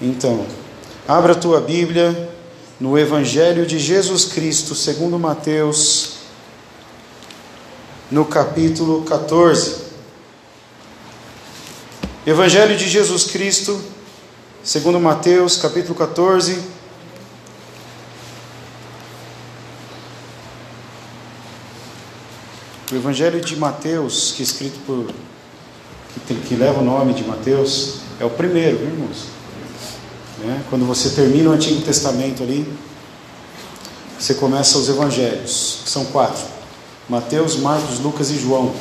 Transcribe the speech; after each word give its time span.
Então, 0.00 0.46
abra 1.08 1.32
a 1.32 1.36
tua 1.36 1.58
Bíblia 1.58 2.30
no 2.78 2.98
Evangelho 2.98 3.64
de 3.64 3.78
Jesus 3.78 4.26
Cristo, 4.26 4.74
segundo 4.74 5.18
Mateus, 5.18 6.16
no 8.10 8.26
capítulo 8.26 9.02
14. 9.04 9.86
Evangelho 12.26 12.76
de 12.76 12.86
Jesus 12.86 13.24
Cristo, 13.24 13.80
segundo 14.62 15.00
Mateus, 15.00 15.56
capítulo 15.56 15.94
14. 15.94 16.60
O 22.92 22.94
Evangelho 22.94 23.40
de 23.40 23.56
Mateus, 23.56 24.32
que 24.32 24.42
é 24.42 24.44
escrito 24.44 24.78
por 24.86 25.06
que, 25.06 26.20
tem, 26.20 26.36
que 26.36 26.54
leva 26.54 26.80
o 26.80 26.84
nome 26.84 27.14
de 27.14 27.24
Mateus, 27.24 28.00
é 28.20 28.26
o 28.26 28.30
primeiro, 28.30 28.76
viu, 28.76 28.88
irmãos? 28.88 29.35
Né? 30.38 30.64
Quando 30.68 30.86
você 30.86 31.10
termina 31.10 31.50
o 31.50 31.52
Antigo 31.52 31.80
Testamento 31.82 32.42
ali, 32.42 32.70
você 34.18 34.34
começa 34.34 34.78
os 34.78 34.88
Evangelhos, 34.88 35.80
que 35.84 35.90
são 35.90 36.04
quatro: 36.06 36.42
Mateus, 37.08 37.56
Marcos, 37.56 38.00
Lucas 38.00 38.30
e 38.30 38.38
João. 38.38 38.74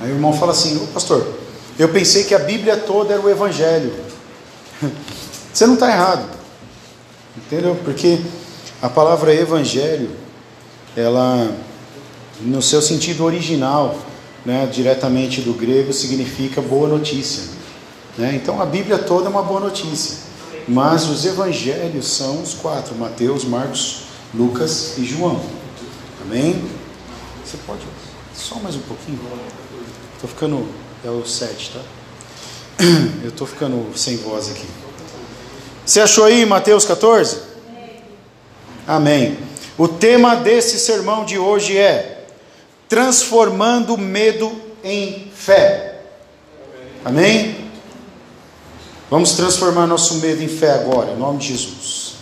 Aí 0.00 0.10
o 0.10 0.14
irmão 0.14 0.32
fala 0.32 0.52
assim: 0.52 0.76
Ô 0.76 0.86
pastor, 0.88 1.26
eu 1.78 1.88
pensei 1.88 2.24
que 2.24 2.34
a 2.34 2.38
Bíblia 2.38 2.76
toda 2.76 3.14
era 3.14 3.22
o 3.22 3.30
Evangelho. 3.30 3.92
Você 5.52 5.66
não 5.66 5.74
está 5.74 5.90
errado, 5.90 6.28
entendeu? 7.36 7.76
Porque 7.84 8.20
a 8.80 8.88
palavra 8.88 9.34
Evangelho, 9.34 10.10
ela, 10.96 11.50
no 12.40 12.62
seu 12.62 12.80
sentido 12.80 13.24
original, 13.24 13.98
né, 14.48 14.64
diretamente 14.64 15.42
do 15.42 15.52
grego, 15.52 15.92
significa 15.92 16.62
boa 16.62 16.88
notícia. 16.88 17.42
Né? 18.16 18.32
Então 18.34 18.62
a 18.62 18.64
Bíblia 18.64 18.96
toda 18.96 19.26
é 19.26 19.28
uma 19.28 19.42
boa 19.42 19.60
notícia. 19.60 20.26
Mas 20.66 21.06
os 21.06 21.26
evangelhos 21.26 22.06
são 22.06 22.40
os 22.42 22.54
quatro: 22.54 22.94
Mateus, 22.94 23.44
Marcos, 23.44 24.04
Lucas 24.34 24.96
e 24.96 25.04
João. 25.04 25.38
Amém? 26.22 26.64
Você 27.44 27.58
pode. 27.66 27.82
Só 28.34 28.54
mais 28.54 28.74
um 28.74 28.80
pouquinho? 28.80 29.20
Estou 30.14 30.30
ficando. 30.30 30.66
É 31.04 31.10
o 31.10 31.26
7, 31.26 31.72
tá? 31.72 31.80
Eu 33.22 33.28
estou 33.28 33.46
ficando 33.46 33.86
sem 33.98 34.16
voz 34.16 34.50
aqui. 34.50 34.66
Você 35.84 36.00
achou 36.00 36.24
aí 36.24 36.46
Mateus 36.46 36.86
14? 36.86 37.36
Amém. 38.86 39.36
O 39.76 39.86
tema 39.86 40.36
desse 40.36 40.78
sermão 40.78 41.26
de 41.26 41.38
hoje 41.38 41.76
é 41.76 42.17
transformando 42.88 43.96
medo 43.98 44.50
em 44.82 45.30
fé. 45.34 46.00
Amém? 47.04 47.68
Vamos 49.10 49.32
transformar 49.32 49.86
nosso 49.86 50.16
medo 50.16 50.42
em 50.42 50.48
fé 50.48 50.72
agora, 50.72 51.12
em 51.12 51.16
nome 51.16 51.38
de 51.38 51.48
Jesus. 51.48 52.14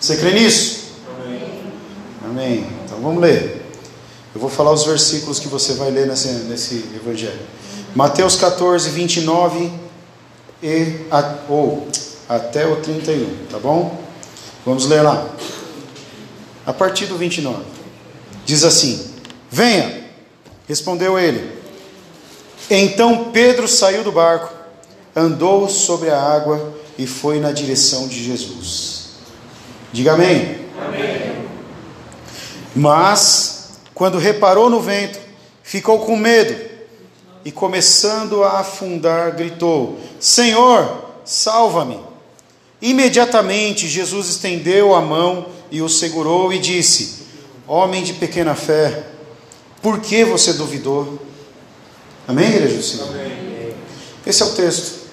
Você 0.00 0.16
crê 0.16 0.32
nisso? 0.32 0.92
Amém. 1.20 1.62
Amém. 2.24 2.66
Então 2.84 2.98
vamos 3.00 3.20
ler. 3.20 3.64
Eu 4.34 4.40
vou 4.40 4.50
falar 4.50 4.72
os 4.72 4.84
versículos 4.84 5.38
que 5.38 5.48
você 5.48 5.74
vai 5.74 5.90
ler 5.90 6.06
nesse, 6.06 6.28
nesse 6.44 6.74
evangelho. 6.94 7.40
Mateus 7.94 8.36
14, 8.36 8.90
29 8.90 9.72
e, 10.62 11.06
ou 11.48 11.88
até 12.28 12.66
o 12.66 12.76
31, 12.76 13.46
tá 13.50 13.58
bom? 13.58 13.98
Vamos 14.64 14.86
ler 14.86 15.02
lá. 15.02 15.26
A 16.66 16.72
partir 16.72 17.06
do 17.06 17.16
29. 17.16 17.62
Diz 18.44 18.62
assim: 18.64 19.15
Venha, 19.50 20.04
respondeu 20.68 21.18
ele. 21.18 21.56
Então 22.70 23.30
Pedro 23.32 23.68
saiu 23.68 24.02
do 24.02 24.12
barco, 24.12 24.52
andou 25.14 25.68
sobre 25.68 26.10
a 26.10 26.20
água 26.20 26.74
e 26.98 27.06
foi 27.06 27.38
na 27.38 27.52
direção 27.52 28.08
de 28.08 28.22
Jesus. 28.22 29.10
Diga 29.92 30.14
amém. 30.14 30.66
amém. 30.86 31.46
Mas 32.74 33.78
quando 33.94 34.18
reparou 34.18 34.68
no 34.68 34.80
vento, 34.80 35.18
ficou 35.62 36.00
com 36.00 36.16
medo 36.16 36.54
e, 37.44 37.50
começando 37.50 38.42
a 38.42 38.60
afundar, 38.60 39.34
gritou: 39.34 39.98
Senhor, 40.20 41.14
salva-me! 41.24 41.98
Imediatamente 42.82 43.88
Jesus 43.88 44.28
estendeu 44.28 44.94
a 44.94 45.00
mão 45.00 45.46
e 45.70 45.80
o 45.80 45.88
segurou 45.88 46.52
e 46.52 46.58
disse: 46.58 47.22
Homem 47.66 48.02
de 48.02 48.12
pequena 48.12 48.54
fé, 48.54 49.04
por 49.86 50.00
que 50.00 50.24
você 50.24 50.54
duvidou? 50.54 51.16
Amém, 52.26 52.48
igreja 52.48 52.76
do 52.76 52.82
Senhor? 52.82 53.08
Amém. 53.08 53.72
Esse 54.26 54.42
é 54.42 54.46
o 54.46 54.50
texto 54.50 55.06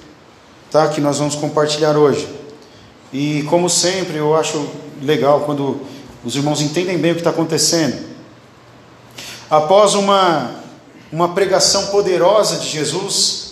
tá, 0.72 0.88
que 0.88 1.00
nós 1.00 1.20
vamos 1.20 1.36
compartilhar 1.36 1.96
hoje. 1.96 2.28
E 3.14 3.44
como 3.44 3.70
sempre, 3.70 4.18
eu 4.18 4.36
acho 4.36 4.68
legal 5.00 5.42
quando 5.42 5.80
os 6.26 6.36
irmãos 6.36 6.60
entendem 6.60 6.98
bem 6.98 7.12
o 7.12 7.14
que 7.14 7.20
está 7.20 7.30
acontecendo 7.30 8.04
após 9.48 9.94
uma, 9.94 10.56
uma 11.12 11.36
pregação 11.36 11.86
poderosa 11.92 12.58
de 12.58 12.68
Jesus, 12.68 13.43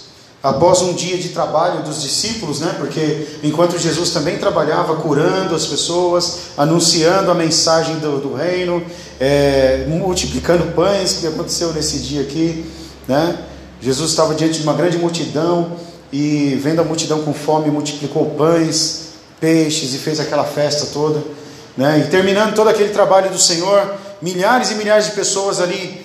após 0.44 0.82
um 0.82 0.94
dia 0.94 1.18
de 1.18 1.30
trabalho 1.30 1.84
dos 1.84 2.02
discípulos, 2.02 2.60
né? 2.60 2.76
Porque 2.78 3.28
enquanto 3.44 3.78
Jesus 3.78 4.10
também 4.10 4.38
trabalhava 4.38 4.96
curando 4.96 5.54
as 5.54 5.68
pessoas, 5.68 6.40
anunciando 6.58 7.30
a 7.30 7.36
mensagem 7.36 8.00
do, 8.00 8.20
do 8.20 8.34
reino, 8.34 8.84
é, 9.20 9.86
multiplicando 9.88 10.72
pães, 10.74 11.14
que 11.20 11.28
aconteceu 11.28 11.72
nesse 11.74 12.00
dia 12.00 12.22
aqui, 12.22 12.66
né? 13.08 13.38
Jesus 13.80 14.12
estava 14.12 14.34
diante 14.34 14.60
de 14.60 14.64
uma 14.64 14.74
grande 14.74 14.98
multidão 14.98 15.74
e 16.12 16.60
vendo 16.62 16.82
a 16.82 16.84
multidão 16.84 17.22
com 17.22 17.34
fome, 17.34 17.70
multiplicou 17.70 18.32
pães, 18.32 19.12
peixes 19.40 19.94
e 19.94 19.98
fez 19.98 20.20
aquela 20.20 20.44
festa 20.44 20.88
toda, 20.92 21.22
né? 21.78 22.04
E 22.06 22.10
terminando 22.10 22.56
todo 22.56 22.68
aquele 22.68 22.90
trabalho 22.90 23.30
do 23.30 23.40
Senhor, 23.40 23.94
milhares 24.20 24.72
e 24.72 24.76
milhares 24.76 25.06
de 25.06 25.12
pessoas 25.12 25.62
ali 25.62 26.04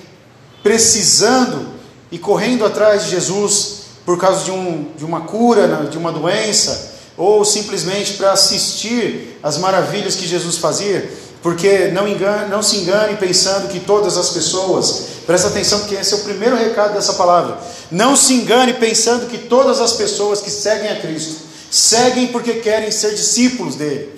precisando 0.63 1.69
e 2.13 2.19
correndo 2.19 2.67
atrás 2.67 3.05
de 3.05 3.11
Jesus 3.13 3.76
por 4.07 4.17
causa 4.17 4.45
de, 4.45 4.53
um, 4.53 4.93
de 4.97 5.05
uma 5.05 5.23
cura, 5.23 5.67
né, 5.67 5.89
de 5.91 5.99
uma 5.99 6.13
doença, 6.13 6.95
ou 7.17 7.45
simplesmente 7.45 8.13
para 8.15 8.33
assistir 8.33 9.39
às 9.43 9.59
maravilhas 9.59 10.15
que 10.15 10.27
Jesus 10.27 10.59
fazia, 10.59 11.11
porque 11.43 11.89
não, 11.89 12.07
engane, 12.07 12.49
não 12.49 12.63
se 12.63 12.77
engane 12.77 13.17
pensando 13.17 13.69
que 13.69 13.81
todas 13.81 14.17
as 14.17 14.31
pessoas, 14.31 15.07
presta 15.27 15.49
atenção 15.49 15.81
porque 15.81 15.97
esse 15.97 16.15
é 16.15 16.17
o 16.19 16.21
primeiro 16.21 16.57
recado 16.57 16.95
dessa 16.95 17.15
palavra, 17.15 17.59
não 17.91 18.15
se 18.15 18.35
engane 18.35 18.75
pensando 18.75 19.27
que 19.27 19.39
todas 19.39 19.81
as 19.81 19.93
pessoas 19.95 20.41
que 20.41 20.51
seguem 20.51 20.89
a 20.89 21.01
Cristo, 21.01 21.45
seguem 21.69 22.29
porque 22.29 22.55
querem 22.55 22.93
ser 22.93 23.13
discípulos 23.13 23.75
dele. 23.75 24.13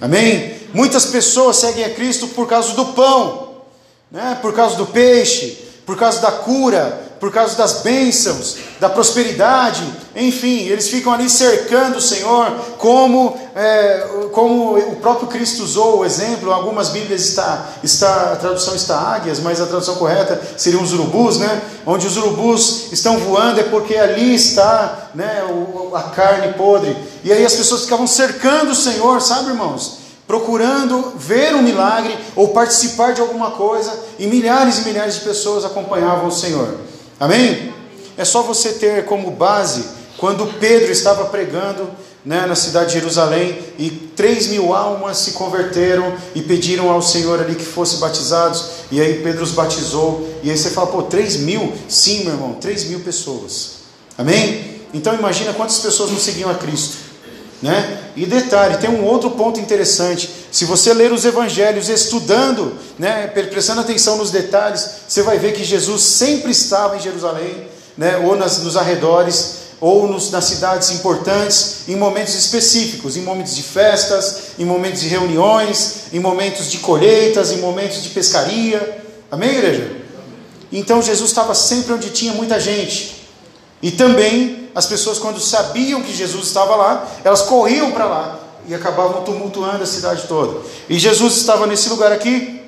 Amém? 0.00 0.56
Muitas 0.74 1.06
pessoas 1.06 1.56
seguem 1.56 1.84
a 1.84 1.90
Cristo 1.90 2.28
por 2.28 2.46
causa 2.46 2.74
do 2.74 2.86
pão, 2.86 3.62
né? 4.10 4.38
por 4.42 4.52
causa 4.52 4.76
do 4.76 4.86
peixe, 4.86 5.58
por 5.86 5.96
causa 5.96 6.20
da 6.20 6.32
cura, 6.32 7.09
por 7.20 7.30
causa 7.30 7.54
das 7.54 7.82
bênçãos, 7.82 8.56
da 8.80 8.88
prosperidade, 8.88 9.84
enfim, 10.16 10.60
eles 10.60 10.88
ficam 10.88 11.12
ali 11.12 11.28
cercando 11.28 11.98
o 11.98 12.00
Senhor, 12.00 12.50
como, 12.78 13.38
é, 13.54 14.08
como 14.32 14.78
o 14.78 14.96
próprio 14.96 15.28
Cristo 15.28 15.62
usou 15.62 15.98
o 15.98 16.04
exemplo. 16.04 16.50
Algumas 16.50 16.88
Bíblias 16.88 17.20
está, 17.20 17.66
está, 17.84 18.32
a 18.32 18.36
tradução 18.36 18.74
está 18.74 18.98
águias, 18.98 19.38
mas 19.38 19.60
a 19.60 19.66
tradução 19.66 19.96
correta 19.96 20.40
seria 20.56 20.80
os 20.80 20.94
urubus, 20.94 21.36
né? 21.36 21.60
Onde 21.86 22.06
os 22.06 22.16
urubus 22.16 22.90
estão 22.90 23.18
voando 23.18 23.60
é 23.60 23.64
porque 23.64 23.96
ali 23.96 24.34
está 24.34 25.10
né, 25.14 25.42
a 25.94 26.02
carne 26.04 26.54
podre. 26.54 26.96
E 27.22 27.30
aí 27.30 27.44
as 27.44 27.54
pessoas 27.54 27.82
ficavam 27.82 28.06
cercando 28.06 28.70
o 28.70 28.74
Senhor, 28.74 29.20
sabe, 29.20 29.50
irmãos? 29.50 30.00
procurando 30.26 31.14
ver 31.16 31.56
um 31.56 31.62
milagre 31.62 32.16
ou 32.36 32.50
participar 32.50 33.12
de 33.12 33.20
alguma 33.20 33.50
coisa, 33.50 33.92
e 34.16 34.28
milhares 34.28 34.78
e 34.78 34.82
milhares 34.82 35.14
de 35.14 35.22
pessoas 35.22 35.64
acompanhavam 35.64 36.28
o 36.28 36.30
Senhor. 36.30 36.72
Amém? 37.20 37.70
É 38.16 38.24
só 38.24 38.42
você 38.42 38.72
ter 38.72 39.04
como 39.04 39.30
base 39.30 39.84
quando 40.16 40.58
Pedro 40.58 40.90
estava 40.90 41.26
pregando 41.26 41.86
né, 42.24 42.46
na 42.46 42.54
cidade 42.54 42.88
de 42.88 42.94
Jerusalém 42.94 43.58
e 43.78 43.90
três 43.90 44.46
mil 44.46 44.74
almas 44.74 45.18
se 45.18 45.32
converteram 45.32 46.14
e 46.34 46.40
pediram 46.40 46.90
ao 46.90 47.02
Senhor 47.02 47.38
ali 47.40 47.54
que 47.54 47.64
fossem 47.64 47.98
batizados, 47.98 48.70
e 48.90 49.00
aí 49.00 49.22
Pedro 49.22 49.42
os 49.42 49.52
batizou, 49.52 50.28
e 50.42 50.50
aí 50.50 50.56
você 50.56 50.70
fala, 50.70 50.86
pô, 50.86 51.02
três 51.02 51.36
mil? 51.36 51.72
Sim, 51.88 52.24
meu 52.24 52.34
irmão, 52.34 52.54
três 52.54 52.84
mil 52.84 53.00
pessoas. 53.00 53.80
Amém? 54.16 54.80
Então 54.92 55.14
imagina 55.14 55.52
quantas 55.52 55.78
pessoas 55.78 56.10
não 56.10 56.18
seguiam 56.18 56.50
a 56.50 56.54
Cristo. 56.54 57.09
Né? 57.62 57.98
E 58.16 58.24
detalhe, 58.24 58.78
tem 58.78 58.88
um 58.88 59.04
outro 59.04 59.32
ponto 59.32 59.60
interessante. 59.60 60.30
Se 60.50 60.64
você 60.64 60.94
ler 60.94 61.12
os 61.12 61.24
evangelhos 61.24 61.88
estudando, 61.88 62.74
né, 62.98 63.26
prestando 63.26 63.82
atenção 63.82 64.16
nos 64.16 64.30
detalhes, 64.30 64.88
você 65.06 65.22
vai 65.22 65.38
ver 65.38 65.52
que 65.52 65.62
Jesus 65.62 66.02
sempre 66.02 66.52
estava 66.52 66.96
em 66.96 67.00
Jerusalém, 67.00 67.66
né, 67.98 68.16
ou 68.16 68.34
nas, 68.34 68.58
nos 68.62 68.76
arredores, 68.76 69.60
ou 69.80 70.06
nos, 70.06 70.30
nas 70.30 70.44
cidades 70.44 70.90
importantes, 70.90 71.88
em 71.88 71.96
momentos 71.96 72.34
específicos, 72.34 73.16
em 73.16 73.22
momentos 73.22 73.56
de 73.56 73.62
festas, 73.62 74.52
em 74.58 74.64
momentos 74.64 75.00
de 75.00 75.08
reuniões, 75.08 76.04
em 76.12 76.20
momentos 76.20 76.70
de 76.70 76.78
colheitas, 76.78 77.50
em 77.50 77.58
momentos 77.58 78.02
de 78.02 78.10
pescaria. 78.10 79.04
Amém, 79.30 79.50
igreja? 79.50 79.96
Então 80.72 81.02
Jesus 81.02 81.30
estava 81.30 81.54
sempre 81.54 81.94
onde 81.94 82.10
tinha 82.10 82.32
muita 82.32 82.60
gente. 82.60 83.19
E 83.82 83.90
também 83.90 84.70
as 84.74 84.86
pessoas, 84.86 85.18
quando 85.18 85.40
sabiam 85.40 86.02
que 86.02 86.12
Jesus 86.14 86.46
estava 86.46 86.76
lá, 86.76 87.08
elas 87.24 87.42
corriam 87.42 87.90
para 87.92 88.04
lá 88.04 88.40
e 88.66 88.74
acabavam 88.74 89.24
tumultuando 89.24 89.82
a 89.82 89.86
cidade 89.86 90.26
toda. 90.28 90.60
E 90.88 90.98
Jesus 90.98 91.36
estava 91.36 91.66
nesse 91.66 91.88
lugar 91.88 92.12
aqui, 92.12 92.60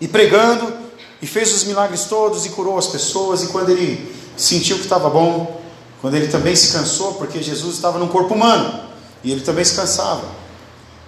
e 0.00 0.08
pregando, 0.08 0.72
e 1.20 1.26
fez 1.26 1.54
os 1.54 1.64
milagres 1.64 2.04
todos, 2.04 2.46
e 2.46 2.50
curou 2.50 2.78
as 2.78 2.86
pessoas. 2.86 3.42
E 3.42 3.48
quando 3.48 3.70
ele 3.70 4.14
sentiu 4.36 4.76
que 4.76 4.84
estava 4.84 5.10
bom, 5.10 5.60
quando 6.00 6.14
ele 6.14 6.28
também 6.28 6.56
se 6.56 6.72
cansou, 6.72 7.14
porque 7.14 7.42
Jesus 7.42 7.74
estava 7.74 7.98
num 7.98 8.08
corpo 8.08 8.34
humano, 8.34 8.80
e 9.22 9.30
ele 9.30 9.42
também 9.42 9.64
se 9.64 9.74
cansava. 9.74 10.24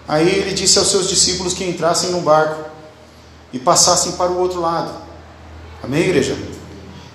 Aí 0.07 0.29
ele 0.29 0.53
disse 0.53 0.79
aos 0.79 0.89
seus 0.89 1.09
discípulos 1.09 1.55
que 1.55 1.65
entrassem 1.65 2.11
num 2.11 2.21
barco 2.21 2.71
e 3.53 3.59
passassem 3.59 4.13
para 4.13 4.31
o 4.31 4.39
outro 4.39 4.61
lado. 4.61 4.93
Amém, 5.83 6.03
igreja? 6.03 6.37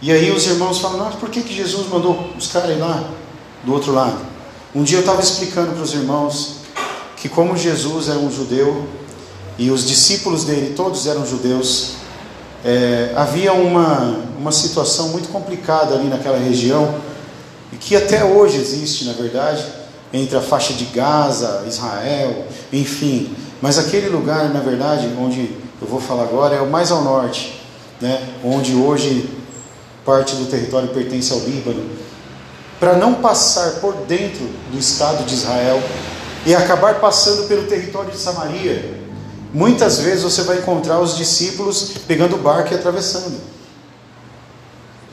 E 0.02 0.12
aí 0.12 0.32
os 0.32 0.46
irmãos 0.46 0.80
falam, 0.80 0.98
nossa, 0.98 1.18
por 1.18 1.30
que, 1.30 1.42
que 1.42 1.54
Jesus 1.54 1.88
mandou 1.88 2.32
os 2.38 2.48
caras 2.48 2.70
ir 2.70 2.80
lá 2.80 3.10
do 3.64 3.74
outro 3.74 3.92
lado? 3.92 4.20
Um 4.76 4.84
dia 4.84 4.98
eu 4.98 5.02
estava 5.02 5.22
explicando 5.22 5.72
para 5.72 5.82
os 5.82 5.94
irmãos 5.94 6.58
que 7.16 7.28
como 7.28 7.58
Jesus 7.58 8.08
era 8.08 8.20
um 8.20 8.32
judeu 8.32 8.88
e 9.58 9.72
os 9.72 9.88
discípulos 9.88 10.44
dele 10.44 10.76
todos 10.76 11.08
eram 11.08 11.26
judeus, 11.26 11.94
é, 12.64 13.12
havia 13.16 13.54
uma, 13.54 14.20
uma 14.38 14.52
situação 14.52 15.10
muito 15.10 15.30
complicada 15.30 15.96
ali 15.96 16.08
naquela 16.08 16.38
região, 16.38 16.96
e 17.74 17.76
que 17.76 17.96
até 17.96 18.24
hoje 18.24 18.58
existe, 18.58 19.06
na 19.06 19.14
verdade, 19.14 19.66
entre 20.14 20.38
a 20.38 20.42
faixa 20.42 20.74
de 20.74 20.86
Gaza, 20.86 21.66
Israel, 21.68 22.46
enfim. 22.72 23.36
Mas 23.62 23.78
aquele 23.80 24.10
lugar, 24.10 24.50
na 24.54 24.60
verdade, 24.60 25.10
onde 25.20 25.52
eu 25.82 25.88
vou 25.88 26.00
falar 26.00 26.24
agora, 26.24 26.56
é 26.56 26.62
o 26.62 26.70
mais 26.70 26.92
ao 26.92 27.04
norte, 27.04 27.60
né, 28.00 28.22
onde 28.44 28.76
hoje 28.76 29.37
parte 30.08 30.38
do 30.38 30.46
território 30.46 30.88
pertence 30.88 31.34
ao 31.34 31.40
Líbano, 31.40 31.86
para 32.80 32.96
não 32.96 33.16
passar 33.16 33.82
por 33.82 33.94
dentro 34.06 34.48
do 34.72 34.80
Estado 34.80 35.26
de 35.26 35.34
Israel 35.34 35.84
e 36.46 36.56
acabar 36.56 37.02
passando 37.02 37.46
pelo 37.50 37.64
território 37.64 38.10
de 38.10 38.18
Samaria, 38.18 39.02
muitas 39.54 40.00
vezes 40.00 40.24
você 40.24 40.44
vai 40.44 40.60
encontrar 40.60 41.02
os 41.02 41.18
discípulos 41.18 41.92
pegando 42.08 42.38
o 42.38 42.40
barco 42.40 42.74
e 42.74 42.78
atravessando. 42.78 43.38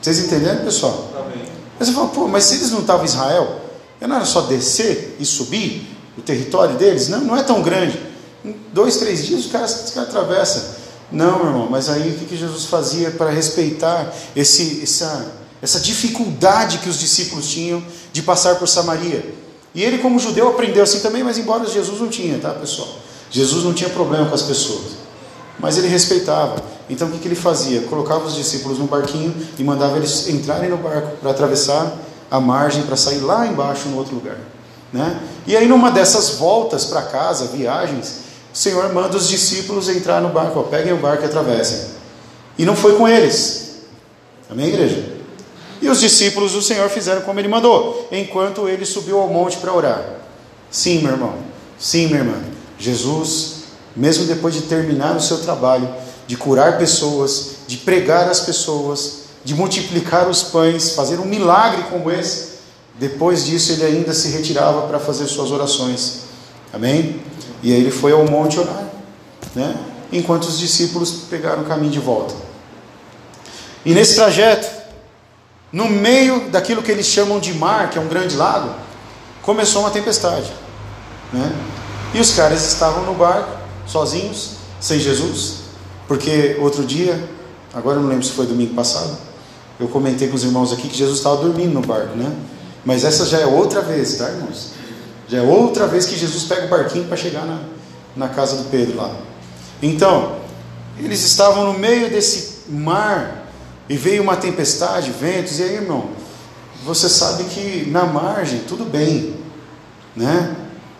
Vocês 0.01 0.19
entenderam, 0.19 0.63
pessoal? 0.63 1.11
Amém. 1.13 1.45
Mas 1.77 1.89
você 1.89 1.93
fala, 1.93 2.07
pô, 2.07 2.27
mas 2.29 2.45
se 2.45 2.55
eles 2.55 2.71
não 2.71 2.79
estavam 2.79 3.03
em 3.03 3.09
Israel, 3.09 3.61
não 3.99 4.15
era 4.15 4.25
só 4.25 4.41
descer 4.41 5.17
e 5.19 5.25
subir 5.25 5.89
o 6.17 6.21
território 6.21 6.77
deles? 6.77 7.09
Não, 7.09 7.19
não 7.19 7.35
é 7.35 7.43
tão 7.43 7.61
grande. 7.61 7.99
Em 8.45 8.55
dois, 8.71 8.95
três 8.97 9.25
dias 9.25 9.45
os 9.45 9.51
caras, 9.51 9.83
os 9.85 9.91
caras 9.91 10.09
atravessam. 10.09 10.84
Não, 11.11 11.37
meu 11.37 11.47
irmão, 11.47 11.67
mas 11.69 11.89
aí 11.89 12.09
o 12.09 12.25
que 12.25 12.35
Jesus 12.35 12.65
fazia 12.65 13.11
para 13.11 13.29
respeitar 13.29 14.11
esse, 14.35 14.81
essa, 14.81 15.33
essa 15.61 15.79
dificuldade 15.79 16.79
que 16.79 16.89
os 16.89 16.99
discípulos 16.99 17.47
tinham 17.47 17.83
de 18.11 18.21
passar 18.21 18.55
por 18.55 18.67
Samaria? 18.67 19.33
E 19.73 19.83
ele, 19.83 19.99
como 19.99 20.19
judeu, 20.19 20.47
aprendeu 20.47 20.83
assim 20.83 20.99
também, 20.99 21.23
mas 21.23 21.37
embora 21.37 21.65
Jesus 21.67 21.99
não 21.99 22.07
tinha, 22.07 22.39
tá, 22.39 22.51
pessoal? 22.51 22.87
Jesus 23.29 23.63
não 23.63 23.73
tinha 23.73 23.89
problema 23.89 24.27
com 24.27 24.35
as 24.35 24.41
pessoas, 24.41 24.93
mas 25.59 25.77
ele 25.77 25.87
respeitava. 25.87 26.55
Então 26.89 27.07
o 27.07 27.11
que, 27.11 27.19
que 27.19 27.27
ele 27.27 27.35
fazia? 27.35 27.81
Colocava 27.81 28.25
os 28.25 28.35
discípulos 28.35 28.79
no 28.79 28.85
barquinho 28.85 29.35
e 29.57 29.63
mandava 29.63 29.97
eles 29.97 30.27
entrarem 30.29 30.69
no 30.69 30.77
barco 30.77 31.17
para 31.17 31.31
atravessar 31.31 31.97
a 32.29 32.39
margem 32.39 32.83
para 32.83 32.95
sair 32.95 33.19
lá 33.19 33.45
embaixo 33.45 33.87
no 33.89 33.97
outro 33.97 34.15
lugar. 34.15 34.37
Né? 34.93 35.19
E 35.45 35.57
aí, 35.57 35.67
numa 35.67 35.91
dessas 35.91 36.31
voltas 36.31 36.85
para 36.85 37.01
casa, 37.01 37.47
viagens, 37.47 38.24
o 38.55 38.57
Senhor 38.57 38.93
manda 38.93 39.17
os 39.17 39.27
discípulos 39.27 39.89
entrar 39.89 40.21
no 40.21 40.29
barco, 40.29 40.61
ó, 40.61 40.63
peguem 40.63 40.93
o 40.93 40.97
barco 40.97 41.23
e 41.23 41.25
atravessem. 41.25 41.89
E 42.57 42.63
não 42.63 42.73
foi 42.73 42.95
com 42.95 43.05
eles. 43.05 43.81
Amém, 44.49 44.67
igreja? 44.67 45.11
E 45.81 45.89
os 45.89 45.99
discípulos 45.99 46.53
do 46.53 46.61
Senhor 46.61 46.89
fizeram 46.89 47.21
como 47.23 47.37
ele 47.37 47.49
mandou, 47.49 48.07
enquanto 48.13 48.69
ele 48.69 48.85
subiu 48.85 49.19
ao 49.19 49.27
monte 49.27 49.57
para 49.57 49.73
orar. 49.73 50.05
Sim, 50.71 50.99
meu 50.99 51.11
irmão. 51.11 51.35
Sim, 51.77 52.05
minha 52.05 52.19
irmã. 52.19 52.41
Jesus, 52.79 53.55
mesmo 53.93 54.23
depois 54.23 54.53
de 54.53 54.61
terminar 54.61 55.17
o 55.17 55.21
seu 55.21 55.39
trabalho, 55.39 55.93
de 56.25 56.37
curar 56.37 56.77
pessoas, 56.77 57.57
de 57.67 57.75
pregar 57.75 58.29
as 58.29 58.39
pessoas, 58.39 59.23
de 59.43 59.53
multiplicar 59.53 60.29
os 60.29 60.43
pães, 60.43 60.91
fazer 60.91 61.19
um 61.19 61.25
milagre 61.25 61.83
como 61.91 62.09
esse, 62.09 62.51
depois 62.97 63.43
disso 63.43 63.73
ele 63.73 63.83
ainda 63.83 64.13
se 64.13 64.29
retirava 64.29 64.87
para 64.87 64.97
fazer 64.97 65.27
suas 65.27 65.51
orações. 65.51 66.21
Amém? 66.71 67.19
E 67.65 67.73
aí 67.73 67.79
ele 67.79 67.89
foi 67.89 68.11
ao 68.11 68.23
monte 68.25 68.59
orar, 68.59 68.83
né? 69.55 69.75
enquanto 70.11 70.43
os 70.43 70.59
discípulos 70.59 71.23
pegaram 71.27 71.63
o 71.63 71.65
caminho 71.65 71.91
de 71.91 71.99
volta. 71.99 72.35
E 73.83 73.91
nesse 73.91 74.13
trajeto, 74.13 74.67
no 75.71 75.89
meio 75.89 76.51
daquilo 76.51 76.83
que 76.83 76.91
eles 76.91 77.07
chamam 77.07 77.39
de 77.39 77.55
mar, 77.55 77.89
que 77.89 77.97
é 77.97 78.01
um 78.01 78.07
grande 78.07 78.35
lago, 78.35 78.69
começou 79.41 79.81
uma 79.81 79.89
tempestade. 79.89 80.53
Né? 81.33 81.51
E 82.13 82.19
os 82.19 82.29
caras 82.35 82.63
estavam 82.63 83.03
no 83.03 83.15
barco, 83.15 83.57
sozinhos, 83.87 84.57
sem 84.79 84.99
Jesus, 84.99 85.61
porque 86.07 86.57
outro 86.61 86.85
dia, 86.85 87.19
agora 87.73 87.97
eu 87.97 88.03
não 88.03 88.09
lembro 88.09 88.23
se 88.23 88.33
foi 88.33 88.45
domingo 88.45 88.75
passado, 88.75 89.17
eu 89.79 89.87
comentei 89.87 90.27
com 90.27 90.35
os 90.35 90.43
irmãos 90.43 90.71
aqui 90.71 90.87
que 90.87 90.95
Jesus 90.95 91.17
estava 91.17 91.37
dormindo 91.37 91.73
no 91.73 91.81
barco, 91.81 92.15
né? 92.15 92.31
Mas 92.85 93.03
essa 93.03 93.25
já 93.25 93.39
é 93.39 93.47
outra 93.47 93.81
vez, 93.81 94.19
tá, 94.19 94.29
irmãos? 94.29 94.74
Já 95.27 95.39
é 95.39 95.41
outra 95.41 95.87
vez 95.87 96.05
que 96.05 96.17
Jesus 96.17 96.43
pega 96.43 96.65
o 96.65 96.69
barquinho 96.69 97.05
para 97.05 97.17
chegar 97.17 97.45
na, 97.45 97.59
na 98.15 98.29
casa 98.29 98.57
do 98.57 98.69
Pedro 98.69 98.97
lá. 98.97 99.15
Então, 99.81 100.37
eles 100.99 101.23
estavam 101.23 101.73
no 101.73 101.79
meio 101.79 102.09
desse 102.09 102.69
mar 102.69 103.47
e 103.89 103.97
veio 103.97 104.23
uma 104.23 104.35
tempestade, 104.35 105.11
ventos, 105.11 105.59
e 105.59 105.63
aí, 105.63 105.75
irmão, 105.75 106.09
você 106.83 107.09
sabe 107.09 107.45
que 107.45 107.89
na 107.89 108.05
margem 108.05 108.59
tudo 108.67 108.85
bem, 108.85 109.35
né? 110.15 110.55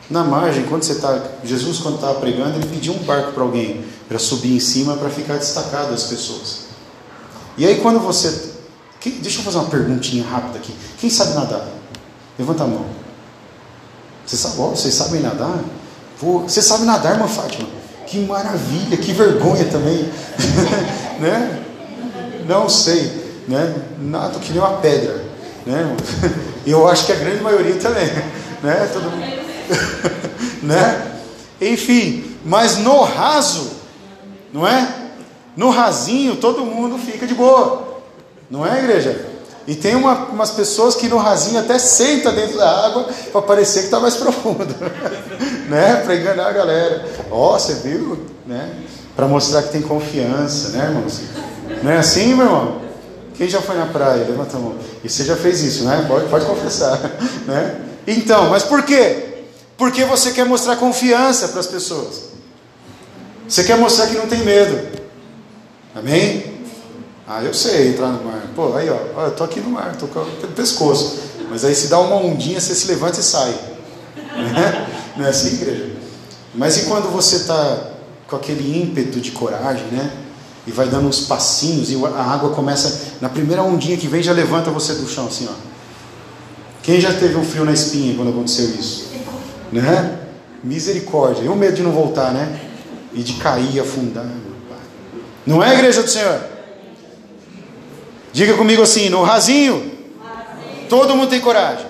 Na 0.09 0.23
margem, 0.23 0.65
quando 0.65 0.83
você 0.83 0.93
está, 0.93 1.19
Jesus 1.43 1.79
quando 1.79 1.95
estava 1.95 2.19
pregando, 2.19 2.57
ele 2.57 2.67
pediu 2.67 2.93
um 2.93 2.99
barco 2.99 3.31
para 3.33 3.43
alguém 3.43 3.83
para 4.07 4.19
subir 4.19 4.55
em 4.55 4.59
cima 4.59 4.97
para 4.97 5.09
ficar 5.09 5.37
destacado 5.37 5.93
as 5.93 6.03
pessoas. 6.03 6.65
E 7.57 7.65
aí 7.65 7.79
quando 7.81 7.99
você, 7.99 8.51
deixa 9.03 9.39
eu 9.39 9.43
fazer 9.43 9.57
uma 9.57 9.69
perguntinha 9.69 10.23
rápida 10.23 10.59
aqui. 10.59 10.73
Quem 10.99 11.09
sabe 11.09 11.33
nadar? 11.33 11.67
Levanta 12.37 12.63
a 12.63 12.67
mão. 12.67 13.04
Você 14.25 14.37
sabe, 14.37 14.55
ó, 14.59 14.69
vocês 14.69 14.93
sabem 14.93 15.21
nadar? 15.21 15.59
Pô, 16.19 16.39
você 16.39 16.61
sabe 16.61 16.85
nadar, 16.85 17.13
irmã 17.13 17.27
Fátima? 17.27 17.67
Que 18.07 18.19
maravilha, 18.19 18.97
que 18.97 19.13
vergonha 19.13 19.65
também. 19.65 20.09
né? 21.19 21.63
Não 22.47 22.67
sei. 22.69 23.43
Né? 23.47 23.75
Nado 23.99 24.39
que 24.39 24.51
nem 24.51 24.59
uma 24.59 24.77
pedra. 24.77 25.23
Né? 25.65 25.95
Eu 26.65 26.87
acho 26.87 27.05
que 27.05 27.11
a 27.11 27.15
grande 27.15 27.41
maioria 27.43 27.75
também. 27.75 28.09
Né? 28.63 28.89
Todo 28.91 29.11
mundo... 29.11 29.23
né? 30.63 31.11
Enfim, 31.61 32.35
mas 32.43 32.77
no 32.77 33.03
raso, 33.03 33.73
não 34.51 34.65
é? 34.65 34.87
No 35.55 35.69
rasinho 35.69 36.37
todo 36.37 36.65
mundo 36.65 36.97
fica 36.97 37.27
de 37.27 37.35
boa. 37.35 38.01
Não 38.49 38.65
é, 38.65 38.79
igreja? 38.79 39.34
E 39.67 39.75
tem 39.75 39.95
uma, 39.95 40.27
umas 40.27 40.51
pessoas 40.51 40.95
que 40.95 41.07
no 41.07 41.17
rasinho 41.17 41.59
até 41.59 41.79
senta 41.79 42.31
dentro 42.31 42.57
da 42.57 42.85
água 42.85 43.07
para 43.31 43.41
parecer 43.41 43.79
que 43.79 43.85
está 43.85 43.99
mais 43.99 44.15
profundo, 44.17 44.75
né? 45.67 46.01
Para 46.05 46.15
enganar 46.15 46.47
a 46.47 46.51
galera. 46.51 47.05
Ó, 47.31 47.55
oh, 47.55 47.59
você 47.59 47.73
viu, 47.75 48.25
né? 48.45 48.69
Para 49.15 49.27
mostrar 49.27 49.63
que 49.63 49.69
tem 49.69 49.81
confiança, 49.81 50.69
né, 50.69 50.85
irmãos? 50.85 51.21
Não 51.81 51.91
é 51.91 51.97
assim, 51.97 52.35
meu 52.35 52.45
irmão? 52.45 52.81
Quem 53.35 53.49
já 53.49 53.61
foi 53.61 53.75
na 53.75 53.87
praia? 53.87 54.25
Levanta 54.27 54.55
a 54.55 54.59
mão. 54.59 54.75
E 55.03 55.09
você 55.09 55.23
já 55.23 55.35
fez 55.35 55.61
isso, 55.61 55.83
né? 55.83 56.05
Pode, 56.07 56.27
pode 56.29 56.45
confessar, 56.45 56.99
né? 57.47 57.81
Então, 58.05 58.49
mas 58.49 58.63
por 58.63 58.83
quê? 58.83 59.43
Porque 59.77 60.05
você 60.05 60.31
quer 60.31 60.45
mostrar 60.45 60.75
confiança 60.75 61.47
para 61.49 61.59
as 61.59 61.67
pessoas. 61.67 62.25
Você 63.47 63.63
quer 63.63 63.77
mostrar 63.77 64.07
que 64.07 64.15
não 64.15 64.27
tem 64.27 64.39
medo. 64.39 64.79
Amém? 65.93 66.54
Ah, 67.27 67.43
eu 67.43 67.53
sei 67.53 67.89
entrar 67.89 68.09
no 68.09 68.23
mar. 68.23 68.41
Pô, 68.55 68.75
aí 68.75 68.87
ó, 68.89 69.23
eu 69.23 69.31
tô 69.31 69.43
aqui 69.43 69.59
no 69.59 69.71
mar, 69.71 69.95
tô 69.95 70.07
com 70.07 70.19
o 70.19 70.47
pescoço. 70.55 71.17
Mas 71.49 71.65
aí 71.65 71.73
se 71.73 71.87
dá 71.87 71.99
uma 71.99 72.17
ondinha, 72.17 72.59
você 72.59 72.75
se 72.75 72.87
levanta 72.87 73.19
e 73.19 73.23
sai. 73.23 73.53
Né? 74.35 74.87
Não 75.15 75.25
é 75.25 75.29
assim, 75.29 75.55
igreja? 75.55 75.95
Mas 76.53 76.77
e 76.77 76.85
quando 76.87 77.09
você 77.09 77.37
está 77.37 77.91
com 78.27 78.35
aquele 78.35 78.81
ímpeto 78.81 79.21
de 79.21 79.31
coragem, 79.31 79.85
né? 79.85 80.11
E 80.67 80.71
vai 80.71 80.87
dando 80.87 81.07
uns 81.07 81.21
passinhos 81.21 81.89
e 81.89 81.95
a 82.05 82.21
água 82.21 82.49
começa, 82.49 83.13
na 83.21 83.29
primeira 83.29 83.63
ondinha 83.63 83.95
que 83.95 84.09
vem, 84.09 84.21
já 84.21 84.33
levanta 84.33 84.69
você 84.71 84.93
do 84.95 85.07
chão 85.07 85.27
assim, 85.27 85.47
ó. 85.49 85.53
Quem 86.83 86.99
já 86.99 87.13
teve 87.13 87.37
um 87.37 87.45
frio 87.45 87.63
na 87.63 87.71
espinha 87.71 88.13
quando 88.15 88.29
aconteceu 88.29 88.69
isso? 88.69 89.07
Né? 89.71 90.19
Misericórdia. 90.63 91.43
E 91.43 91.47
o 91.47 91.55
medo 91.55 91.77
de 91.77 91.81
não 91.81 91.91
voltar, 91.91 92.33
né? 92.33 92.59
E 93.13 93.23
de 93.23 93.33
cair 93.33 93.79
afundar. 93.79 94.29
Não 95.45 95.63
é, 95.63 95.75
igreja 95.75 96.03
do 96.03 96.09
Senhor? 96.09 96.54
Diga 98.35 98.53
comigo 98.55 98.81
assim: 98.81 99.07
no 99.07 99.23
rasinho, 99.23 99.93
todo 100.89 101.15
mundo 101.15 101.29
tem 101.29 101.39
coragem. 101.39 101.85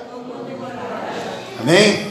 Amém? 1.59 2.07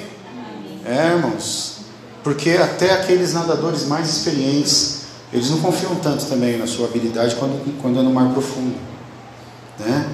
É, 0.85 1.13
irmãos. 1.15 1.77
Porque 2.25 2.51
até 2.51 2.95
aqueles 2.95 3.33
nadadores 3.33 3.87
mais 3.87 4.09
experientes, 4.09 5.03
eles 5.33 5.51
não 5.51 5.61
confiam 5.61 5.95
tanto 5.95 6.25
também 6.25 6.59
na 6.59 6.67
sua 6.67 6.89
habilidade 6.89 7.37
quando, 7.37 7.81
quando 7.81 8.01
é 8.01 8.03
no 8.03 8.13
mar 8.13 8.33
profundo. 8.33 8.75
Né? 9.79 10.05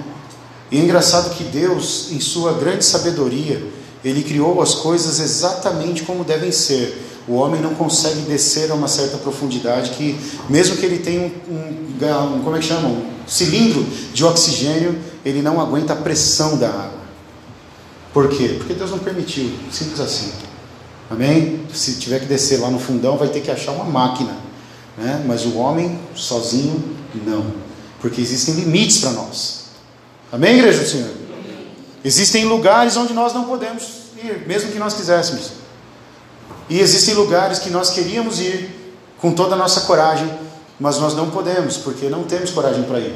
E 0.71 0.77
é 0.77 0.83
engraçado 0.83 1.35
que 1.35 1.45
Deus, 1.45 2.13
em 2.13 2.21
sua 2.21 2.53
grande 2.53 2.85
sabedoria, 2.85 3.67
Ele 4.05 4.23
criou 4.23 4.61
as 4.61 4.75
coisas 4.75 5.19
exatamente 5.19 6.03
como 6.03 6.25
devem 6.25 6.53
ser. 6.53 7.10
O 7.29 7.35
homem 7.35 7.61
não 7.61 7.75
consegue 7.75 8.23
descer 8.23 8.71
a 8.71 8.75
uma 8.75 8.89
certa 8.89 9.19
profundidade 9.19 9.91
que, 9.91 10.19
mesmo 10.49 10.77
que 10.77 10.87
ele 10.87 10.99
tenha 10.99 11.21
um, 11.21 11.53
um, 11.53 12.37
um 12.37 12.43
como 12.43 12.57
é 12.57 12.59
que 12.59 12.67
chama? 12.67 12.89
Um 12.89 13.05
cilindro 13.27 13.87
de 14.13 14.25
oxigênio, 14.25 14.99
ele 15.25 15.43
não 15.43 15.61
aguenta 15.61 15.93
a 15.93 15.97
pressão 15.97 16.57
da 16.57 16.69
água. 16.69 17.01
Por 18.13 18.29
quê? 18.29 18.57
Porque 18.59 18.75
Deus 18.75 18.91
não 18.91 18.99
permitiu, 18.99 19.53
simples 19.71 20.01
assim. 20.01 20.33
Amém? 21.09 21.61
Se 21.73 21.95
tiver 21.95 22.21
que 22.21 22.27
descer 22.27 22.61
lá 22.61 22.71
no 22.71 22.79
fundão, 22.79 23.17
vai 23.17 23.29
ter 23.29 23.41
que 23.41 23.51
achar 23.51 23.73
uma 23.73 23.85
máquina. 23.85 24.37
Né? 24.97 25.23
Mas 25.27 25.45
o 25.45 25.57
homem 25.57 25.99
sozinho, 26.15 26.83
não. 27.27 27.53
Porque 28.01 28.21
existem 28.21 28.55
limites 28.55 28.99
para 28.99 29.13
nós. 29.13 29.65
Amém, 30.33 30.59
igreja 30.59 30.83
do 30.83 30.89
Senhor? 30.89 31.11
Existem 32.05 32.45
lugares 32.45 32.97
onde 32.97 33.13
nós 33.13 33.35
não 33.35 33.45
podemos 33.45 33.83
ir, 34.17 34.47
mesmo 34.47 34.73
que 34.73 34.79
nós 34.79 34.95
quiséssemos. 34.95 35.60
E 36.71 36.81
existem 36.81 37.15
lugares 37.15 37.59
que 37.59 37.69
nós 37.69 37.91
queríamos 37.91 38.39
ir 38.39 38.95
com 39.21 39.33
toda 39.33 39.57
a 39.57 39.59
nossa 39.59 39.83
coragem, 39.83 40.33
mas 40.79 40.99
nós 40.99 41.15
não 41.15 41.29
podemos, 41.29 41.77
porque 41.77 42.09
não 42.09 42.23
temos 42.23 42.51
coragem 42.51 42.85
para 42.85 43.01
ir. 43.01 43.13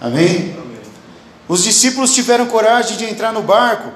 Amém? 0.00 0.56
Amém? 0.56 0.78
Os 1.48 1.64
discípulos 1.64 2.14
tiveram 2.14 2.46
coragem 2.46 2.96
de 2.96 3.04
entrar 3.04 3.32
no 3.32 3.42
barco, 3.42 3.90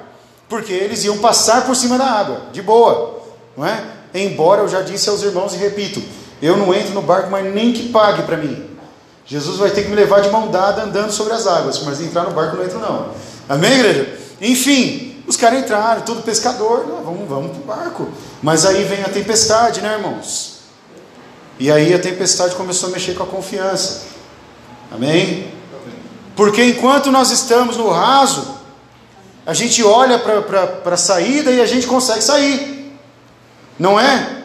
porque 0.48 0.72
eles 0.72 1.04
iam 1.04 1.18
passar 1.18 1.64
por 1.64 1.76
cima 1.76 1.96
da 1.96 2.04
água, 2.04 2.42
de 2.52 2.60
boa, 2.60 3.22
não 3.56 3.64
é? 3.64 3.84
Embora 4.12 4.62
eu 4.62 4.68
já 4.68 4.82
disse 4.82 5.08
aos 5.08 5.22
irmãos 5.22 5.54
e 5.54 5.58
repito, 5.58 6.02
eu 6.42 6.56
não 6.56 6.74
entro 6.74 6.92
no 6.92 7.02
barco, 7.02 7.30
mas 7.30 7.54
nem 7.54 7.72
que 7.72 7.88
pague 7.88 8.24
para 8.24 8.36
mim. 8.36 8.66
Jesus 9.24 9.58
vai 9.58 9.70
ter 9.70 9.84
que 9.84 9.90
me 9.90 9.94
levar 9.94 10.20
de 10.22 10.28
mão 10.28 10.50
dada 10.50 10.82
andando 10.82 11.12
sobre 11.12 11.34
as 11.34 11.46
águas, 11.46 11.80
mas 11.84 12.00
entrar 12.00 12.24
no 12.24 12.32
barco 12.32 12.56
não 12.56 12.64
entro 12.64 12.80
não. 12.80 13.10
Amém, 13.48 13.72
igreja? 13.74 14.18
Enfim, 14.40 15.11
os 15.32 15.36
caras 15.38 15.60
entraram, 15.60 16.02
tudo 16.02 16.20
pescador, 16.20 16.86
não, 16.86 17.02
vamos, 17.02 17.26
vamos 17.28 17.50
para 17.52 17.60
o 17.60 17.64
barco. 17.64 18.08
Mas 18.42 18.66
aí 18.66 18.84
vem 18.84 19.02
a 19.02 19.08
tempestade, 19.08 19.80
né, 19.80 19.94
irmãos? 19.94 20.58
E 21.58 21.72
aí 21.72 21.94
a 21.94 21.98
tempestade 21.98 22.54
começou 22.54 22.90
a 22.90 22.92
mexer 22.92 23.14
com 23.14 23.22
a 23.22 23.26
confiança. 23.26 24.02
Amém? 24.90 25.50
Porque 26.36 26.62
enquanto 26.62 27.10
nós 27.10 27.30
estamos 27.30 27.78
no 27.78 27.88
raso, 27.88 28.58
a 29.46 29.54
gente 29.54 29.82
olha 29.82 30.18
para 30.18 30.94
a 30.94 30.96
saída 30.98 31.50
e 31.50 31.62
a 31.62 31.66
gente 31.66 31.86
consegue 31.86 32.22
sair. 32.22 32.94
Não 33.78 33.98
é? 33.98 34.44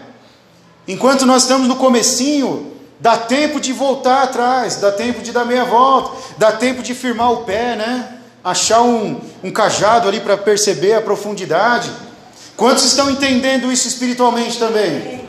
Enquanto 0.88 1.26
nós 1.26 1.42
estamos 1.42 1.68
no 1.68 1.76
comecinho, 1.76 2.72
dá 2.98 3.18
tempo 3.18 3.60
de 3.60 3.74
voltar 3.74 4.24
atrás, 4.24 4.78
dá 4.78 4.90
tempo 4.90 5.22
de 5.22 5.34
dar 5.34 5.44
meia 5.44 5.66
volta, 5.66 6.16
dá 6.38 6.54
tempo 6.54 6.82
de 6.82 6.96
firmar 6.96 7.34
o 7.34 7.44
pé, 7.44 7.76
né? 7.76 8.17
Achar 8.48 8.82
um, 8.82 9.20
um 9.44 9.52
cajado 9.52 10.08
ali 10.08 10.22
para 10.22 10.38
perceber 10.38 10.94
a 10.94 11.02
profundidade. 11.02 11.92
Quantos 12.56 12.86
estão 12.86 13.12
entendendo 13.12 13.70
isso 13.70 13.90
espiritualmente 13.90 14.58
também? 14.58 15.28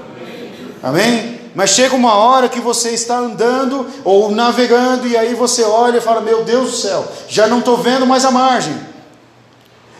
Amém? 0.80 1.40
Mas 1.52 1.70
chega 1.70 1.96
uma 1.96 2.14
hora 2.14 2.48
que 2.48 2.60
você 2.60 2.90
está 2.90 3.16
andando 3.16 3.84
ou 4.04 4.30
navegando 4.30 5.08
e 5.08 5.16
aí 5.16 5.34
você 5.34 5.64
olha 5.64 5.98
e 5.98 6.00
fala: 6.00 6.20
Meu 6.20 6.44
Deus 6.44 6.70
do 6.70 6.76
céu, 6.76 7.04
já 7.28 7.48
não 7.48 7.58
estou 7.58 7.76
vendo 7.78 8.06
mais 8.06 8.24
a 8.24 8.30
margem. 8.30 8.78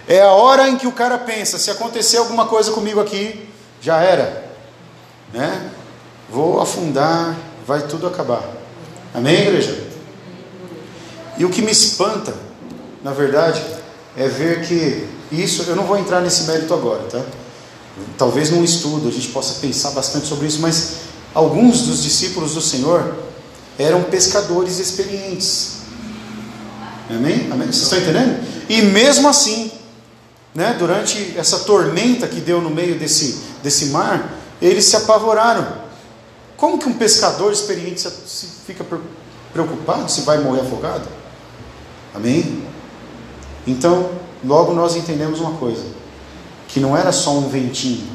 É 0.07 0.23
a 0.23 0.31
hora 0.31 0.69
em 0.69 0.77
que 0.77 0.87
o 0.87 0.93
cara 0.93 1.19
pensa: 1.19 1.59
se 1.59 1.73
acontecer 1.73 2.19
alguma 2.19 2.47
coisa 2.47 2.71
comigo 2.71 3.01
aqui, 3.01 3.51
já 3.81 4.01
era. 4.01 4.49
Né? 5.33 5.73
Vou 6.31 6.61
afundar, 6.61 7.35
vai 7.67 7.83
tudo 7.83 8.07
acabar. 8.07 8.45
Amém, 9.13 9.41
igreja? 9.41 9.89
E 11.37 11.45
o 11.45 11.51
que 11.51 11.63
me 11.63 11.73
espanta, 11.73 12.47
na 13.03 13.13
verdade, 13.13 13.63
é 14.17 14.29
ver 14.29 14.67
que 14.67 15.07
isso, 15.31 15.65
eu 15.69 15.77
não 15.77 15.85
vou 15.85 15.99
entrar 15.99 16.21
nesse 16.21 16.45
mérito 16.45 16.73
agora, 16.73 17.03
tá? 17.05 17.23
Talvez 18.17 18.51
num 18.51 18.65
estudo 18.65 19.09
a 19.09 19.13
gente 19.13 19.29
possa 19.29 19.61
pensar 19.61 19.91
bastante 19.91 20.27
sobre 20.27 20.47
isso, 20.47 20.61
mas 20.61 20.97
alguns 21.35 21.83
dos 21.83 22.03
discípulos 22.03 22.55
do 22.55 22.61
Senhor 22.61 23.17
eram 23.79 24.03
pescadores 24.05 24.79
experientes. 24.79 25.79
Amém? 27.11 27.49
Amém? 27.51 27.67
Vocês 27.67 27.83
estão 27.83 27.99
entendendo? 27.99 28.45
E 28.69 28.83
mesmo 28.83 29.29
assim, 29.29 29.71
né, 30.55 30.77
durante 30.79 31.35
essa 31.37 31.61
tormenta 31.61 32.27
que 32.27 32.41
deu 32.41 32.61
no 32.61 32.71
meio 32.71 32.99
desse, 32.99 33.41
desse 33.63 33.87
mar, 33.87 34.35
eles 34.61 34.85
se 34.85 34.97
apavoraram. 34.97 35.67
Como 36.57 36.79
que 36.79 36.89
um 36.89 36.95
pescador 36.95 37.53
experiente 37.53 38.01
se 38.01 38.47
fica 38.67 38.85
preocupado 39.53 40.11
se 40.11 40.23
vai 40.23 40.39
morrer 40.39 40.63
afogado? 40.63 41.09
Amém? 42.15 42.67
Então, 43.69 44.09
logo 44.43 44.73
nós 44.73 44.97
entendemos 44.97 45.41
uma 45.41 45.53
coisa: 45.53 45.85
que 46.67 46.81
não 46.81 46.97
era 46.97 47.13
só 47.13 47.33
um 47.33 47.49
ventinho. 47.49 48.09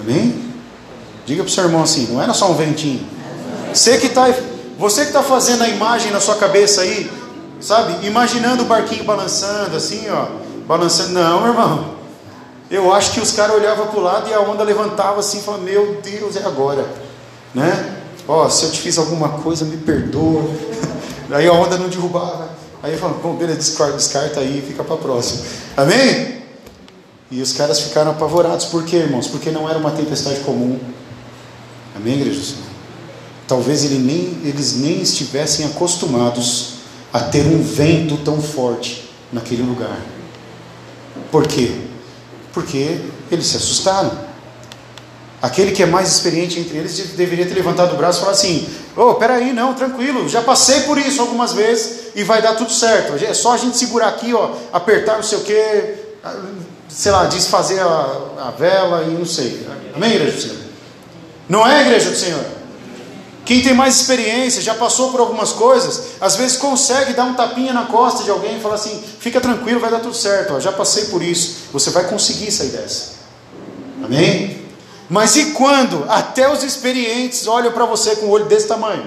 Amém? 0.00 0.46
Diga 1.26 1.42
para 1.42 1.50
o 1.50 1.52
seu 1.52 1.64
irmão 1.64 1.82
assim: 1.82 2.06
não 2.12 2.22
era 2.22 2.32
só 2.32 2.50
um 2.50 2.54
ventinho. 2.54 3.04
Você 3.74 3.98
que 3.98 4.06
está 4.06 4.32
você 4.78 5.02
que 5.02 5.08
está 5.08 5.22
fazendo 5.22 5.64
a 5.64 5.68
imagem 5.68 6.12
na 6.12 6.20
sua 6.20 6.36
cabeça 6.36 6.82
aí, 6.82 7.10
sabe? 7.60 8.06
Imaginando 8.06 8.62
o 8.62 8.66
barquinho 8.66 9.02
balançando 9.02 9.76
assim, 9.76 10.08
ó, 10.08 10.26
balançando. 10.66 11.12
Não, 11.12 11.46
irmão. 11.46 11.96
Eu 12.70 12.92
acho 12.92 13.12
que 13.12 13.20
os 13.20 13.32
caras 13.32 13.56
olhavam 13.56 13.86
para 13.86 13.98
o 13.98 14.02
lado 14.02 14.28
e 14.28 14.34
a 14.34 14.40
onda 14.40 14.62
levantava 14.62 15.18
assim, 15.18 15.40
falando: 15.40 15.62
Meu 15.62 16.00
Deus, 16.00 16.36
é 16.36 16.44
agora, 16.44 16.86
né? 17.52 17.96
Ó, 18.28 18.48
se 18.48 18.66
eu 18.66 18.70
te 18.70 18.80
fiz 18.80 18.98
alguma 18.98 19.30
coisa, 19.30 19.64
me 19.64 19.76
perdoa. 19.76 20.44
Aí 21.30 21.46
a 21.46 21.52
onda 21.52 21.76
não 21.76 21.88
derrubava. 21.88 22.55
Aí 22.86 22.92
eu 22.92 22.98
falo, 23.00 23.18
bom, 23.20 23.34
beleza, 23.34 23.58
descarta, 23.58 23.96
descarta 23.96 24.38
aí, 24.38 24.62
fica 24.64 24.84
para 24.84 24.96
próxima. 24.96 25.42
Amém? 25.76 26.36
E 27.32 27.42
os 27.42 27.52
caras 27.52 27.80
ficaram 27.80 28.12
apavorados. 28.12 28.66
Por 28.66 28.84
quê, 28.84 28.98
irmãos? 28.98 29.26
Porque 29.26 29.50
não 29.50 29.68
era 29.68 29.76
uma 29.76 29.90
tempestade 29.90 30.38
comum. 30.42 30.78
Amém, 31.96 32.14
igreja? 32.20 32.54
Talvez 33.48 33.82
ele 33.82 33.98
nem, 33.98 34.38
eles 34.48 34.76
nem 34.76 35.02
estivessem 35.02 35.66
acostumados 35.66 36.74
a 37.12 37.18
ter 37.18 37.44
um 37.44 37.60
vento 37.60 38.18
tão 38.18 38.40
forte 38.40 39.10
naquele 39.32 39.64
lugar. 39.64 40.00
Por 41.32 41.44
quê? 41.44 41.72
Porque 42.52 43.00
eles 43.32 43.48
se 43.48 43.56
assustaram. 43.56 44.12
Aquele 45.42 45.72
que 45.72 45.82
é 45.82 45.86
mais 45.86 46.12
experiente 46.12 46.60
entre 46.60 46.78
eles 46.78 46.96
deveria 47.16 47.46
ter 47.46 47.54
levantado 47.54 47.94
o 47.94 47.96
braço 47.96 48.18
e 48.18 48.20
falar 48.20 48.32
assim: 48.32 48.68
Ô, 48.96 49.10
oh, 49.10 49.14
peraí, 49.16 49.52
não, 49.52 49.74
tranquilo, 49.74 50.28
já 50.28 50.40
passei 50.40 50.82
por 50.82 50.96
isso 50.98 51.20
algumas 51.20 51.52
vezes 51.52 52.05
e 52.16 52.24
vai 52.24 52.40
dar 52.40 52.54
tudo 52.54 52.72
certo. 52.72 53.22
É 53.22 53.34
só 53.34 53.52
a 53.52 53.56
gente 53.58 53.76
segurar 53.76 54.08
aqui, 54.08 54.32
ó, 54.32 54.52
apertar 54.72 55.16
não 55.16 55.22
sei 55.22 55.36
o 55.36 55.42
que, 55.42 55.94
sei 56.88 57.12
lá, 57.12 57.26
desfazer 57.26 57.78
a, 57.78 58.46
a 58.46 58.54
vela 58.58 59.04
e 59.04 59.10
não 59.10 59.26
sei. 59.26 59.66
Amém, 59.94 60.14
igreja 60.14 60.32
do 60.32 60.40
Senhor? 60.40 60.56
Não 61.46 61.66
é, 61.66 61.82
igreja 61.82 62.08
do 62.08 62.16
Senhor? 62.16 62.44
Quem 63.44 63.62
tem 63.62 63.74
mais 63.74 64.00
experiência, 64.00 64.62
já 64.62 64.74
passou 64.74 65.12
por 65.12 65.20
algumas 65.20 65.52
coisas, 65.52 66.14
às 66.18 66.36
vezes 66.36 66.56
consegue 66.56 67.12
dar 67.12 67.24
um 67.24 67.34
tapinha 67.34 67.74
na 67.74 67.84
costa 67.84 68.24
de 68.24 68.30
alguém 68.30 68.56
e 68.56 68.60
falar 68.60 68.76
assim: 68.76 69.04
fica 69.20 69.38
tranquilo, 69.38 69.78
vai 69.78 69.90
dar 69.90 70.00
tudo 70.00 70.14
certo, 70.14 70.54
ó, 70.54 70.58
já 70.58 70.72
passei 70.72 71.04
por 71.04 71.22
isso. 71.22 71.68
Você 71.70 71.90
vai 71.90 72.08
conseguir 72.08 72.50
sair 72.50 72.70
dessa. 72.70 73.10
Amém? 74.02 74.64
Mas 75.08 75.36
e 75.36 75.52
quando 75.52 76.06
até 76.08 76.50
os 76.50 76.64
experientes 76.64 77.46
olham 77.46 77.72
para 77.72 77.84
você 77.84 78.16
com 78.16 78.26
o 78.26 78.30
olho 78.30 78.46
desse 78.46 78.66
tamanho, 78.66 79.06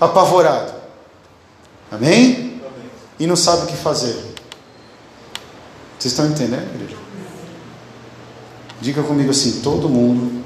apavorado? 0.00 0.83
Amém? 1.90 2.60
E 3.18 3.26
não 3.26 3.36
sabe 3.36 3.64
o 3.64 3.66
que 3.66 3.76
fazer. 3.76 4.16
Vocês 5.98 6.12
estão 6.12 6.26
entendendo, 6.26 6.68
igreja? 6.74 6.96
Diga 8.80 9.02
comigo 9.02 9.30
assim: 9.30 9.60
todo 9.62 9.88
mundo 9.88 10.42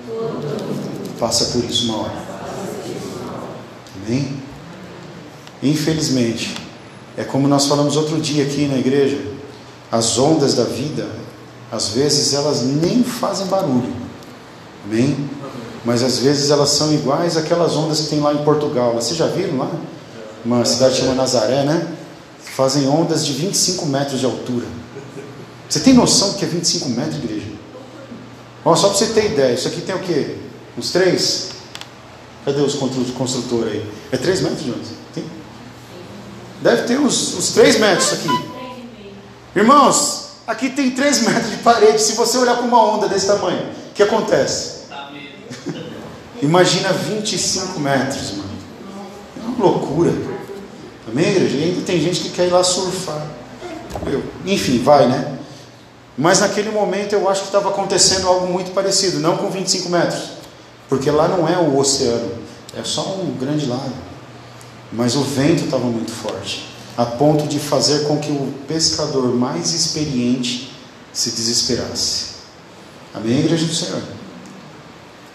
passa 1.18 1.47
por 1.47 1.64
isso 1.64 1.87
uma 1.87 2.02
hora. 2.02 2.28
Amém? 3.97 4.37
Infelizmente, 5.62 6.54
é 7.16 7.25
como 7.25 7.49
nós 7.49 7.66
falamos 7.66 7.97
outro 7.97 8.21
dia 8.21 8.45
aqui 8.45 8.66
na 8.66 8.76
igreja: 8.76 9.21
as 9.90 10.18
ondas 10.18 10.54
da 10.54 10.64
vida, 10.64 11.09
às 11.73 11.88
vezes 11.88 12.35
elas 12.35 12.62
nem 12.62 13.02
fazem 13.02 13.47
barulho 13.47 14.09
Amém? 14.85 15.28
Mas 15.85 16.02
às 16.02 16.18
vezes 16.18 16.50
elas 16.50 16.71
são 16.71 16.92
iguais 16.92 17.37
àquelas 17.37 17.76
ondas 17.76 18.00
que 18.00 18.09
tem 18.09 18.21
lá 18.21 18.33
em 18.33 18.45
Portugal. 18.45 18.95
Vocês 18.95 19.16
já 19.16 19.26
viram 19.26 19.59
lá? 19.59 19.71
Uma 20.45 20.64
cidade 20.64 20.97
chamada 20.97 21.16
Nazaré, 21.16 21.64
né? 21.64 21.87
Fazem 22.57 22.88
ondas 22.88 23.25
de 23.26 23.33
25 23.33 23.87
metros 23.87 24.21
de 24.21 24.26
altura. 24.26 24.66
Você 25.68 25.80
tem 25.80 25.95
noção 25.95 26.33
do 26.33 26.38
que 26.38 26.45
é 26.45 26.49
25 26.49 26.88
metros, 26.90 27.16
igreja? 27.16 27.47
Ó, 28.64 28.75
só 28.75 28.88
para 28.88 28.99
você 28.99 29.07
ter 29.07 29.26
ideia, 29.33 29.54
isso 29.54 29.68
aqui 29.68 29.80
tem 29.80 29.95
o 29.95 30.00
quê? 30.00 30.37
Uns 30.76 30.90
três? 30.90 31.50
Cadê 32.45 32.61
os 32.62 32.75
construtores 32.75 33.73
aí? 33.73 33.90
É 34.11 34.16
3 34.16 34.40
metros, 34.40 34.62
Jonas? 34.62 34.88
Tem? 35.14 35.25
Deve 36.62 36.83
ter 36.83 36.99
uns, 36.99 37.35
uns 37.35 37.50
3 37.50 37.78
metros 37.78 38.12
aqui. 38.14 38.28
Irmãos, 39.54 40.28
aqui 40.47 40.71
tem 40.71 40.90
3 40.90 41.23
metros 41.23 41.50
de 41.50 41.57
parede. 41.59 42.00
Se 42.00 42.12
você 42.12 42.38
olhar 42.38 42.57
para 42.57 42.64
uma 42.64 42.83
onda 42.83 43.09
desse 43.09 43.26
tamanho, 43.26 43.66
o 43.90 43.92
que 43.95 44.02
acontece? 44.02 44.78
Imagina 46.40 46.92
25 46.92 47.80
metros, 47.80 48.33
mano. 48.33 48.48
Uma 49.49 49.64
loucura. 49.64 50.12
Amém, 51.09 51.28
igreja? 51.28 51.57
E 51.57 51.64
ainda 51.64 51.81
tem 51.83 52.00
gente 52.00 52.21
que 52.21 52.31
quer 52.31 52.47
ir 52.47 52.50
lá 52.50 52.62
surfar. 52.62 53.26
Eu, 54.07 54.23
enfim, 54.45 54.83
vai, 54.83 55.09
né? 55.09 55.38
Mas 56.17 56.40
naquele 56.40 56.71
momento 56.71 57.12
eu 57.12 57.28
acho 57.28 57.43
que 57.43 57.47
estava 57.47 57.71
acontecendo 57.71 58.26
algo 58.26 58.47
muito 58.47 58.73
parecido, 58.73 59.21
não 59.21 59.37
com 59.37 59.50
25 59.50 59.88
metros, 59.88 60.31
porque 60.88 61.11
lá 61.11 61.28
não 61.28 61.49
é 61.49 61.57
o 61.57 61.78
oceano, 61.78 62.33
é 62.76 62.83
só 62.83 63.02
um 63.23 63.37
grande 63.38 63.67
lago. 63.67 63.93
Mas 64.93 65.14
o 65.14 65.23
vento 65.23 65.64
estava 65.64 65.85
muito 65.85 66.11
forte, 66.11 66.67
a 66.97 67.07
ponto 67.07 67.47
de 67.47 67.59
fazer 67.59 68.07
com 68.09 68.19
que 68.19 68.33
o 68.33 68.52
pescador 68.67 69.33
mais 69.35 69.73
experiente 69.73 70.73
se 71.12 71.31
desesperasse. 71.31 72.38
Amém, 73.14 73.38
igreja 73.38 73.64
do 73.64 73.75
Senhor? 73.75 74.02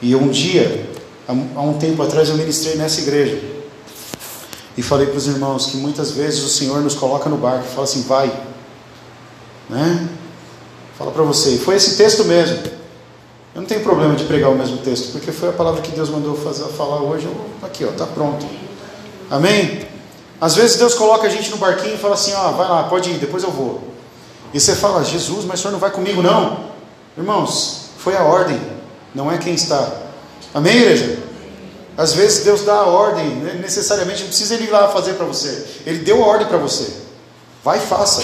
E 0.02 0.14
um 0.16 0.28
dia, 0.28 0.90
há 1.28 1.62
um 1.62 1.78
tempo 1.78 2.04
atrás, 2.04 2.28
eu 2.28 2.36
ministrei 2.36 2.76
nessa 2.76 3.00
igreja. 3.00 3.53
E 4.78 4.82
falei 4.82 5.08
para 5.08 5.18
os 5.18 5.28
irmãos 5.28 5.68
que 5.68 5.78
muitas 5.78 6.12
vezes 6.12 6.44
o 6.44 6.50
Senhor 6.50 6.82
nos 6.82 6.96
coloca 6.96 7.30
no 7.30 7.38
barco 7.38 7.66
e 7.66 7.70
fala 7.70 7.84
assim: 7.84 8.02
vai, 8.04 8.32
né? 9.70 10.10
Fala 10.98 11.12
para 11.12 11.24
você. 11.24 11.52
E 11.52 11.60
foi 11.60 11.76
esse 11.76 11.96
texto 11.96 12.24
mesmo. 12.26 12.58
Eu 13.54 13.62
não 13.62 13.68
tenho 13.68 13.82
problema 13.82 14.16
de 14.16 14.24
pregar 14.24 14.50
o 14.50 14.56
mesmo 14.56 14.78
texto, 14.78 15.12
porque 15.12 15.32
foi 15.32 15.50
a 15.50 15.54
palavra 15.54 15.82
que 15.82 15.92
Deus 15.92 16.10
mandou 16.10 16.36
fazer, 16.36 16.64
falar 16.70 17.02
hoje. 17.02 17.26
Eu, 17.26 17.46
aqui, 17.62 17.86
ó, 17.86 17.92
tá 17.92 18.08
pronto. 18.08 18.46
Amém? 19.30 19.88
Às 20.42 20.56
vezes 20.56 20.78
Deus 20.78 20.96
coloca 20.96 21.28
a 21.28 21.30
gente 21.30 21.52
no 21.52 21.58
barquinho 21.58 21.96
e 21.96 21.98
fala 21.98 22.16
assim: 22.16 22.34
ó, 22.34 22.52
vai 22.52 22.68
lá, 22.68 22.84
pode 22.84 23.12
ir, 23.12 23.18
depois 23.18 23.44
eu 23.44 23.52
vou. 23.52 23.82
E 24.54 24.60
você 24.60 24.76
fala: 24.76 25.04
Jesus, 25.04 25.46
mas 25.46 25.60
o 25.60 25.62
senhor 25.62 25.72
não 25.72 25.80
vai 25.80 25.92
comigo, 25.92 26.22
não? 26.22 26.72
Irmãos, 27.16 27.90
foi 28.00 28.18
a 28.18 28.24
ordem, 28.24 28.60
não 29.14 29.32
é 29.32 29.38
quem 29.38 29.54
está. 29.54 29.88
Amém, 30.54 30.76
igreja? 30.76 31.23
Às 31.98 32.14
vezes 32.14 32.44
Deus 32.44 32.62
dá 32.62 32.74
a 32.74 32.86
ordem, 32.88 33.28
né? 33.36 33.60
necessariamente 33.62 34.22
não 34.22 34.28
precisa 34.28 34.56
ele 34.56 34.66
ir 34.66 34.72
lá 34.72 34.90
fazer 34.90 35.14
para 35.14 35.26
você. 35.26 35.66
Ele 35.86 36.00
deu 36.00 36.24
a 36.24 36.28
ordem 36.28 36.48
para 36.48 36.58
você. 36.58 36.92
Vai 37.64 37.78
e 37.78 37.82
faça. 37.82 38.24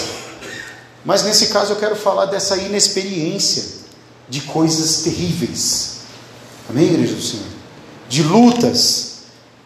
Mas 1.04 1.22
nesse 1.22 1.46
caso 1.46 1.72
eu 1.72 1.76
quero 1.76 1.96
falar 1.96 2.26
dessa 2.26 2.56
inexperiência 2.56 3.80
de 4.28 4.40
coisas 4.42 5.02
terríveis. 5.02 6.00
Amém, 6.68 6.92
igreja 6.94 7.14
do 7.14 7.22
Senhor? 7.22 7.46
De 8.08 8.22
lutas. 8.22 9.10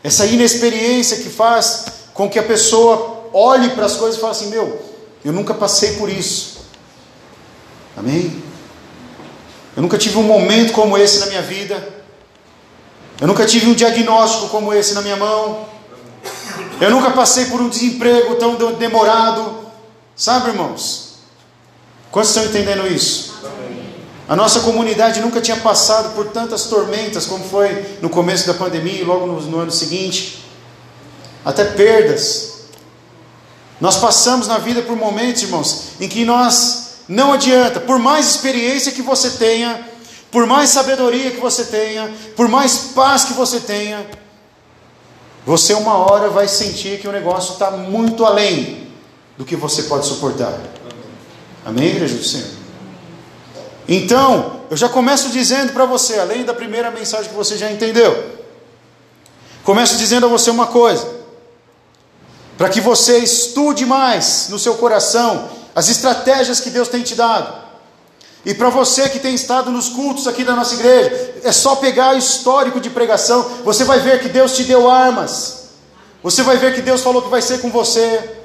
Essa 0.02 0.26
inexperiência 0.26 1.18
que 1.18 1.30
faz 1.30 1.86
com 2.12 2.28
que 2.28 2.38
a 2.38 2.42
pessoa 2.42 3.30
olhe 3.32 3.70
para 3.70 3.86
as 3.86 3.96
coisas 3.96 4.16
e 4.16 4.20
fale 4.20 4.32
assim: 4.32 4.48
Meu, 4.48 4.80
eu 5.24 5.32
nunca 5.32 5.54
passei 5.54 5.94
por 5.94 6.10
isso. 6.10 6.58
Amém? 7.96 8.42
Eu 9.76 9.82
nunca 9.82 9.98
tive 9.98 10.18
um 10.18 10.22
momento 10.22 10.72
como 10.72 10.96
esse 10.96 11.18
na 11.18 11.26
minha 11.26 11.42
vida. 11.42 12.03
Eu 13.20 13.28
nunca 13.28 13.46
tive 13.46 13.66
um 13.66 13.74
diagnóstico 13.74 14.48
como 14.48 14.72
esse 14.72 14.94
na 14.94 15.02
minha 15.02 15.16
mão. 15.16 15.66
Eu 16.80 16.90
nunca 16.90 17.10
passei 17.10 17.46
por 17.46 17.60
um 17.60 17.68
desemprego 17.68 18.34
tão 18.34 18.56
demorado. 18.74 19.66
Sabe, 20.16 20.48
irmãos? 20.48 21.14
Quantos 22.10 22.30
estão 22.30 22.44
entendendo 22.44 22.86
isso? 22.86 23.34
A 24.28 24.34
nossa 24.34 24.60
comunidade 24.60 25.20
nunca 25.20 25.40
tinha 25.40 25.56
passado 25.58 26.14
por 26.14 26.28
tantas 26.28 26.64
tormentas 26.64 27.26
como 27.26 27.44
foi 27.44 27.98
no 28.00 28.08
começo 28.08 28.46
da 28.46 28.54
pandemia 28.54 29.00
e 29.00 29.04
logo 29.04 29.26
no, 29.26 29.40
no 29.42 29.58
ano 29.58 29.70
seguinte. 29.70 30.44
Até 31.44 31.64
perdas. 31.64 32.54
Nós 33.80 33.96
passamos 33.96 34.48
na 34.48 34.58
vida 34.58 34.82
por 34.82 34.96
momentos, 34.96 35.42
irmãos, 35.42 35.82
em 36.00 36.08
que 36.08 36.24
nós 36.24 36.84
não 37.08 37.32
adianta, 37.32 37.80
por 37.80 37.98
mais 37.98 38.26
experiência 38.26 38.92
que 38.92 39.02
você 39.02 39.30
tenha, 39.30 39.93
por 40.34 40.46
mais 40.46 40.70
sabedoria 40.70 41.30
que 41.30 41.38
você 41.38 41.66
tenha, 41.66 42.12
por 42.34 42.48
mais 42.48 42.90
paz 42.92 43.22
que 43.22 43.34
você 43.34 43.60
tenha, 43.60 44.04
você 45.46 45.74
uma 45.74 45.94
hora 45.94 46.28
vai 46.28 46.48
sentir 46.48 46.98
que 46.98 47.06
o 47.06 47.12
negócio 47.12 47.52
está 47.52 47.70
muito 47.70 48.24
além 48.24 48.88
do 49.38 49.44
que 49.44 49.54
você 49.54 49.84
pode 49.84 50.06
suportar. 50.06 50.52
Amém, 51.64 51.86
igreja 51.86 52.16
do 52.16 52.24
Senhor? 52.24 52.48
Então, 53.86 54.62
eu 54.68 54.76
já 54.76 54.88
começo 54.88 55.28
dizendo 55.28 55.72
para 55.72 55.84
você, 55.84 56.18
além 56.18 56.44
da 56.44 56.52
primeira 56.52 56.90
mensagem 56.90 57.30
que 57.30 57.36
você 57.36 57.56
já 57.56 57.70
entendeu, 57.70 58.40
começo 59.62 59.96
dizendo 59.96 60.26
a 60.26 60.28
você 60.28 60.50
uma 60.50 60.66
coisa, 60.66 61.08
para 62.58 62.68
que 62.68 62.80
você 62.80 63.18
estude 63.18 63.86
mais 63.86 64.48
no 64.48 64.58
seu 64.58 64.74
coração 64.74 65.48
as 65.76 65.88
estratégias 65.88 66.58
que 66.58 66.70
Deus 66.70 66.88
tem 66.88 67.04
te 67.04 67.14
dado. 67.14 67.63
E 68.44 68.52
para 68.52 68.68
você 68.68 69.08
que 69.08 69.18
tem 69.18 69.34
estado 69.34 69.70
nos 69.70 69.88
cultos 69.88 70.26
aqui 70.26 70.44
da 70.44 70.54
nossa 70.54 70.74
igreja, 70.74 71.34
é 71.42 71.50
só 71.50 71.76
pegar 71.76 72.14
o 72.14 72.18
histórico 72.18 72.78
de 72.78 72.90
pregação, 72.90 73.42
você 73.64 73.84
vai 73.84 74.00
ver 74.00 74.20
que 74.20 74.28
Deus 74.28 74.54
te 74.54 74.64
deu 74.64 74.90
armas, 74.90 75.70
você 76.22 76.42
vai 76.42 76.58
ver 76.58 76.74
que 76.74 76.82
Deus 76.82 77.00
falou 77.00 77.22
que 77.22 77.30
vai 77.30 77.40
ser 77.40 77.60
com 77.60 77.70
você, 77.70 78.38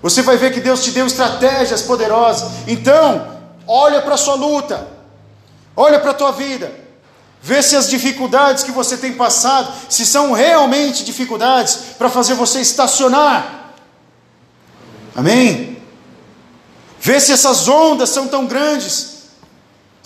você 0.00 0.22
vai 0.22 0.38
ver 0.38 0.52
que 0.52 0.60
Deus 0.60 0.82
te 0.82 0.92
deu 0.92 1.06
estratégias 1.06 1.82
poderosas. 1.82 2.50
Então, 2.66 3.38
olha 3.66 4.00
para 4.00 4.14
a 4.14 4.18
sua 4.18 4.34
luta, 4.34 4.88
olha 5.76 5.98
para 5.98 6.12
a 6.12 6.14
tua 6.14 6.30
vida, 6.30 6.72
vê 7.42 7.62
se 7.62 7.76
as 7.76 7.88
dificuldades 7.88 8.64
que 8.64 8.70
você 8.70 8.96
tem 8.96 9.12
passado, 9.12 9.72
se 9.90 10.06
são 10.06 10.32
realmente 10.32 11.04
dificuldades 11.04 11.78
para 11.98 12.08
fazer 12.08 12.32
você 12.32 12.60
estacionar. 12.60 13.74
Amém? 15.14 15.76
Vê 17.00 17.20
se 17.20 17.32
essas 17.32 17.68
ondas 17.68 18.08
são 18.10 18.26
tão 18.26 18.46
grandes, 18.46 19.17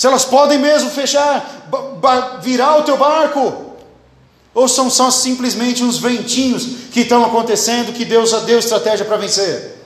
se 0.02 0.08
elas 0.08 0.24
podem 0.24 0.58
mesmo 0.58 0.90
fechar, 0.90 1.70
virar 2.42 2.76
o 2.78 2.82
teu 2.82 2.96
barco. 2.96 3.76
Ou 4.52 4.66
são 4.66 4.90
só 4.90 5.12
simplesmente 5.12 5.84
uns 5.84 5.96
ventinhos 5.96 6.88
que 6.90 7.02
estão 7.02 7.24
acontecendo 7.24 7.92
que 7.92 8.04
Deus 8.04 8.32
deu 8.42 8.58
estratégia 8.58 9.06
para 9.06 9.16
vencer? 9.16 9.80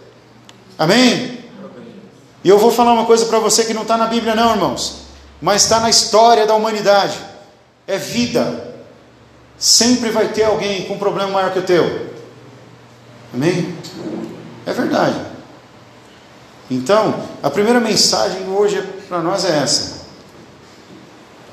Amém? 0.79 1.45
E 2.43 2.49
eu 2.49 2.59
vou 2.59 2.71
falar 2.71 2.95
uma 2.95 3.05
coisa 3.05 3.27
para 3.27 3.39
você 3.39 3.67
que 3.67 3.75
não 3.75 3.83
está 3.83 3.99
na 3.99 4.07
Bíblia, 4.07 4.35
não, 4.35 4.53
irmãos, 4.53 5.03
mas 5.39 5.65
está 5.65 5.81
na 5.81 5.91
história 5.91 6.47
da 6.47 6.55
humanidade: 6.55 7.19
é 7.87 7.99
vida. 7.99 8.75
Sempre 9.59 10.09
vai 10.09 10.29
ter 10.29 10.45
alguém 10.45 10.87
com 10.87 10.95
um 10.95 10.99
problema 10.99 11.31
maior 11.31 11.53
que 11.53 11.59
o 11.59 11.63
teu. 11.63 12.09
Amém? 13.35 13.77
É 14.65 14.73
verdade. 14.73 15.21
Então, 16.71 17.23
a 17.43 17.51
primeira 17.51 17.81
mensagem 17.81 18.49
hoje 18.49 18.81
para 19.11 19.21
nós 19.21 19.45
é 19.45 19.59
essa. 19.59 19.96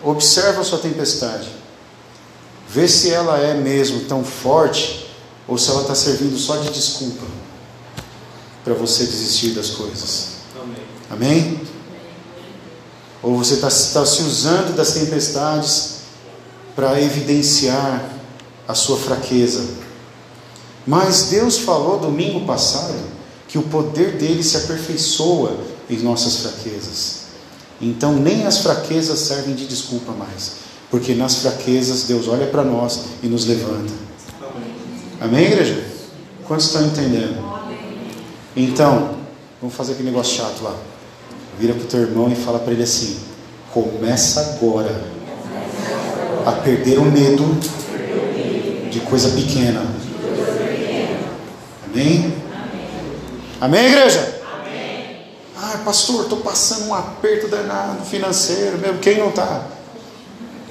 Observa 0.04 0.62
a 0.62 0.64
sua 0.64 0.80
tempestade. 0.80 1.50
Vê 2.70 2.88
se 2.88 3.12
ela 3.12 3.38
é 3.38 3.54
mesmo 3.54 4.02
tão 4.02 4.24
forte 4.24 5.08
ou 5.48 5.58
se 5.58 5.70
ela 5.70 5.82
está 5.82 5.96
servindo 5.96 6.38
só 6.38 6.58
de 6.58 6.72
desculpa 6.72 7.26
para 8.64 8.74
você 8.74 9.06
desistir 9.06 9.52
das 9.52 9.72
coisas. 9.72 10.28
Amém? 10.60 10.76
Amém? 11.10 11.62
Ou 13.22 13.38
você 13.38 13.56
está 13.56 13.68
tá 13.68 14.06
se 14.06 14.22
usando 14.24 14.76
das 14.76 14.94
tempestades 14.94 15.94
para 16.76 17.00
evidenciar 17.02 18.10
a 18.68 18.74
sua 18.74 18.98
fraqueza. 18.98 19.66
Mas 20.86 21.24
Deus 21.24 21.60
falou 21.60 22.00
domingo 22.00 22.46
passado 22.46 22.96
que 23.48 23.58
o 23.58 23.64
poder 23.64 24.18
dele 24.18 24.44
se 24.44 24.58
aperfeiçoa 24.58 25.58
em 25.90 25.98
nossas 26.00 26.38
fraquezas. 26.38 27.23
Então 27.84 28.14
nem 28.14 28.46
as 28.46 28.60
fraquezas 28.60 29.20
servem 29.20 29.54
de 29.54 29.66
desculpa 29.66 30.14
mais, 30.14 30.54
porque 30.90 31.14
nas 31.14 31.36
fraquezas 31.36 32.04
Deus 32.04 32.30
olha 32.30 32.48
para 32.48 32.64
nós 32.64 33.02
e 33.22 33.28
nos 33.28 33.46
levanta. 33.46 33.92
Amém, 35.20 35.46
igreja? 35.46 35.84
Quantos 36.46 36.68
estão 36.68 36.86
entendendo? 36.86 37.44
Então, 38.56 39.16
vamos 39.60 39.76
fazer 39.76 39.94
aquele 39.94 40.10
negócio 40.10 40.38
chato 40.38 40.64
lá. 40.64 40.76
Vira 41.60 41.74
para 41.74 41.84
o 41.84 41.88
teu 41.88 42.02
irmão 42.02 42.32
e 42.32 42.36
fala 42.36 42.60
para 42.60 42.72
ele 42.72 42.84
assim: 42.84 43.20
começa 43.74 44.56
agora 44.56 45.04
a 46.46 46.52
perder 46.54 47.00
o 47.00 47.06
medo 47.06 47.44
de 48.90 49.00
coisa 49.02 49.30
pequena. 49.30 49.86
Amém? 51.86 52.34
Amém, 53.60 53.86
igreja? 53.88 54.43
Ah, 55.66 55.78
pastor, 55.86 56.24
estou 56.24 56.40
passando 56.40 56.88
um 56.88 56.94
aperto 56.94 57.48
danado 57.48 58.04
financeiro 58.04 58.78
mesmo. 58.78 59.00
Quem 59.00 59.18
não 59.18 59.30
está? 59.30 59.66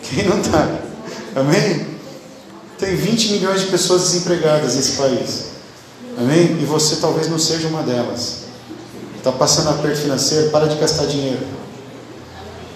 Quem 0.03 0.25
não 0.25 0.39
está? 0.39 0.69
Amém? 1.35 1.87
Tem 2.79 2.95
20 2.95 3.33
milhões 3.33 3.63
de 3.63 3.69
pessoas 3.69 4.03
desempregadas 4.03 4.77
nesse 4.77 4.93
país. 4.99 5.45
Amém? 6.19 6.59
E 6.61 6.67
você 6.67 6.97
talvez 6.97 7.27
não 7.31 7.39
seja 7.39 7.69
uma 7.69 7.83
delas. 7.83 8.41
Está 9.17 9.33
passando 9.33 9.71
aperto 9.71 10.03
financeiro, 10.03 10.51
para 10.51 10.67
de 10.67 10.77
gastar 10.77 11.07
dinheiro. 11.07 11.41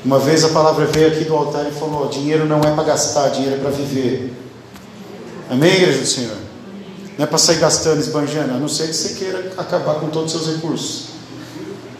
Uma 0.02 0.18
vez 0.18 0.42
a 0.42 0.48
palavra 0.48 0.86
veio 0.86 1.08
aqui 1.08 1.24
do 1.24 1.36
altar 1.36 1.66
e 1.68 1.72
falou: 1.72 2.08
dinheiro 2.08 2.46
não 2.46 2.60
é 2.60 2.70
para 2.70 2.84
gastar, 2.84 3.28
dinheiro 3.28 3.56
é 3.56 3.58
para 3.58 3.70
viver. 3.70 4.32
Amém, 5.50 5.74
igreja 5.74 5.98
do 5.98 6.06
Senhor? 6.06 6.36
Não 7.18 7.24
é 7.24 7.26
para 7.26 7.36
sair 7.36 7.58
gastando, 7.58 8.00
esbanjando, 8.00 8.54
a 8.54 8.56
não 8.58 8.68
ser 8.68 8.86
que 8.86 8.94
você 8.94 9.14
queira 9.14 9.52
acabar 9.58 9.96
com 9.96 10.08
todos 10.08 10.34
os 10.34 10.40
seus 10.40 10.56
recursos. 10.56 11.15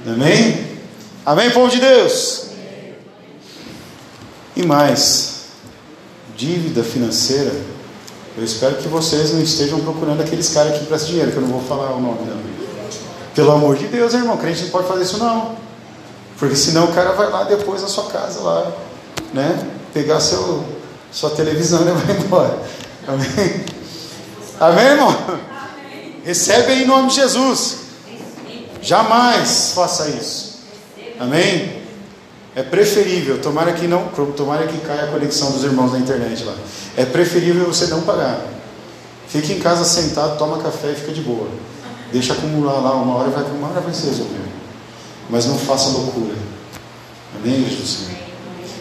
Amém? 0.07 0.79
Amém, 1.25 1.51
povo 1.51 1.69
de 1.69 1.81
Deus? 1.81 2.47
E 4.55 4.64
mais, 4.64 5.47
dívida 6.37 6.85
financeira, 6.85 7.53
eu 8.38 8.45
espero 8.45 8.77
que 8.77 8.87
vocês 8.87 9.33
não 9.33 9.42
estejam 9.42 9.81
procurando 9.81 10.21
aqueles 10.21 10.49
caras 10.51 10.79
que 10.79 10.87
prestam 10.87 11.11
dinheiro, 11.11 11.33
que 11.33 11.38
eu 11.38 11.42
não 11.42 11.49
vou 11.49 11.62
falar 11.62 11.90
o 11.92 12.01
nome, 12.01 12.21
não. 12.21 12.37
Pelo 13.35 13.51
amor 13.51 13.77
de 13.77 13.88
Deus, 13.88 14.14
irmão, 14.14 14.37
crente 14.37 14.62
não 14.62 14.71
pode 14.71 14.87
fazer 14.87 15.03
isso 15.03 15.19
não. 15.19 15.57
Porque 16.38 16.55
senão 16.55 16.85
o 16.85 16.92
cara 16.95 17.12
vai 17.12 17.29
lá 17.29 17.42
depois 17.45 17.83
na 17.83 17.88
sua 17.88 18.05
casa 18.05 18.40
lá, 18.40 18.73
né? 19.35 19.59
Pegar 19.92 20.21
seu, 20.21 20.64
sua 21.11 21.31
televisão 21.31 21.83
e 21.83 21.90
vai 21.90 22.16
embora. 22.16 22.59
Amém? 23.09 23.64
Amém, 24.61 24.85
irmão? 24.85 25.40
Recebe 26.25 26.73
aí 26.73 26.83
em 26.85 26.87
nome 26.87 27.09
de 27.09 27.16
Jesus. 27.16 27.86
Jamais 28.83 29.73
faça 29.75 30.09
isso. 30.09 30.61
Amém? 31.19 31.83
É 32.55 32.62
preferível, 32.62 33.39
tomara 33.41 33.73
que 33.75 33.87
não, 33.87 34.09
tomara 34.35 34.67
que 34.67 34.79
caia 34.79 35.05
a 35.05 35.07
conexão 35.09 35.53
dos 35.53 35.62
irmãos 35.62 35.93
na 35.93 35.99
internet 35.99 36.43
lá. 36.45 36.55
É 36.97 37.05
preferível 37.05 37.67
você 37.67 37.87
não 37.89 38.01
pagar. 38.03 38.41
Fique 39.29 39.53
em 39.53 39.59
casa 39.59 39.85
sentado, 39.85 40.39
toma 40.39 40.62
café 40.62 40.93
e 40.93 40.95
fica 40.95 41.12
de 41.12 41.21
boa. 41.21 41.49
Deixa 42.12 42.33
acumular 42.33 42.81
lá, 42.81 42.95
uma 42.95 43.17
hora 43.17 43.31
vai, 43.31 43.45
uma 43.45 43.69
hora 43.69 43.81
vai 43.81 43.93
se 43.93 44.07
resolver. 44.07 44.41
Mas 45.29 45.45
não 45.47 45.59
faça 45.59 45.91
loucura. 45.91 46.35
Amém, 47.35 47.65
Jesus? 47.69 48.07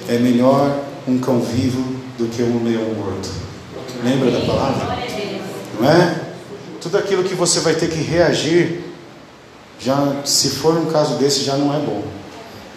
É 0.07 0.17
melhor 0.19 0.79
um 1.07 1.17
cão 1.17 1.41
vivo 1.41 1.83
do 2.17 2.27
que 2.27 2.41
um 2.43 2.63
leão 2.63 2.93
morto. 2.93 3.29
Lembra 4.03 4.31
da 4.31 4.45
palavra? 4.45 5.03
Não 5.79 5.89
é? 5.89 6.21
Tudo 6.79 6.97
aquilo 6.97 7.23
que 7.23 7.33
você 7.33 7.59
vai 7.59 7.73
ter 7.73 7.89
que 7.89 7.97
reagir, 7.97 8.83
já 9.79 10.21
se 10.23 10.49
for 10.49 10.77
um 10.77 10.85
caso 10.85 11.15
desse, 11.15 11.43
já 11.43 11.55
não 11.57 11.73
é 11.73 11.79
bom. 11.79 12.03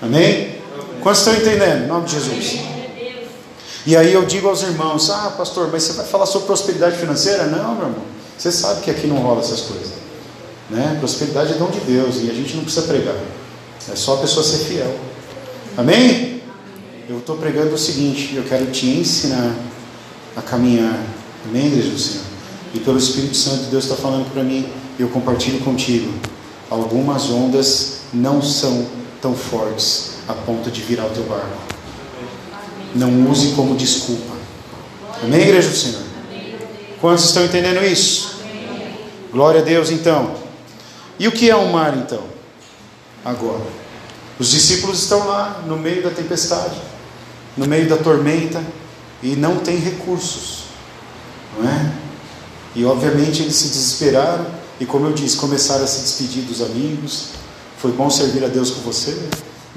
Amém? 0.02 0.56
Quantos 1.00 1.20
estão 1.20 1.34
entendendo? 1.34 1.84
Em 1.84 1.86
nome 1.86 2.06
de 2.06 2.12
Jesus. 2.12 2.60
E 3.86 3.96
aí 3.96 4.12
eu 4.12 4.24
digo 4.24 4.48
aos 4.48 4.62
irmãos: 4.62 5.10
Ah, 5.10 5.32
pastor, 5.36 5.68
mas 5.72 5.82
você 5.82 5.92
vai 5.94 6.06
falar 6.06 6.26
sobre 6.26 6.46
prosperidade 6.46 6.98
financeira? 6.98 7.46
Não, 7.46 7.74
meu 7.74 7.86
irmão. 7.86 8.02
Você 8.36 8.52
sabe 8.52 8.82
que 8.82 8.90
aqui 8.90 9.06
não 9.06 9.16
rola 9.16 9.40
essas 9.40 9.62
coisas. 9.62 9.92
Né? 10.70 10.96
Prosperidade 11.00 11.52
é 11.52 11.56
dom 11.56 11.70
de 11.70 11.80
Deus 11.80 12.16
e 12.16 12.30
a 12.30 12.34
gente 12.34 12.54
não 12.54 12.64
precisa 12.64 12.86
pregar. 12.86 13.16
É 13.90 13.96
só 13.96 14.14
a 14.14 14.18
pessoa 14.18 14.44
ser 14.44 14.58
fiel. 14.58 14.94
Amém? 15.76 16.42
Eu 17.08 17.18
estou 17.18 17.36
pregando 17.36 17.74
o 17.74 17.78
seguinte: 17.78 18.34
eu 18.36 18.44
quero 18.44 18.66
te 18.66 18.86
ensinar 18.86 19.54
a 20.36 20.42
caminhar. 20.42 20.98
Amém, 21.48 21.68
igreja 21.68 21.90
do 21.90 21.98
Senhor? 21.98 22.24
E 22.74 22.80
pelo 22.80 22.98
Espírito 22.98 23.36
Santo, 23.36 23.70
Deus 23.70 23.84
está 23.84 23.96
falando 23.96 24.30
para 24.30 24.42
mim, 24.42 24.68
eu 24.98 25.08
compartilho 25.08 25.60
contigo. 25.60 26.12
Algumas 26.70 27.30
ondas 27.30 28.00
não 28.12 28.42
são 28.42 28.86
tão 29.22 29.34
fortes 29.34 30.18
a 30.28 30.34
ponto 30.34 30.70
de 30.70 30.82
virar 30.82 31.06
o 31.06 31.10
teu 31.10 31.24
barco. 31.24 31.56
Não 32.94 33.30
use 33.30 33.52
como 33.52 33.76
desculpa. 33.76 34.34
Amém, 35.22 35.40
igreja 35.40 35.68
do 35.70 35.76
Senhor? 35.76 36.02
Quantos 37.00 37.24
estão 37.24 37.44
entendendo 37.44 37.82
isso? 37.84 38.38
Glória 39.32 39.60
a 39.60 39.64
Deus, 39.64 39.90
então. 39.90 40.34
E 41.18 41.26
o 41.26 41.32
que 41.32 41.50
é 41.50 41.56
o 41.56 41.72
mar, 41.72 41.96
então? 41.96 42.22
Agora, 43.24 43.64
os 44.38 44.50
discípulos 44.50 45.02
estão 45.02 45.26
lá 45.26 45.62
no 45.66 45.76
meio 45.76 46.02
da 46.02 46.10
tempestade, 46.10 46.76
no 47.56 47.66
meio 47.66 47.88
da 47.88 47.96
tormenta, 47.96 48.62
e 49.22 49.34
não 49.34 49.56
tem 49.56 49.76
recursos, 49.76 50.64
não 51.58 51.68
é? 51.68 51.92
E 52.74 52.84
obviamente 52.84 53.42
eles 53.42 53.56
se 53.56 53.68
desesperaram, 53.68 54.46
e 54.80 54.86
como 54.86 55.06
eu 55.06 55.12
disse, 55.12 55.36
começaram 55.36 55.84
a 55.84 55.86
se 55.86 56.00
despedir 56.02 56.44
dos 56.44 56.62
amigos. 56.62 57.30
Foi 57.78 57.92
bom 57.92 58.10
servir 58.10 58.44
a 58.44 58.48
Deus 58.48 58.70
com 58.70 58.80
você 58.80 59.28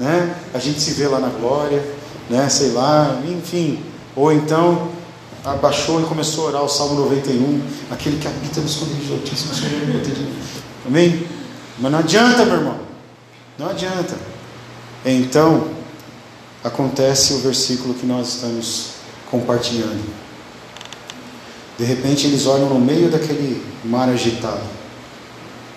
né? 0.02 0.34
A 0.52 0.58
gente 0.58 0.80
se 0.80 0.92
vê 0.92 1.06
lá 1.06 1.20
na 1.20 1.28
glória, 1.28 1.82
né? 2.28 2.48
Sei 2.48 2.70
lá, 2.70 3.20
enfim. 3.24 3.82
Ou 4.16 4.32
então 4.32 4.88
abaixou 5.44 6.00
e 6.00 6.04
começou 6.04 6.44
a 6.44 6.48
orar 6.48 6.62
o 6.64 6.68
Salmo 6.68 6.94
91, 6.94 7.62
aquele 7.90 8.18
que 8.18 8.26
habita 8.26 8.60
no 8.60 8.66
esconderijo 8.66 9.14
altíssimo, 9.14 9.52
Amém? 10.86 11.26
Mas 11.78 11.92
não 11.92 11.98
adianta, 11.98 12.44
meu 12.44 12.54
irmão. 12.54 12.78
Não 13.58 13.68
adianta. 13.68 14.14
Então, 15.04 15.68
acontece 16.62 17.34
o 17.34 17.38
versículo 17.38 17.94
que 17.94 18.06
nós 18.06 18.34
estamos 18.34 18.90
compartilhando. 19.30 20.02
De 21.78 21.84
repente 21.84 22.26
eles 22.26 22.46
olham 22.46 22.68
no 22.68 22.78
meio 22.78 23.10
daquele 23.10 23.64
mar 23.84 24.08
agitado, 24.08 24.60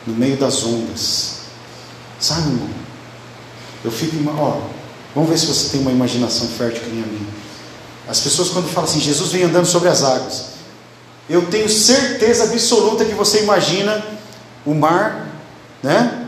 no 0.05 0.13
meio 0.13 0.37
das 0.37 0.63
ondas. 0.63 1.35
Sabe, 2.19 2.49
irmão? 2.49 2.69
Eu 3.83 3.91
fico, 3.91 4.15
ó, 4.37 4.61
vamos 5.13 5.29
ver 5.29 5.37
se 5.37 5.45
você 5.45 5.69
tem 5.69 5.81
uma 5.81 5.91
imaginação 5.91 6.47
fértil 6.47 6.83
que 6.83 6.89
nem 6.89 7.03
a 7.03 7.07
minha. 7.07 7.27
As 8.07 8.19
pessoas 8.19 8.49
quando 8.49 8.67
falam 8.69 8.89
assim, 8.89 8.99
Jesus 8.99 9.31
vem 9.31 9.43
andando 9.43 9.65
sobre 9.65 9.89
as 9.89 10.03
águas, 10.03 10.55
eu 11.29 11.47
tenho 11.47 11.67
certeza 11.67 12.43
absoluta 12.43 13.03
que 13.03 13.13
você 13.13 13.41
imagina 13.41 14.03
o 14.65 14.73
mar, 14.73 15.27
né, 15.81 16.25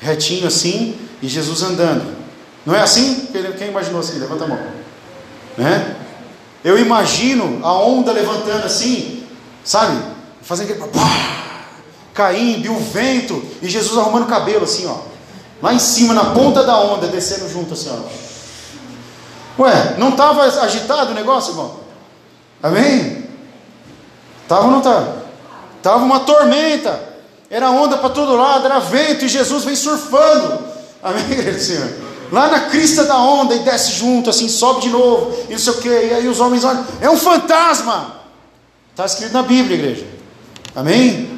retinho 0.00 0.46
assim, 0.46 0.96
e 1.20 1.28
Jesus 1.28 1.62
andando. 1.62 2.16
Não 2.64 2.74
é 2.74 2.80
assim? 2.80 3.28
Quem 3.58 3.68
imaginou 3.68 4.00
assim? 4.00 4.18
Levanta 4.18 4.44
a 4.44 4.48
mão. 4.48 4.58
Né? 5.56 5.96
Eu 6.64 6.78
imagino 6.78 7.64
a 7.64 7.72
onda 7.72 8.12
levantando 8.12 8.64
assim, 8.64 9.24
sabe? 9.64 10.02
Fazendo 10.42 10.72
aquele 10.72 10.80
caindo, 12.16 12.64
e 12.64 12.68
o 12.68 12.78
vento, 12.78 13.44
e 13.60 13.68
Jesus 13.68 13.96
arrumando 13.98 14.24
o 14.24 14.28
cabelo 14.28 14.64
assim, 14.64 14.86
ó. 14.86 14.96
Lá 15.62 15.72
em 15.72 15.78
cima, 15.78 16.14
na 16.14 16.26
ponta 16.26 16.64
da 16.64 16.78
onda, 16.78 17.06
descendo 17.06 17.48
junto 17.48 17.74
assim, 17.74 17.90
ó. 17.90 19.62
Ué, 19.62 19.94
não 19.98 20.10
estava 20.10 20.42
agitado 20.42 21.12
o 21.12 21.14
negócio, 21.14 21.52
irmão? 21.52 21.76
Amém? 22.62 23.26
Estava 24.42 24.64
ou 24.64 24.70
não 24.70 24.78
estava? 24.78 25.24
Estava 25.76 26.04
uma 26.04 26.20
tormenta, 26.20 27.00
era 27.50 27.70
onda 27.70 27.98
para 27.98 28.08
todo 28.08 28.36
lado, 28.36 28.64
era 28.64 28.78
vento, 28.80 29.24
e 29.24 29.28
Jesus 29.28 29.64
vem 29.64 29.76
surfando. 29.76 30.58
Amém, 31.02 31.24
igreja 31.30 31.58
Senhor? 31.58 32.06
Lá 32.32 32.48
na 32.48 32.60
crista 32.60 33.04
da 33.04 33.16
onda 33.18 33.54
e 33.54 33.60
desce 33.60 33.92
junto, 33.92 34.30
assim, 34.30 34.48
sobe 34.48 34.80
de 34.80 34.88
novo, 34.88 35.36
e 35.48 35.52
não 35.52 35.58
sei 35.58 35.72
o 35.72 35.76
que, 35.78 35.88
e 35.88 36.14
aí 36.14 36.26
os 36.26 36.40
homens 36.40 36.64
olham, 36.64 36.84
é 37.00 37.08
um 37.08 37.16
fantasma. 37.16 38.16
Está 38.90 39.04
escrito 39.04 39.32
na 39.32 39.42
Bíblia, 39.42 39.76
igreja. 39.76 40.06
Amém? 40.74 41.35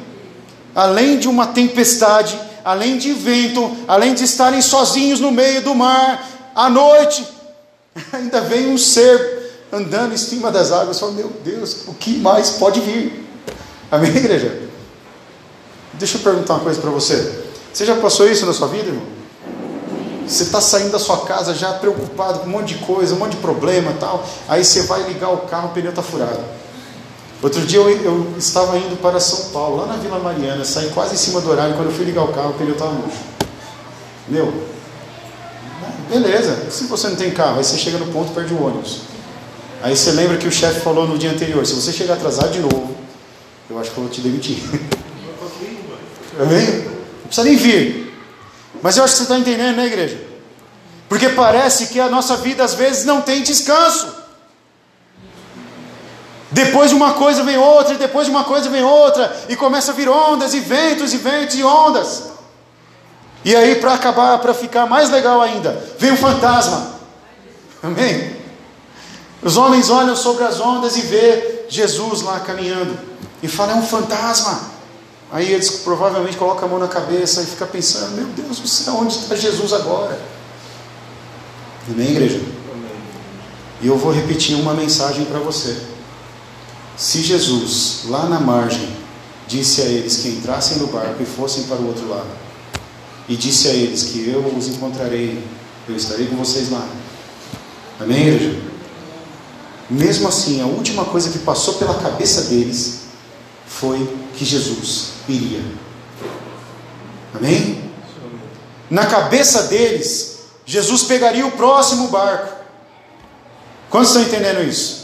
Além 0.75 1.17
de 1.17 1.27
uma 1.27 1.47
tempestade, 1.47 2.39
além 2.63 2.97
de 2.97 3.13
vento, 3.13 3.75
além 3.87 4.13
de 4.13 4.23
estarem 4.23 4.61
sozinhos 4.61 5.19
no 5.19 5.31
meio 5.31 5.61
do 5.61 5.73
mar, 5.73 6.27
à 6.55 6.69
noite, 6.69 7.25
ainda 8.13 8.41
vem 8.41 8.69
um 8.69 8.77
ser 8.77 9.67
andando 9.71 10.13
em 10.13 10.17
cima 10.17 10.51
das 10.51 10.71
águas. 10.71 10.99
Fala, 10.99 11.13
meu 11.13 11.31
Deus, 11.43 11.87
o 11.87 11.93
que 11.93 12.17
mais 12.17 12.51
pode 12.51 12.79
vir? 12.79 13.27
Amém, 13.91 14.15
igreja? 14.15 14.61
Deixa 15.93 16.17
eu 16.17 16.21
perguntar 16.21 16.55
uma 16.55 16.63
coisa 16.63 16.79
para 16.79 16.91
você. 16.91 17.43
Você 17.73 17.85
já 17.85 17.95
passou 17.95 18.27
isso 18.27 18.45
na 18.45 18.53
sua 18.53 18.67
vida, 18.67 18.87
irmão? 18.87 19.19
Você 20.27 20.43
está 20.43 20.61
saindo 20.61 20.91
da 20.91 20.99
sua 20.99 21.25
casa 21.25 21.55
já 21.55 21.73
preocupado 21.73 22.39
com 22.39 22.45
um 22.45 22.49
monte 22.49 22.75
de 22.75 22.85
coisa, 22.85 23.15
um 23.15 23.17
monte 23.17 23.31
de 23.31 23.37
problema 23.37 23.93
tal. 23.99 24.23
Aí 24.47 24.63
você 24.63 24.83
vai 24.83 25.01
ligar 25.03 25.29
o 25.29 25.37
carro, 25.39 25.69
o 25.69 25.71
pneu 25.71 25.89
está 25.89 26.03
furado. 26.03 26.39
Outro 27.41 27.65
dia 27.65 27.79
eu, 27.79 27.89
eu, 27.89 28.33
estava 28.37 28.77
indo 28.77 29.01
para 29.01 29.19
São 29.19 29.51
Paulo, 29.51 29.77
lá 29.77 29.85
na 29.85 29.95
Vila 29.95 30.19
Mariana, 30.19 30.65
saí 30.65 30.89
quase 30.89 31.13
em 31.13 31.17
cima 31.17 31.39
do 31.39 31.49
horário, 31.49 31.73
quando 31.75 31.87
eu 31.87 31.93
fui 31.93 32.03
ligar 32.03 32.23
o 32.23 32.33
carro, 32.33 32.49
o 32.49 32.53
pneu 32.53 32.73
estava 32.73 32.91
murcho. 32.91 33.17
Meu, 34.27 34.53
beleza, 36.09 36.69
se 36.69 36.83
você 36.83 37.07
não 37.07 37.15
tem 37.15 37.31
carro, 37.31 37.57
aí 37.57 37.63
você 37.63 37.77
chega 37.77 37.97
no 37.97 38.07
ponto 38.07 38.33
perde 38.33 38.53
o 38.53 38.61
ônibus. 38.61 39.01
Aí 39.81 39.95
você 39.95 40.11
lembra 40.11 40.37
que 40.37 40.47
o 40.47 40.51
chefe 40.51 40.81
falou 40.81 41.07
no 41.07 41.17
dia 41.17 41.31
anterior, 41.31 41.65
se 41.65 41.73
você 41.73 41.93
chegar 41.93 42.15
atrasado 42.15 42.51
de 42.51 42.59
novo, 42.59 42.93
eu 43.69 43.79
acho 43.79 43.91
que 43.91 43.97
eu 43.97 44.03
vou 44.03 44.11
te 44.11 44.19
demitir. 44.19 44.57
Amém? 46.37 46.65
Não 46.65 47.27
precisa 47.27 47.43
nem 47.47 47.55
vir. 47.55 48.13
Mas 48.81 48.97
eu 48.97 49.03
acho 49.03 49.13
que 49.13 49.17
você 49.19 49.23
está 49.23 49.37
entendendo, 49.37 49.77
né, 49.77 49.85
igreja? 49.85 50.21
Porque 51.07 51.29
parece 51.29 51.87
que 51.87 51.99
a 51.99 52.09
nossa 52.09 52.35
vida 52.37 52.63
às 52.63 52.73
vezes 52.73 53.05
não 53.05 53.21
tem 53.21 53.41
descanso. 53.41 54.13
Depois 56.51 56.89
de 56.89 56.95
uma 56.95 57.13
coisa 57.13 57.43
vem 57.43 57.57
outra, 57.57 57.93
e 57.93 57.97
depois 57.97 58.25
de 58.25 58.31
uma 58.31 58.43
coisa 58.43 58.69
vem 58.69 58.83
outra, 58.83 59.45
e 59.47 59.55
começa 59.55 59.91
a 59.91 59.95
vir 59.95 60.09
ondas, 60.09 60.53
e 60.53 60.59
ventos, 60.59 61.13
e 61.13 61.17
ventos, 61.17 61.55
e 61.55 61.63
ondas. 61.63 62.23
E 63.45 63.55
aí, 63.55 63.75
para 63.75 63.93
acabar, 63.93 64.39
para 64.39 64.53
ficar 64.53 64.85
mais 64.87 65.09
legal 65.09 65.41
ainda, 65.41 65.71
vem 65.97 66.11
um 66.11 66.17
fantasma. 66.17 66.99
Amém? 67.83 68.35
Os 69.41 69.57
homens 69.57 69.89
olham 69.89 70.15
sobre 70.15 70.43
as 70.43 70.59
ondas 70.59 70.97
e 70.97 71.01
vê 71.01 71.65
Jesus 71.69 72.21
lá 72.21 72.39
caminhando. 72.39 72.97
E 73.41 73.47
falam, 73.47 73.75
é 73.75 73.79
um 73.79 73.85
fantasma. 73.85 74.59
Aí 75.31 75.51
eles 75.51 75.69
provavelmente 75.69 76.35
colocam 76.35 76.65
a 76.65 76.71
mão 76.71 76.79
na 76.79 76.87
cabeça 76.87 77.41
e 77.41 77.45
fica 77.45 77.65
pensando, 77.65 78.15
meu 78.15 78.25
Deus 78.25 78.59
do 78.59 78.67
céu, 78.67 78.95
onde 78.95 79.15
está 79.15 79.35
Jesus 79.35 79.71
agora? 79.71 80.19
Amém, 81.87 82.09
igreja? 82.09 82.41
E 83.81 83.87
eu 83.87 83.97
vou 83.97 84.11
repetir 84.11 84.55
uma 84.55 84.73
mensagem 84.73 85.23
para 85.25 85.39
você. 85.39 85.79
Se 86.99 87.21
Jesus, 87.21 88.01
lá 88.09 88.27
na 88.27 88.41
margem, 88.41 88.93
disse 89.47 89.81
a 89.81 89.85
eles 89.85 90.17
que 90.17 90.27
entrassem 90.27 90.79
no 90.79 90.87
barco 90.87 91.23
e 91.23 91.25
fossem 91.25 91.63
para 91.63 91.77
o 91.77 91.87
outro 91.87 92.09
lado, 92.09 92.27
e 93.29 93.37
disse 93.37 93.69
a 93.69 93.71
eles 93.71 94.03
que 94.03 94.29
eu 94.29 94.45
os 94.45 94.67
encontrarei, 94.67 95.41
eu 95.87 95.95
estarei 95.95 96.27
com 96.27 96.35
vocês 96.35 96.69
lá. 96.69 96.85
Amém, 98.01 98.27
igreja? 98.27 98.59
mesmo 99.89 100.27
assim, 100.27 100.61
a 100.61 100.65
última 100.65 101.05
coisa 101.05 101.31
que 101.31 101.39
passou 101.39 101.75
pela 101.75 101.95
cabeça 101.95 102.43
deles 102.43 103.03
foi 103.65 103.97
que 104.35 104.43
Jesus 104.43 105.13
iria. 105.27 105.63
Amém? 107.33 107.89
Na 108.89 109.05
cabeça 109.05 109.63
deles, 109.63 110.39
Jesus 110.65 111.03
pegaria 111.03 111.47
o 111.47 111.51
próximo 111.51 112.09
barco. 112.09 112.59
Quantos 113.89 114.09
estão 114.09 114.23
entendendo 114.23 114.67
isso? 114.67 114.98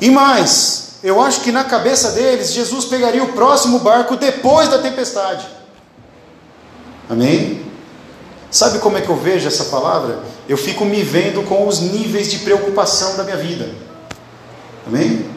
E 0.00 0.10
mais, 0.10 0.90
eu 1.02 1.20
acho 1.20 1.40
que 1.40 1.52
na 1.52 1.64
cabeça 1.64 2.12
deles, 2.12 2.52
Jesus 2.52 2.84
pegaria 2.86 3.22
o 3.22 3.32
próximo 3.32 3.78
barco 3.80 4.16
depois 4.16 4.68
da 4.68 4.78
tempestade. 4.78 5.46
Amém? 7.08 7.64
Sabe 8.50 8.78
como 8.78 8.98
é 8.98 9.00
que 9.00 9.08
eu 9.08 9.16
vejo 9.16 9.46
essa 9.46 9.64
palavra? 9.64 10.20
Eu 10.48 10.56
fico 10.56 10.84
me 10.84 11.02
vendo 11.02 11.42
com 11.42 11.68
os 11.68 11.80
níveis 11.80 12.30
de 12.30 12.38
preocupação 12.38 13.16
da 13.16 13.24
minha 13.24 13.36
vida. 13.36 13.70
Amém? 14.86 15.28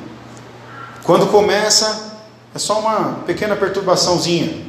Quando 1.03 1.27
começa, 1.27 2.13
é 2.55 2.59
só 2.59 2.79
uma 2.79 3.19
pequena 3.25 3.55
perturbaçãozinha. 3.55 4.65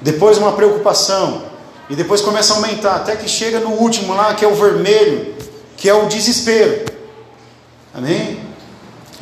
Depois 0.00 0.38
uma 0.38 0.52
preocupação. 0.52 1.42
E 1.90 1.96
depois 1.96 2.20
começa 2.20 2.54
a 2.54 2.56
aumentar, 2.56 2.96
até 2.96 3.16
que 3.16 3.28
chega 3.28 3.60
no 3.60 3.70
último 3.70 4.14
lá, 4.14 4.34
que 4.34 4.44
é 4.44 4.48
o 4.48 4.54
vermelho, 4.54 5.34
que 5.76 5.88
é 5.88 5.94
o 5.94 6.06
desespero. 6.06 6.86
Amém? 7.92 8.51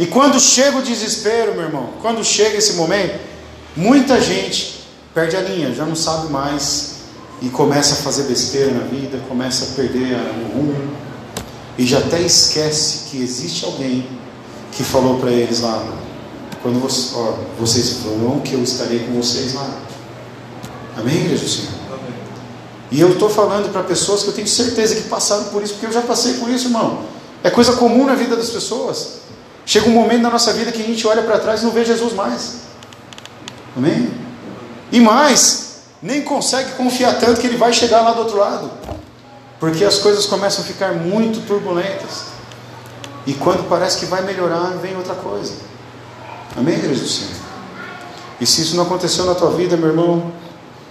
E 0.00 0.06
quando 0.06 0.40
chega 0.40 0.78
o 0.78 0.82
desespero, 0.82 1.52
meu 1.52 1.64
irmão, 1.64 1.90
quando 2.00 2.24
chega 2.24 2.56
esse 2.56 2.72
momento, 2.72 3.20
muita 3.76 4.18
gente 4.18 4.82
perde 5.12 5.36
a 5.36 5.42
linha, 5.42 5.74
já 5.74 5.84
não 5.84 5.94
sabe 5.94 6.32
mais 6.32 7.00
e 7.42 7.50
começa 7.50 7.92
a 7.92 7.96
fazer 7.98 8.22
besteira 8.22 8.70
na 8.70 8.84
vida, 8.84 9.20
começa 9.28 9.66
a 9.66 9.76
perder 9.76 10.16
o 10.16 10.56
rumo 10.56 10.96
e 11.76 11.84
já 11.84 11.98
até 11.98 12.18
esquece 12.18 13.10
que 13.10 13.22
existe 13.22 13.62
alguém 13.66 14.08
que 14.72 14.82
falou 14.82 15.18
para 15.18 15.30
eles 15.32 15.60
lá, 15.60 15.86
quando 16.62 16.80
você, 16.80 17.14
ó, 17.14 17.34
vocês 17.58 17.98
vão, 18.02 18.40
que 18.40 18.54
eu 18.54 18.62
estarei 18.62 19.00
com 19.00 19.20
vocês 19.20 19.52
lá. 19.52 19.68
Amém, 20.96 21.26
igreja 21.26 21.44
do 21.44 21.50
Senhor? 21.50 21.72
Amém. 21.92 22.14
E 22.90 22.98
eu 23.02 23.12
estou 23.12 23.28
falando 23.28 23.70
para 23.70 23.82
pessoas 23.82 24.22
que 24.22 24.28
eu 24.30 24.32
tenho 24.32 24.48
certeza 24.48 24.94
que 24.94 25.02
passaram 25.10 25.44
por 25.50 25.62
isso, 25.62 25.74
porque 25.74 25.88
eu 25.88 25.92
já 25.92 26.00
passei 26.00 26.38
por 26.38 26.48
isso, 26.48 26.68
irmão. 26.68 27.02
É 27.44 27.50
coisa 27.50 27.74
comum 27.74 28.06
na 28.06 28.14
vida 28.14 28.34
das 28.34 28.48
pessoas. 28.48 29.20
Chega 29.70 29.88
um 29.88 29.92
momento 29.92 30.22
na 30.22 30.30
nossa 30.30 30.52
vida 30.52 30.72
que 30.72 30.82
a 30.82 30.84
gente 30.84 31.06
olha 31.06 31.22
para 31.22 31.38
trás 31.38 31.62
e 31.62 31.64
não 31.64 31.70
vê 31.70 31.84
Jesus 31.84 32.12
mais. 32.12 32.62
Amém? 33.76 34.12
E 34.90 34.98
mais, 34.98 35.82
nem 36.02 36.22
consegue 36.22 36.72
confiar 36.72 37.20
tanto 37.20 37.40
que 37.40 37.46
ele 37.46 37.56
vai 37.56 37.72
chegar 37.72 38.00
lá 38.00 38.10
do 38.10 38.18
outro 38.18 38.36
lado, 38.36 38.68
porque 39.60 39.84
as 39.84 39.98
coisas 39.98 40.26
começam 40.26 40.64
a 40.64 40.66
ficar 40.66 40.94
muito 40.94 41.46
turbulentas, 41.46 42.24
e 43.24 43.32
quando 43.32 43.68
parece 43.68 44.00
que 44.00 44.06
vai 44.06 44.22
melhorar, 44.22 44.70
vem 44.82 44.96
outra 44.96 45.14
coisa. 45.14 45.52
Amém, 46.56 46.74
igreja 46.74 47.02
do 47.02 47.08
Senhor? 47.08 47.30
E 48.40 48.46
se 48.46 48.62
isso 48.62 48.74
não 48.74 48.82
aconteceu 48.82 49.24
na 49.24 49.36
tua 49.36 49.52
vida, 49.52 49.76
meu 49.76 49.90
irmão, 49.90 50.32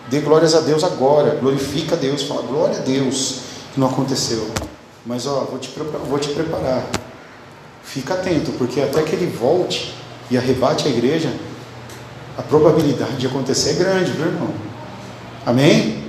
dê 0.08 0.22
glórias 0.22 0.56
a 0.56 0.62
Deus 0.62 0.86
agora, 0.86 1.36
glorifica 1.36 1.96
a 1.96 1.98
Deus, 1.98 2.24
fala 2.24 2.44
glória 2.44 2.78
a 2.78 2.82
Deus 2.82 3.42
que 3.74 3.80
não 3.82 3.90
aconteceu. 3.90 4.50
Mas 5.06 5.28
ó, 5.28 5.42
vou 5.52 5.60
te, 5.60 5.70
vou 6.08 6.18
te 6.18 6.30
preparar. 6.30 6.86
Fica 7.84 8.14
atento, 8.14 8.52
porque 8.54 8.82
até 8.82 9.02
que 9.04 9.16
ele 9.16 9.26
volte 9.26 9.96
e 10.30 10.38
arrebate 10.38 10.88
a 10.88 10.92
igreja, 10.92 11.34
a 12.38 12.42
probabilidade 12.42 13.18
de 13.18 13.28
acontecer 13.28 13.72
é 13.72 13.74
grande, 13.74 14.12
viu, 14.12 14.28
irmão? 14.28 14.54
Amém? 15.46 16.04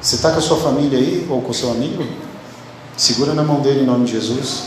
Você 0.00 0.16
está 0.16 0.30
com 0.30 0.38
a 0.38 0.42
sua 0.42 0.58
família 0.58 0.98
aí, 0.98 1.26
ou 1.28 1.42
com 1.42 1.50
o 1.50 1.54
seu 1.54 1.70
amigo? 1.70 2.04
Segura 2.96 3.34
na 3.34 3.42
mão 3.42 3.60
dele 3.60 3.80
em 3.80 3.86
nome 3.86 4.04
de 4.04 4.12
Jesus. 4.12 4.64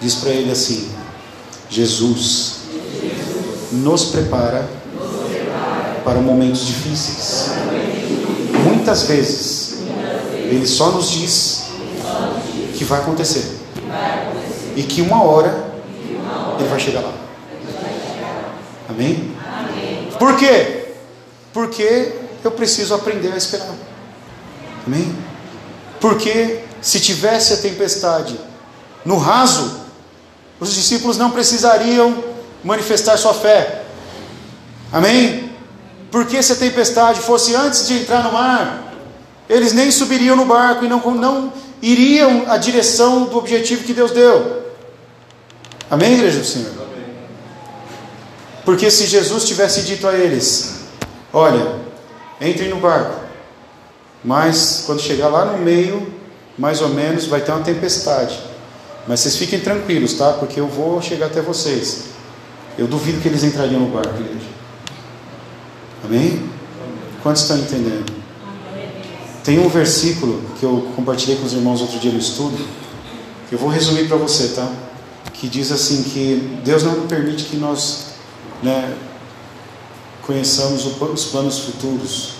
Diz 0.00 0.16
para 0.16 0.30
ele 0.30 0.50
assim: 0.50 0.90
Jesus, 1.70 2.56
nos 3.72 4.06
prepara 4.06 4.68
para 6.04 6.20
momentos 6.20 6.66
difíceis. 6.66 7.50
Muitas 8.64 9.04
vezes, 9.04 9.78
ele 10.32 10.66
só 10.66 10.90
nos 10.90 11.10
diz 11.10 11.64
que 12.76 12.84
vai 12.84 13.00
acontecer 13.00 13.56
e 14.76 14.82
que 14.82 15.00
uma 15.00 15.22
hora 15.24 15.72
ele 16.60 16.68
vai 16.68 16.78
chegar 16.78 17.00
lá. 17.00 17.12
Amém? 18.88 19.34
Por 20.18 20.36
quê? 20.36 20.92
Porque 21.52 22.12
eu 22.44 22.50
preciso 22.52 22.94
aprender 22.94 23.32
a 23.32 23.36
esperar. 23.36 23.74
Amém? 24.86 25.16
Porque 25.98 26.60
se 26.80 27.00
tivesse 27.00 27.54
a 27.54 27.56
tempestade 27.56 28.38
no 29.04 29.16
raso, 29.16 29.80
os 30.60 30.72
discípulos 30.72 31.16
não 31.16 31.30
precisariam 31.30 32.22
manifestar 32.62 33.16
sua 33.16 33.34
fé. 33.34 33.82
Amém? 34.92 35.50
Porque 36.10 36.42
se 36.42 36.52
a 36.52 36.56
tempestade 36.56 37.20
fosse 37.20 37.54
antes 37.54 37.88
de 37.88 37.94
entrar 38.00 38.22
no 38.22 38.32
mar, 38.32 38.94
eles 39.48 39.72
nem 39.72 39.90
subiriam 39.90 40.36
no 40.36 40.44
barco 40.44 40.84
e 40.84 40.88
não, 40.88 41.00
não 41.14 41.52
iriam 41.82 42.44
à 42.48 42.56
direção 42.56 43.24
do 43.24 43.38
objetivo 43.38 43.84
que 43.84 43.92
Deus 43.92 44.10
deu. 44.10 44.65
Amém, 45.90 46.14
igreja 46.14 46.40
do 46.40 46.44
Senhor? 46.44 46.72
Porque 48.64 48.90
se 48.90 49.06
Jesus 49.06 49.44
tivesse 49.44 49.82
dito 49.82 50.08
a 50.08 50.14
eles: 50.14 50.80
Olha, 51.32 51.76
entrem 52.40 52.68
no 52.68 52.76
barco, 52.76 53.20
mas 54.24 54.82
quando 54.84 55.00
chegar 55.00 55.28
lá 55.28 55.44
no 55.44 55.58
meio, 55.58 56.12
mais 56.58 56.80
ou 56.80 56.88
menos, 56.88 57.26
vai 57.26 57.40
ter 57.40 57.52
uma 57.52 57.62
tempestade. 57.62 58.38
Mas 59.06 59.20
vocês 59.20 59.36
fiquem 59.36 59.60
tranquilos, 59.60 60.14
tá? 60.14 60.32
Porque 60.32 60.58
eu 60.58 60.66
vou 60.66 61.00
chegar 61.00 61.26
até 61.26 61.40
vocês. 61.40 62.06
Eu 62.76 62.88
duvido 62.88 63.20
que 63.20 63.28
eles 63.28 63.44
entrariam 63.44 63.80
no 63.80 63.86
barco, 63.86 64.20
igreja. 64.20 64.46
Amém? 66.04 66.50
Quantos 67.22 67.42
estão 67.42 67.56
entendendo? 67.56 68.12
Tem 69.44 69.60
um 69.60 69.68
versículo 69.68 70.42
que 70.58 70.64
eu 70.64 70.90
compartilhei 70.96 71.36
com 71.36 71.46
os 71.46 71.52
irmãos 71.52 71.80
outro 71.80 72.00
dia 72.00 72.10
no 72.10 72.18
estudo, 72.18 72.56
que 73.48 73.54
eu 73.54 73.58
vou 73.58 73.68
resumir 73.68 74.08
para 74.08 74.16
você, 74.16 74.48
tá? 74.48 74.68
Que 75.38 75.48
diz 75.48 75.70
assim 75.70 76.02
que 76.02 76.60
Deus 76.64 76.82
não 76.82 77.06
permite 77.06 77.44
que 77.44 77.56
nós 77.56 78.06
né, 78.62 78.96
conheçamos 80.22 80.86
os 80.86 81.24
planos 81.26 81.58
futuros, 81.58 82.32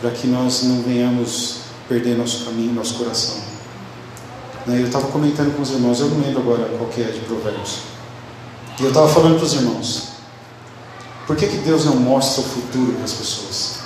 para 0.00 0.10
que 0.10 0.26
nós 0.26 0.62
não 0.64 0.82
venhamos 0.82 1.56
perder 1.88 2.16
nosso 2.16 2.44
caminho, 2.44 2.72
nosso 2.72 2.94
coração. 2.94 3.36
Né, 4.66 4.80
eu 4.80 4.86
estava 4.86 5.06
comentando 5.08 5.54
com 5.54 5.62
os 5.62 5.70
irmãos, 5.70 6.00
eu 6.00 6.08
não 6.08 6.20
lembro 6.20 6.40
agora 6.40 6.64
qual 6.76 6.88
que 6.90 7.02
é 7.02 7.04
de 7.04 7.20
Provérbios. 7.20 7.78
E 8.80 8.82
eu 8.82 8.88
estava 8.88 9.08
falando 9.08 9.36
para 9.36 9.44
os 9.44 9.52
irmãos, 9.52 10.08
por 11.26 11.36
que, 11.36 11.46
que 11.46 11.58
Deus 11.58 11.84
não 11.84 11.96
mostra 11.96 12.42
o 12.42 12.44
futuro 12.44 12.92
para 12.94 13.04
as 13.04 13.12
pessoas? 13.12 13.82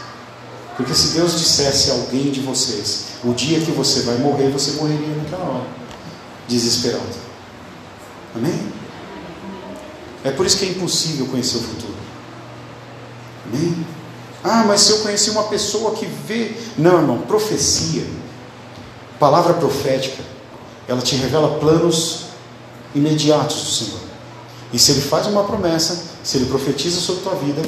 Porque 0.76 0.94
se 0.94 1.14
Deus 1.14 1.38
dissesse 1.38 1.90
a 1.90 1.94
alguém 1.94 2.30
de 2.30 2.40
vocês, 2.40 3.06
o 3.24 3.32
dia 3.32 3.60
que 3.60 3.70
você 3.72 4.02
vai 4.02 4.16
morrer, 4.18 4.50
você 4.50 4.72
morreria 4.72 5.14
naquela 5.16 5.44
hora, 5.44 5.66
desesperado. 6.46 7.25
Amém? 8.36 8.72
É 10.22 10.30
por 10.30 10.44
isso 10.44 10.58
que 10.58 10.66
é 10.66 10.68
impossível 10.68 11.26
conhecer 11.26 11.56
o 11.56 11.60
futuro. 11.60 11.94
Amém? 13.46 13.86
Ah, 14.44 14.64
mas 14.66 14.82
se 14.82 14.92
eu 14.92 14.98
conheci 14.98 15.30
uma 15.30 15.44
pessoa 15.44 15.92
que 15.92 16.06
vê. 16.06 16.52
Não, 16.76 17.00
irmão, 17.00 17.18
profecia, 17.18 18.04
palavra 19.18 19.54
profética, 19.54 20.22
ela 20.86 21.00
te 21.00 21.16
revela 21.16 21.58
planos 21.58 22.26
imediatos 22.94 23.56
do 23.56 23.70
Senhor. 23.70 24.00
E 24.72 24.78
se 24.78 24.92
ele 24.92 25.00
faz 25.00 25.26
uma 25.26 25.44
promessa, 25.44 26.04
se 26.22 26.36
ele 26.36 26.46
profetiza 26.46 27.00
sobre 27.00 27.22
a 27.22 27.30
tua 27.30 27.34
vida, 27.40 27.62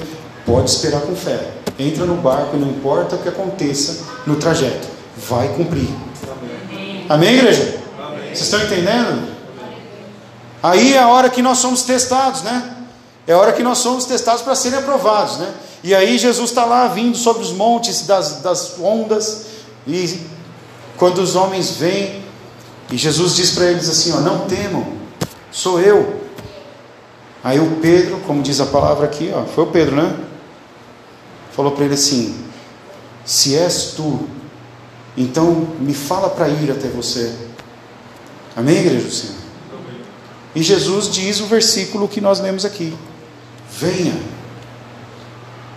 pode 0.45 0.71
esperar 0.71 1.01
com 1.03 1.15
fé. 1.15 1.53
Entra 1.79 2.05
no 2.05 2.17
barco, 2.17 2.57
não 2.57 2.69
importa 2.71 3.17
o 3.17 3.19
que 3.19 3.29
aconteça 3.29 4.05
no 4.27 4.37
trajeto, 4.37 4.89
vai 5.17 5.49
cumprir. 5.55 5.89
Amém, 6.69 7.07
Amém 7.09 7.35
igreja? 7.37 7.81
Amém. 7.99 8.27
Vocês 8.27 8.43
estão 8.43 8.63
entendendo? 8.63 9.38
Aí 10.63 10.95
é 10.95 10.99
a 10.99 11.09
hora 11.09 11.31
que 11.31 11.43
nós 11.43 11.59
somos 11.59 11.83
testados, 11.83 12.43
né? 12.43 12.77
É 13.27 13.33
a 13.33 13.39
hora 13.39 13.53
que 13.53 13.63
nós 13.63 13.79
somos 13.79 14.05
testados 14.05 14.43
para 14.43 14.55
serem 14.55 14.79
aprovados, 14.79 15.39
né? 15.39 15.53
E 15.85 15.95
aí 15.95 16.19
Jesus 16.19 16.51
está 16.51 16.65
lá 16.65 16.89
vindo 16.89 17.17
sobre 17.17 17.43
os 17.43 17.53
montes 17.53 18.07
das, 18.07 18.41
das 18.41 18.79
ondas, 18.81 19.47
e 19.87 20.21
quando 20.97 21.19
os 21.19 21.37
homens 21.37 21.73
vêm, 21.73 22.25
e 22.91 22.97
Jesus 22.97 23.37
diz 23.37 23.51
para 23.51 23.67
eles 23.67 23.89
assim: 23.89 24.13
ó, 24.13 24.21
não 24.21 24.47
temam, 24.47 24.87
sou 25.53 25.81
eu. 25.81 26.21
Aí 27.45 27.61
o 27.61 27.77
Pedro, 27.81 28.19
como 28.27 28.43
diz 28.43 28.61
a 28.61 28.67
palavra 28.67 29.07
aqui, 29.07 29.31
ó, 29.33 29.45
foi 29.45 29.65
o 29.65 29.69
Pedro, 29.69 29.95
né? 29.95 30.17
Falou 31.53 31.73
para 31.73 31.85
ele 31.85 31.95
assim: 31.95 32.35
se 33.25 33.55
és 33.57 33.93
tu, 33.97 34.29
então 35.17 35.69
me 35.79 35.95
fala 35.95 36.31
para 36.31 36.49
ir 36.49 36.71
até 36.71 36.89
você. 36.89 37.33
Amém, 38.57 38.79
igreja 38.79 39.07
do 39.07 39.13
Senhor? 39.13 39.38
E 40.55 40.63
Jesus 40.63 41.11
diz 41.11 41.41
o 41.41 41.47
versículo 41.47 42.09
que 42.09 42.21
nós 42.21 42.41
lemos 42.41 42.65
aqui: 42.65 42.97
venha. 43.71 44.15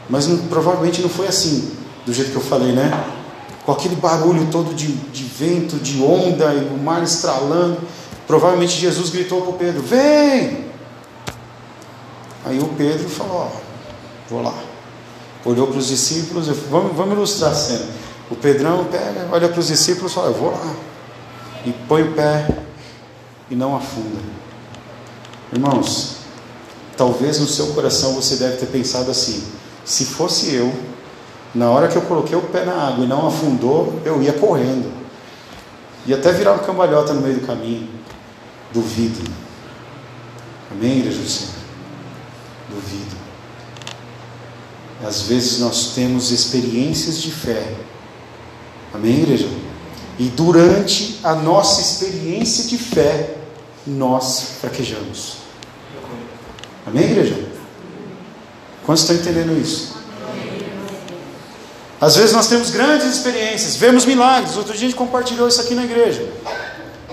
Mas 0.10 0.28
não, 0.28 0.38
provavelmente 0.48 1.02
não 1.02 1.10
foi 1.10 1.28
assim, 1.28 1.72
do 2.06 2.14
jeito 2.14 2.32
que 2.32 2.38
eu 2.38 2.42
falei, 2.42 2.72
né? 2.72 2.92
Com 3.66 3.72
aquele 3.72 3.96
barulho 3.96 4.48
todo 4.52 4.74
de, 4.74 4.88
de 4.88 5.24
vento, 5.24 5.78
de 5.78 6.02
onda 6.02 6.54
e 6.54 6.66
o 6.66 6.78
mar 6.78 7.04
estralando. 7.04 7.80
Provavelmente 8.28 8.74
Jesus 8.74 9.10
gritou 9.10 9.42
para 9.42 9.50
o 9.52 9.54
Pedro: 9.54 9.82
Vem! 9.82 10.66
Aí 12.46 12.60
o 12.60 12.68
Pedro 12.70 13.08
falou: 13.10 13.52
Ó, 13.52 13.60
vou 14.30 14.42
lá. 14.42 14.54
Olhou 15.44 15.68
para 15.68 15.78
os 15.78 15.88
discípulos, 15.88 16.48
vamos, 16.70 16.96
vamos 16.96 17.14
ilustrar 17.14 17.52
a 17.52 17.56
cena. 17.56 17.86
O 18.30 18.36
Pedrão 18.36 18.86
pega, 18.86 19.28
olha 19.32 19.50
para 19.50 19.60
os 19.60 19.68
discípulos 19.68 20.12
e 20.12 20.16
fala: 20.16 20.28
Eu 20.28 20.34
vou 20.34 20.52
lá. 20.52 20.76
E 21.66 21.72
põe 21.88 22.04
o 22.04 22.14
pé 22.14 22.48
e 23.50 23.56
não 23.56 23.76
afunda. 23.76 24.20
Irmãos, 25.52 26.18
talvez 26.96 27.40
no 27.40 27.48
seu 27.48 27.68
coração 27.74 28.14
você 28.14 28.38
deve 28.38 28.58
ter 28.58 28.68
pensado 28.68 29.12
assim: 29.12 29.44
se 29.84 30.06
fosse 30.06 30.54
eu, 30.54 30.74
na 31.54 31.70
hora 31.70 31.88
que 31.88 31.98
eu 31.98 32.02
coloquei 32.04 32.38
o 32.38 32.42
pé 32.42 32.64
na 32.64 32.74
água 32.74 33.04
e 33.04 33.08
não 33.08 33.28
afundou, 33.28 34.00
eu 34.06 34.22
ia 34.22 34.34
correndo. 34.34 34.92
E 36.06 36.14
até 36.14 36.32
virar 36.32 36.54
uma 36.54 36.64
cambalhota 36.64 37.14
no 37.14 37.22
meio 37.22 37.40
do 37.40 37.46
caminho. 37.46 37.90
Duvido. 38.74 39.30
Amém, 40.72 41.00
igreja 41.00 41.20
do 41.20 41.28
Senhor? 41.28 41.54
Duvido. 42.70 43.18
Às 45.06 45.24
vezes 45.24 45.60
nós 45.60 45.94
temos 45.94 46.32
experiências 46.32 47.22
de 47.22 47.32
fé. 47.32 47.76
Amém, 48.94 49.22
igreja? 49.22 49.50
E 50.18 50.26
durante 50.30 51.20
a 51.24 51.36
nossa 51.36 51.82
experiência 51.82 52.66
de 52.66 52.78
fé, 52.78 53.36
nós 53.86 54.58
fraquejamos. 54.62 55.41
Amém, 56.92 57.06
igreja? 57.06 57.40
Quantos 58.86 59.04
estão 59.04 59.16
entendendo 59.16 59.58
isso? 59.58 59.96
Às 62.02 62.18
vezes 62.18 62.34
nós 62.34 62.48
temos 62.48 62.70
grandes 62.70 63.08
experiências, 63.08 63.78
vemos 63.78 64.06
milagres. 64.06 64.58
Outro 64.58 64.74
dia 64.74 64.88
a 64.88 64.90
gente 64.90 64.98
compartilhou 64.98 65.48
isso 65.48 65.62
aqui 65.62 65.74
na 65.74 65.86
igreja. 65.86 66.28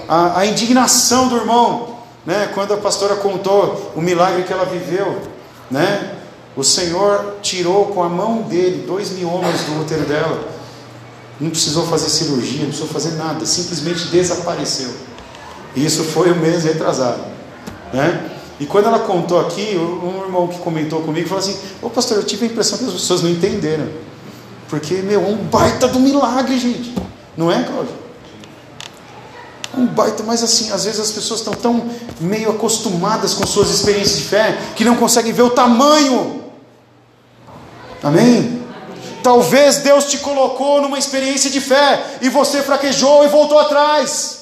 A, 0.09 0.41
a 0.41 0.47
indignação 0.47 1.29
do 1.29 1.37
irmão, 1.37 1.99
né? 2.27 2.51
Quando 2.55 2.75
a 2.75 2.77
pastora 2.79 3.15
contou 3.17 3.93
o 3.95 4.01
milagre 4.01 4.43
que 4.43 4.53
ela 4.53 4.65
viveu, 4.65 5.23
né? 5.71 6.17
O 6.57 6.65
Senhor 6.65 7.37
tirou 7.41 7.87
com 7.87 8.03
a 8.03 8.09
mão 8.09 8.43
dele 8.43 8.85
dois 8.85 9.11
miomas 9.11 9.61
do 9.61 9.81
útero 9.81 10.07
dela. 10.07 10.49
Não 11.39 11.51
precisou 11.51 11.87
fazer 11.87 12.09
cirurgia, 12.09 12.63
não 12.63 12.69
precisou 12.71 12.89
fazer 12.89 13.13
nada, 13.13 13.47
simplesmente 13.47 14.09
desapareceu. 14.09 14.91
E 15.77 15.85
isso 15.85 16.03
foi 16.03 16.33
o 16.33 16.37
mês 16.37 16.65
retrasado, 16.65 17.23
né? 17.93 18.38
E 18.61 18.67
quando 18.67 18.87
ela 18.87 18.99
contou 19.01 19.41
aqui, 19.41 19.77
um 19.77 20.25
irmão 20.25 20.49
que 20.49 20.59
comentou 20.59 21.03
comigo 21.03 21.29
falou 21.29 21.43
assim: 21.43 21.57
Ô 21.81 21.89
pastor, 21.89 22.17
eu 22.17 22.25
tive 22.25 22.47
a 22.47 22.49
impressão 22.49 22.79
que 22.79 22.85
as 22.85 22.93
pessoas 22.93 23.23
não 23.23 23.31
entenderam. 23.31 23.89
Porque, 24.69 24.95
meu, 24.95 25.23
é 25.23 25.27
um 25.27 25.37
baita 25.37 25.87
do 25.89 26.01
milagre, 26.01 26.59
gente. 26.59 26.95
Não 27.37 27.51
é, 27.51 27.63
Cláudio? 27.63 27.95
Um 29.77 29.87
baita, 29.87 30.25
mas 30.25 30.43
assim, 30.43 30.73
às 30.73 30.85
vezes 30.85 31.01
as 31.01 31.13
pessoas 31.13 31.41
estão 31.41 31.55
tão 31.55 31.89
meio 32.21 32.51
acostumadas 32.51 33.33
com 33.33 33.47
suas 33.47 33.71
experiências 33.71 34.19
de 34.19 34.25
fé 34.25 34.59
que 34.75 34.85
não 34.85 34.97
conseguem 34.97 35.33
ver 35.33 35.43
o 35.43 35.51
tamanho. 35.51 36.43
Amém? 38.03 38.63
Talvez 39.23 39.79
Deus 39.79 40.07
te 40.07 40.19
colocou 40.19 40.81
numa 40.81 40.99
experiência 40.99 41.51
de 41.51 41.61
fé 41.61 42.19
e 42.21 42.29
você 42.29 42.63
fraquejou 42.63 43.25
e 43.25 43.29
voltou 43.29 43.59
atrás. 43.59 44.38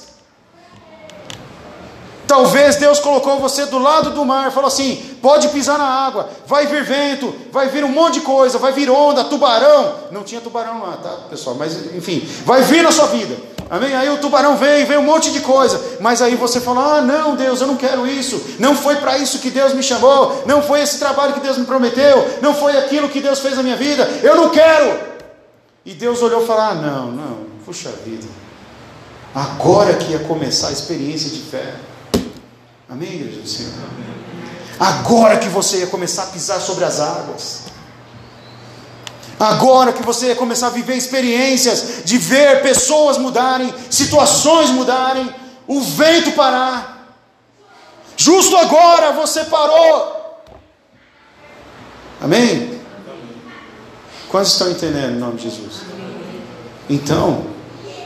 Talvez 2.26 2.76
Deus 2.76 2.98
colocou 2.98 3.38
você 3.38 3.66
do 3.66 3.78
lado 3.78 4.10
do 4.10 4.24
mar, 4.24 4.50
falou 4.50 4.66
assim: 4.66 5.16
pode 5.22 5.48
pisar 5.48 5.78
na 5.78 5.86
água, 5.86 6.28
vai 6.46 6.66
vir 6.66 6.82
vento, 6.82 7.32
vai 7.52 7.68
vir 7.68 7.84
um 7.84 7.88
monte 7.88 8.14
de 8.14 8.20
coisa, 8.22 8.58
vai 8.58 8.72
vir 8.72 8.90
onda, 8.90 9.24
tubarão. 9.24 9.94
Não 10.10 10.24
tinha 10.24 10.40
tubarão 10.40 10.82
lá, 10.82 10.96
tá, 10.96 11.10
pessoal? 11.30 11.54
Mas 11.56 11.94
enfim, 11.94 12.26
vai 12.44 12.62
vir 12.62 12.82
na 12.82 12.90
sua 12.90 13.06
vida. 13.06 13.36
Amém? 13.70 13.94
Aí 13.94 14.08
o 14.10 14.18
tubarão 14.18 14.56
vem, 14.56 14.84
vem 14.84 14.96
um 14.96 15.02
monte 15.02 15.30
de 15.32 15.40
coisa. 15.40 15.80
Mas 16.00 16.20
aí 16.20 16.34
você 16.34 16.60
fala: 16.60 16.98
ah, 16.98 17.00
não, 17.00 17.36
Deus, 17.36 17.60
eu 17.60 17.66
não 17.68 17.76
quero 17.76 18.06
isso. 18.06 18.56
Não 18.58 18.74
foi 18.74 18.96
para 18.96 19.18
isso 19.18 19.38
que 19.38 19.50
Deus 19.50 19.72
me 19.72 19.82
chamou. 19.82 20.42
Não 20.46 20.62
foi 20.62 20.80
esse 20.80 20.98
trabalho 20.98 21.32
que 21.32 21.40
Deus 21.40 21.58
me 21.58 21.64
prometeu. 21.64 22.38
Não 22.42 22.54
foi 22.54 22.76
aquilo 22.76 23.08
que 23.08 23.20
Deus 23.20 23.38
fez 23.38 23.56
na 23.56 23.62
minha 23.62 23.76
vida. 23.76 24.02
Eu 24.22 24.34
não 24.36 24.50
quero. 24.50 24.98
E 25.84 25.94
Deus 25.94 26.22
olhou 26.22 26.42
e 26.42 26.46
falou: 26.46 26.62
ah, 26.62 26.74
não, 26.74 27.06
não, 27.12 27.36
puxa 27.64 27.90
vida. 28.04 28.26
Agora 29.32 29.94
que 29.94 30.12
ia 30.12 30.20
começar 30.20 30.68
a 30.68 30.72
experiência 30.72 31.30
de 31.30 31.40
fé. 31.40 31.74
Amém, 32.88 33.14
igreja 33.14 33.40
do 33.40 33.48
Senhor? 33.48 33.72
Agora 34.78 35.38
que 35.38 35.48
você 35.48 35.78
ia 35.78 35.86
começar 35.86 36.24
a 36.24 36.26
pisar 36.26 36.60
sobre 36.60 36.84
as 36.84 37.00
águas. 37.00 37.62
Agora 39.38 39.92
que 39.92 40.02
você 40.02 40.26
ia 40.26 40.36
começar 40.36 40.68
a 40.68 40.70
viver 40.70 40.96
experiências 40.96 42.02
de 42.04 42.16
ver 42.16 42.62
pessoas 42.62 43.18
mudarem, 43.18 43.74
situações 43.90 44.70
mudarem, 44.70 45.34
o 45.66 45.80
vento 45.80 46.32
parar. 46.32 47.16
Justo 48.16 48.56
agora 48.56 49.12
você 49.12 49.44
parou. 49.44 50.44
Amém? 52.20 52.80
Quantos 54.28 54.52
estão 54.52 54.70
entendendo 54.70 55.16
em 55.16 55.18
nome 55.18 55.36
de 55.36 55.44
Jesus? 55.44 55.82
Então, 56.88 57.46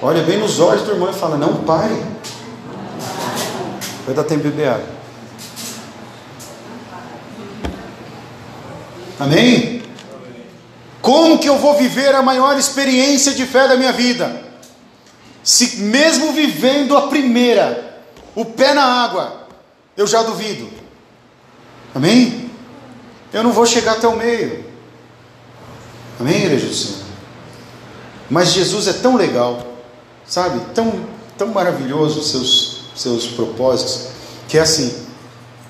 olha 0.02 0.22
bem 0.22 0.38
nos 0.38 0.58
olhos 0.58 0.82
do 0.82 0.92
irmão 0.92 1.10
e 1.10 1.14
fala: 1.14 1.36
Não 1.36 1.62
pare. 1.64 1.94
Vai 4.06 4.14
dar 4.14 4.24
tempo 4.24 4.42
de 4.42 4.50
beber 4.50 4.68
água. 4.68 5.00
Amém? 9.18 9.82
Como 11.02 11.38
que 11.38 11.48
eu 11.48 11.58
vou 11.58 11.76
viver 11.76 12.14
a 12.14 12.22
maior 12.22 12.58
experiência 12.58 13.34
de 13.34 13.44
fé 13.46 13.68
da 13.68 13.76
minha 13.76 13.92
vida? 13.92 14.44
Se 15.42 15.78
mesmo 15.78 16.32
vivendo 16.32 16.96
a 16.96 17.08
primeira, 17.08 18.02
o 18.34 18.44
pé 18.44 18.74
na 18.74 18.84
água, 18.84 19.46
eu 19.96 20.06
já 20.06 20.22
duvido. 20.22 20.68
Amém? 21.94 22.50
Eu 23.32 23.42
não 23.42 23.52
vou 23.52 23.66
chegar 23.66 23.92
até 23.92 24.06
o 24.06 24.16
meio. 24.16 24.64
Amém, 26.18 26.44
igreja 26.44 26.66
do 26.66 26.74
Senhor? 26.74 27.00
Mas 28.28 28.52
Jesus 28.52 28.86
é 28.86 28.92
tão 28.92 29.16
legal, 29.16 29.66
sabe? 30.26 30.60
Tão, 30.74 31.06
tão 31.36 31.48
maravilhoso 31.48 32.20
os 32.20 32.30
seus 32.30 32.69
seus 32.94 33.26
propósitos, 33.26 34.08
que 34.48 34.58
é 34.58 34.60
assim: 34.60 34.92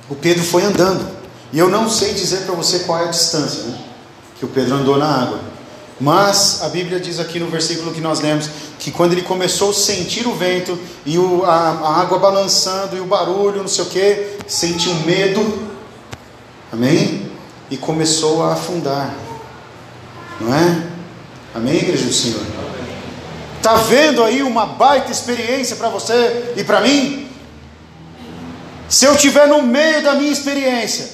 o 0.08 0.14
Pedro 0.14 0.42
foi 0.42 0.64
andando, 0.64 1.06
e 1.52 1.58
eu 1.58 1.68
não 1.68 1.88
sei 1.88 2.14
dizer 2.14 2.42
para 2.42 2.54
você 2.54 2.80
qual 2.80 2.98
é 3.00 3.04
a 3.04 3.10
distância 3.10 3.64
né, 3.64 3.78
que 4.38 4.44
o 4.44 4.48
Pedro 4.48 4.74
andou 4.74 4.96
na 4.96 5.06
água, 5.06 5.40
mas 6.00 6.62
a 6.62 6.68
Bíblia 6.68 6.98
diz 6.98 7.20
aqui 7.20 7.38
no 7.38 7.48
versículo 7.48 7.92
que 7.92 8.00
nós 8.00 8.20
lemos 8.20 8.48
que 8.78 8.90
quando 8.90 9.12
ele 9.12 9.22
começou 9.22 9.70
a 9.70 9.74
sentir 9.74 10.26
o 10.26 10.34
vento 10.34 10.78
e 11.04 11.18
o, 11.18 11.44
a, 11.44 11.50
a 11.50 12.00
água 12.00 12.18
balançando 12.18 12.96
e 12.96 13.00
o 13.00 13.04
barulho, 13.04 13.60
não 13.60 13.68
sei 13.68 13.84
o 13.84 13.88
que, 13.88 14.38
sentiu 14.46 14.94
medo, 15.04 15.68
amém? 16.72 17.30
E 17.70 17.76
começou 17.76 18.42
a 18.42 18.54
afundar, 18.54 19.14
não 20.40 20.54
é? 20.54 20.86
Amém, 21.54 21.76
igreja 21.76 22.06
do 22.06 22.12
Senhor? 22.12 22.59
Está 23.60 23.74
vendo 23.74 24.24
aí 24.24 24.42
uma 24.42 24.64
baita 24.64 25.12
experiência 25.12 25.76
para 25.76 25.90
você 25.90 26.54
e 26.56 26.64
para 26.64 26.80
mim? 26.80 27.28
Se 28.88 29.04
eu 29.04 29.14
estiver 29.14 29.46
no 29.46 29.60
meio 29.60 30.02
da 30.02 30.14
minha 30.14 30.32
experiência, 30.32 31.06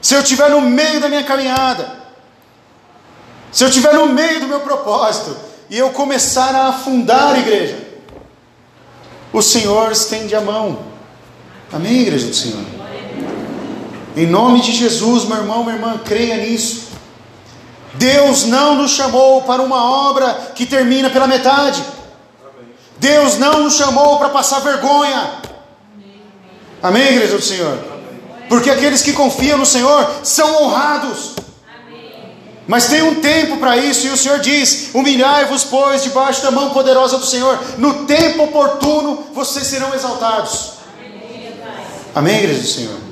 se 0.00 0.14
eu 0.14 0.20
estiver 0.20 0.48
no 0.48 0.60
meio 0.60 1.00
da 1.00 1.08
minha 1.08 1.24
caminhada, 1.24 1.92
se 3.50 3.64
eu 3.64 3.68
estiver 3.68 3.92
no 3.94 4.06
meio 4.06 4.38
do 4.38 4.46
meu 4.46 4.60
propósito 4.60 5.36
e 5.68 5.76
eu 5.76 5.90
começar 5.90 6.54
a 6.54 6.68
afundar 6.68 7.34
a 7.34 7.40
igreja, 7.40 7.84
o 9.32 9.42
Senhor 9.42 9.90
estende 9.90 10.36
a 10.36 10.40
mão. 10.40 10.78
Amém, 11.72 12.02
igreja 12.02 12.28
do 12.28 12.34
Senhor? 12.34 12.64
Em 14.16 14.26
nome 14.26 14.60
de 14.60 14.70
Jesus, 14.70 15.24
meu 15.24 15.38
irmão, 15.38 15.64
minha 15.64 15.74
irmã, 15.74 15.98
creia 16.04 16.36
nisso. 16.36 16.89
Deus 17.94 18.44
não 18.44 18.76
nos 18.76 18.92
chamou 18.92 19.42
para 19.42 19.62
uma 19.62 20.08
obra 20.08 20.52
que 20.54 20.66
termina 20.66 21.10
pela 21.10 21.26
metade. 21.26 21.82
Deus 22.98 23.38
não 23.38 23.64
nos 23.64 23.74
chamou 23.74 24.18
para 24.18 24.28
passar 24.28 24.60
vergonha. 24.60 25.40
Amém, 26.82 27.14
igreja 27.14 27.36
do 27.36 27.42
Senhor? 27.42 27.78
Porque 28.48 28.70
aqueles 28.70 29.02
que 29.02 29.12
confiam 29.12 29.58
no 29.58 29.66
Senhor 29.66 30.08
são 30.22 30.62
honrados. 30.62 31.34
Mas 32.66 32.86
tem 32.86 33.02
um 33.02 33.16
tempo 33.16 33.56
para 33.56 33.76
isso, 33.76 34.06
e 34.06 34.10
o 34.10 34.16
Senhor 34.16 34.38
diz: 34.38 34.90
Humilhai-vos, 34.94 35.64
pois, 35.64 36.04
debaixo 36.04 36.42
da 36.42 36.50
mão 36.50 36.70
poderosa 36.70 37.18
do 37.18 37.26
Senhor, 37.26 37.58
no 37.78 38.06
tempo 38.06 38.44
oportuno 38.44 39.26
vocês 39.34 39.66
serão 39.66 39.92
exaltados. 39.92 40.74
Amém, 42.14 42.38
igreja 42.38 42.60
do 42.60 42.66
Senhor? 42.66 43.09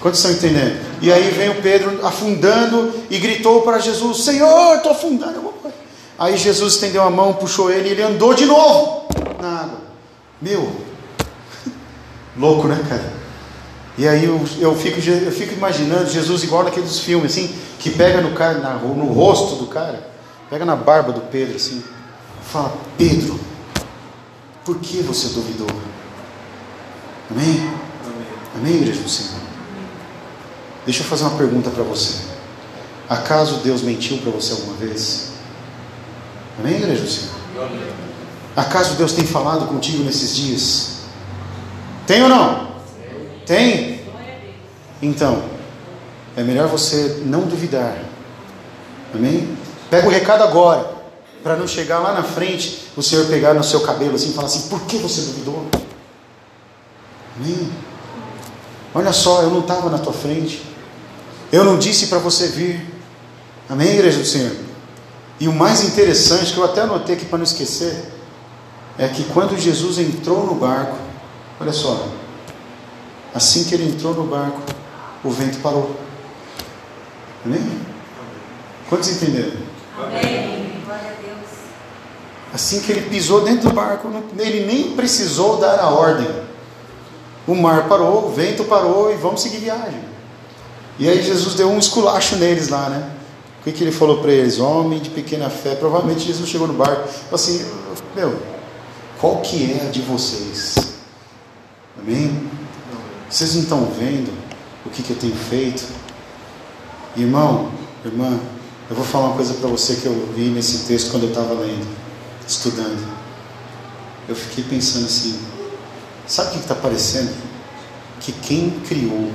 Quantos 0.00 0.18
estão 0.18 0.32
entendendo? 0.32 0.80
E 1.02 1.12
aí 1.12 1.30
vem 1.30 1.50
o 1.50 1.62
Pedro 1.62 2.04
afundando 2.04 2.92
e 3.10 3.18
gritou 3.18 3.62
para 3.62 3.78
Jesus: 3.78 4.24
Senhor, 4.24 4.76
estou 4.76 4.92
afundando. 4.92 5.50
Aí 6.18 6.36
Jesus 6.36 6.74
estendeu 6.74 7.02
a 7.02 7.10
mão, 7.10 7.32
puxou 7.34 7.70
ele 7.70 7.88
e 7.88 7.92
ele 7.92 8.02
andou 8.02 8.34
de 8.34 8.44
novo 8.44 9.06
na 9.40 9.60
água. 9.60 9.78
Meu, 10.40 10.70
louco, 12.36 12.68
né, 12.68 12.78
cara? 12.88 13.20
E 13.96 14.06
aí 14.06 14.24
eu, 14.24 14.40
eu, 14.58 14.74
fico, 14.74 15.00
eu 15.00 15.32
fico 15.32 15.54
imaginando 15.54 16.10
Jesus 16.10 16.42
igual 16.42 16.64
naqueles 16.64 17.00
filmes, 17.00 17.32
assim, 17.32 17.54
que 17.78 17.90
pega 17.90 18.20
no, 18.20 18.32
cara, 18.32 18.58
na, 18.58 18.74
no 18.74 19.06
rosto 19.06 19.56
do 19.56 19.66
cara, 19.66 20.10
pega 20.48 20.64
na 20.64 20.76
barba 20.76 21.12
do 21.12 21.22
Pedro, 21.22 21.56
assim, 21.56 21.82
fala: 22.50 22.74
Pedro, 22.96 23.40
por 24.64 24.78
que 24.78 24.98
você 24.98 25.28
duvidou? 25.28 25.68
Amém? 27.30 27.70
Amém, 28.56 28.74
igreja 28.76 29.00
do 29.00 29.08
Senhor? 29.08 29.39
Deixa 30.84 31.02
eu 31.02 31.06
fazer 31.06 31.24
uma 31.24 31.36
pergunta 31.36 31.70
para 31.70 31.82
você. 31.82 32.30
Acaso 33.08 33.56
Deus 33.56 33.82
mentiu 33.82 34.18
para 34.18 34.30
você 34.30 34.52
alguma 34.52 34.74
vez? 34.76 35.30
Amém, 36.58 36.76
igreja 36.76 37.02
do 37.02 37.10
Senhor? 37.10 37.34
Acaso 38.56 38.94
Deus 38.94 39.12
tem 39.12 39.26
falado 39.26 39.66
contigo 39.66 40.04
nesses 40.04 40.34
dias? 40.34 41.00
Tem 42.06 42.22
ou 42.22 42.28
não? 42.28 42.70
Tem? 43.46 44.00
Então, 45.02 45.42
é 46.36 46.42
melhor 46.42 46.68
você 46.68 47.22
não 47.24 47.42
duvidar. 47.42 47.96
Amém? 49.14 49.56
Pega 49.90 50.06
o 50.06 50.10
recado 50.10 50.42
agora, 50.42 50.88
para 51.42 51.56
não 51.56 51.66
chegar 51.66 51.98
lá 51.98 52.12
na 52.12 52.22
frente, 52.22 52.90
o 52.96 53.02
Senhor 53.02 53.26
pegar 53.26 53.54
no 53.54 53.64
seu 53.64 53.80
cabelo 53.80 54.14
assim 54.14 54.30
e 54.30 54.34
falar 54.34 54.46
assim: 54.46 54.68
por 54.68 54.82
que 54.82 54.98
você 54.98 55.22
duvidou? 55.22 55.66
Amém? 57.36 57.70
Olha 58.94 59.12
só, 59.12 59.42
eu 59.42 59.50
não 59.50 59.60
estava 59.60 59.88
na 59.88 59.98
tua 59.98 60.12
frente, 60.12 60.62
eu 61.52 61.64
não 61.64 61.78
disse 61.78 62.06
para 62.06 62.18
você 62.18 62.48
vir. 62.48 62.80
Amém, 63.68 63.94
igreja 63.94 64.18
do 64.18 64.24
Senhor? 64.24 64.52
E 65.38 65.48
o 65.48 65.52
mais 65.52 65.82
interessante, 65.84 66.52
que 66.52 66.58
eu 66.58 66.64
até 66.64 66.82
anotei 66.82 67.14
aqui 67.14 67.24
para 67.24 67.38
não 67.38 67.44
esquecer, 67.44 67.96
é 68.98 69.08
que 69.08 69.24
quando 69.24 69.58
Jesus 69.58 69.98
entrou 69.98 70.44
no 70.44 70.54
barco, 70.54 70.96
olha 71.58 71.72
só, 71.72 72.06
assim 73.34 73.64
que 73.64 73.74
ele 73.74 73.88
entrou 73.88 74.14
no 74.14 74.24
barco, 74.24 74.60
o 75.24 75.30
vento 75.30 75.58
parou. 75.60 75.96
Amém? 77.44 77.80
Quantos 78.88 79.08
entenderam? 79.08 79.52
Amém. 79.96 80.82
Glória 80.84 81.10
a 81.10 81.22
Deus. 81.22 81.50
Assim 82.52 82.80
que 82.80 82.92
ele 82.92 83.08
pisou 83.08 83.42
dentro 83.42 83.70
do 83.70 83.74
barco, 83.74 84.10
ele 84.38 84.66
nem 84.66 84.94
precisou 84.94 85.56
dar 85.56 85.78
a 85.78 85.88
ordem. 85.90 86.28
O 87.46 87.54
mar 87.54 87.88
parou, 87.88 88.26
o 88.26 88.32
vento 88.32 88.64
parou 88.64 89.10
e 89.12 89.16
vamos 89.16 89.40
seguir 89.40 89.58
viagem. 89.58 90.10
E 91.00 91.08
aí 91.08 91.22
Jesus 91.22 91.54
deu 91.54 91.70
um 91.70 91.78
esculacho 91.78 92.36
neles 92.36 92.68
lá, 92.68 92.90
né? 92.90 93.10
O 93.60 93.64
que, 93.64 93.72
que 93.72 93.82
ele 93.82 93.90
falou 93.90 94.18
para 94.18 94.30
eles? 94.30 94.58
Homem 94.58 95.00
de 95.00 95.08
pequena 95.08 95.48
fé. 95.48 95.74
Provavelmente 95.74 96.26
Jesus 96.26 96.48
chegou 96.48 96.68
no 96.68 96.74
barco. 96.74 97.08
Falou 97.08 97.34
assim: 97.34 97.66
Meu, 98.14 98.38
qual 99.18 99.38
que 99.38 99.72
é 99.72 99.86
a 99.86 99.90
de 99.90 100.02
vocês? 100.02 100.74
Amém? 101.98 102.48
Vocês 103.30 103.54
não 103.54 103.62
estão 103.62 103.84
vendo 103.86 104.30
o 104.84 104.90
que, 104.90 105.02
que 105.02 105.10
eu 105.10 105.16
tenho 105.16 105.34
feito? 105.34 105.84
Irmão, 107.16 107.70
irmã, 108.04 108.38
eu 108.88 108.96
vou 108.96 109.04
falar 109.04 109.28
uma 109.28 109.36
coisa 109.36 109.54
para 109.54 109.68
você 109.68 109.96
que 109.96 110.06
eu 110.06 110.32
vi 110.34 110.48
nesse 110.48 110.86
texto 110.86 111.10
quando 111.10 111.24
eu 111.24 111.28
estava 111.30 111.54
lendo, 111.54 111.86
estudando. 112.46 113.06
Eu 114.28 114.34
fiquei 114.34 114.64
pensando 114.64 115.06
assim: 115.06 115.40
sabe 116.26 116.50
o 116.50 116.52
que 116.52 116.58
está 116.58 116.74
parecendo? 116.74 117.32
Que 118.20 118.32
quem 118.32 118.70
criou, 118.86 119.30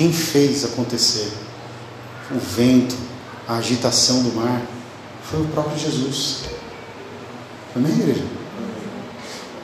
quem 0.00 0.10
fez 0.10 0.64
acontecer 0.64 1.30
o 2.34 2.38
vento, 2.38 2.96
a 3.46 3.56
agitação 3.56 4.22
do 4.22 4.32
mar, 4.32 4.62
foi 5.30 5.42
o 5.42 5.44
próprio 5.48 5.78
Jesus. 5.78 6.44
Amém, 7.76 7.92
igreja? 7.92 8.24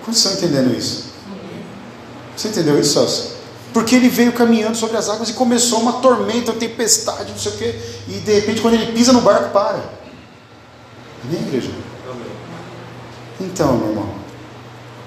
Quantos 0.04 0.22
estão 0.22 0.34
entendendo 0.34 0.76
isso? 0.76 1.04
Você 2.36 2.48
entendeu 2.48 2.78
isso, 2.78 2.92
Celso? 2.92 3.32
Porque 3.72 3.94
ele 3.94 4.10
veio 4.10 4.30
caminhando 4.30 4.76
sobre 4.76 4.98
as 4.98 5.08
águas 5.08 5.30
e 5.30 5.32
começou 5.32 5.80
uma 5.80 6.02
tormenta, 6.02 6.52
uma 6.52 6.60
tempestade, 6.60 7.32
não 7.32 7.38
sei 7.38 7.52
o 7.52 7.56
quê. 7.56 7.80
E 8.06 8.20
de 8.20 8.34
repente, 8.34 8.60
quando 8.60 8.74
ele 8.74 8.92
pisa 8.92 9.14
no 9.14 9.22
barco, 9.22 9.54
para. 9.54 9.90
Amém, 11.24 11.40
igreja? 11.48 11.70
Então, 13.40 13.78
meu 13.78 13.88
irmão, 13.88 14.14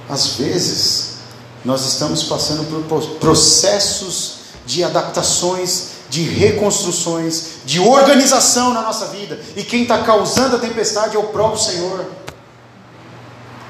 às 0.10 0.38
vezes 0.38 1.18
nós 1.64 1.86
estamos 1.86 2.24
passando 2.24 2.68
por 2.68 3.04
processos 3.20 4.39
de 4.70 4.84
adaptações, 4.84 5.88
de 6.12 6.22
reconstruções, 6.22 7.62
de 7.66 7.80
organização 7.80 8.72
na 8.72 8.84
nossa 8.84 9.08
vida. 9.08 9.40
E 9.56 9.64
quem 9.64 9.82
está 9.82 10.04
causando 10.04 10.58
a 10.58 10.60
tempestade 10.60 11.16
é 11.16 11.20
o 11.20 11.24
próprio 11.24 11.60
Senhor. 11.60 12.06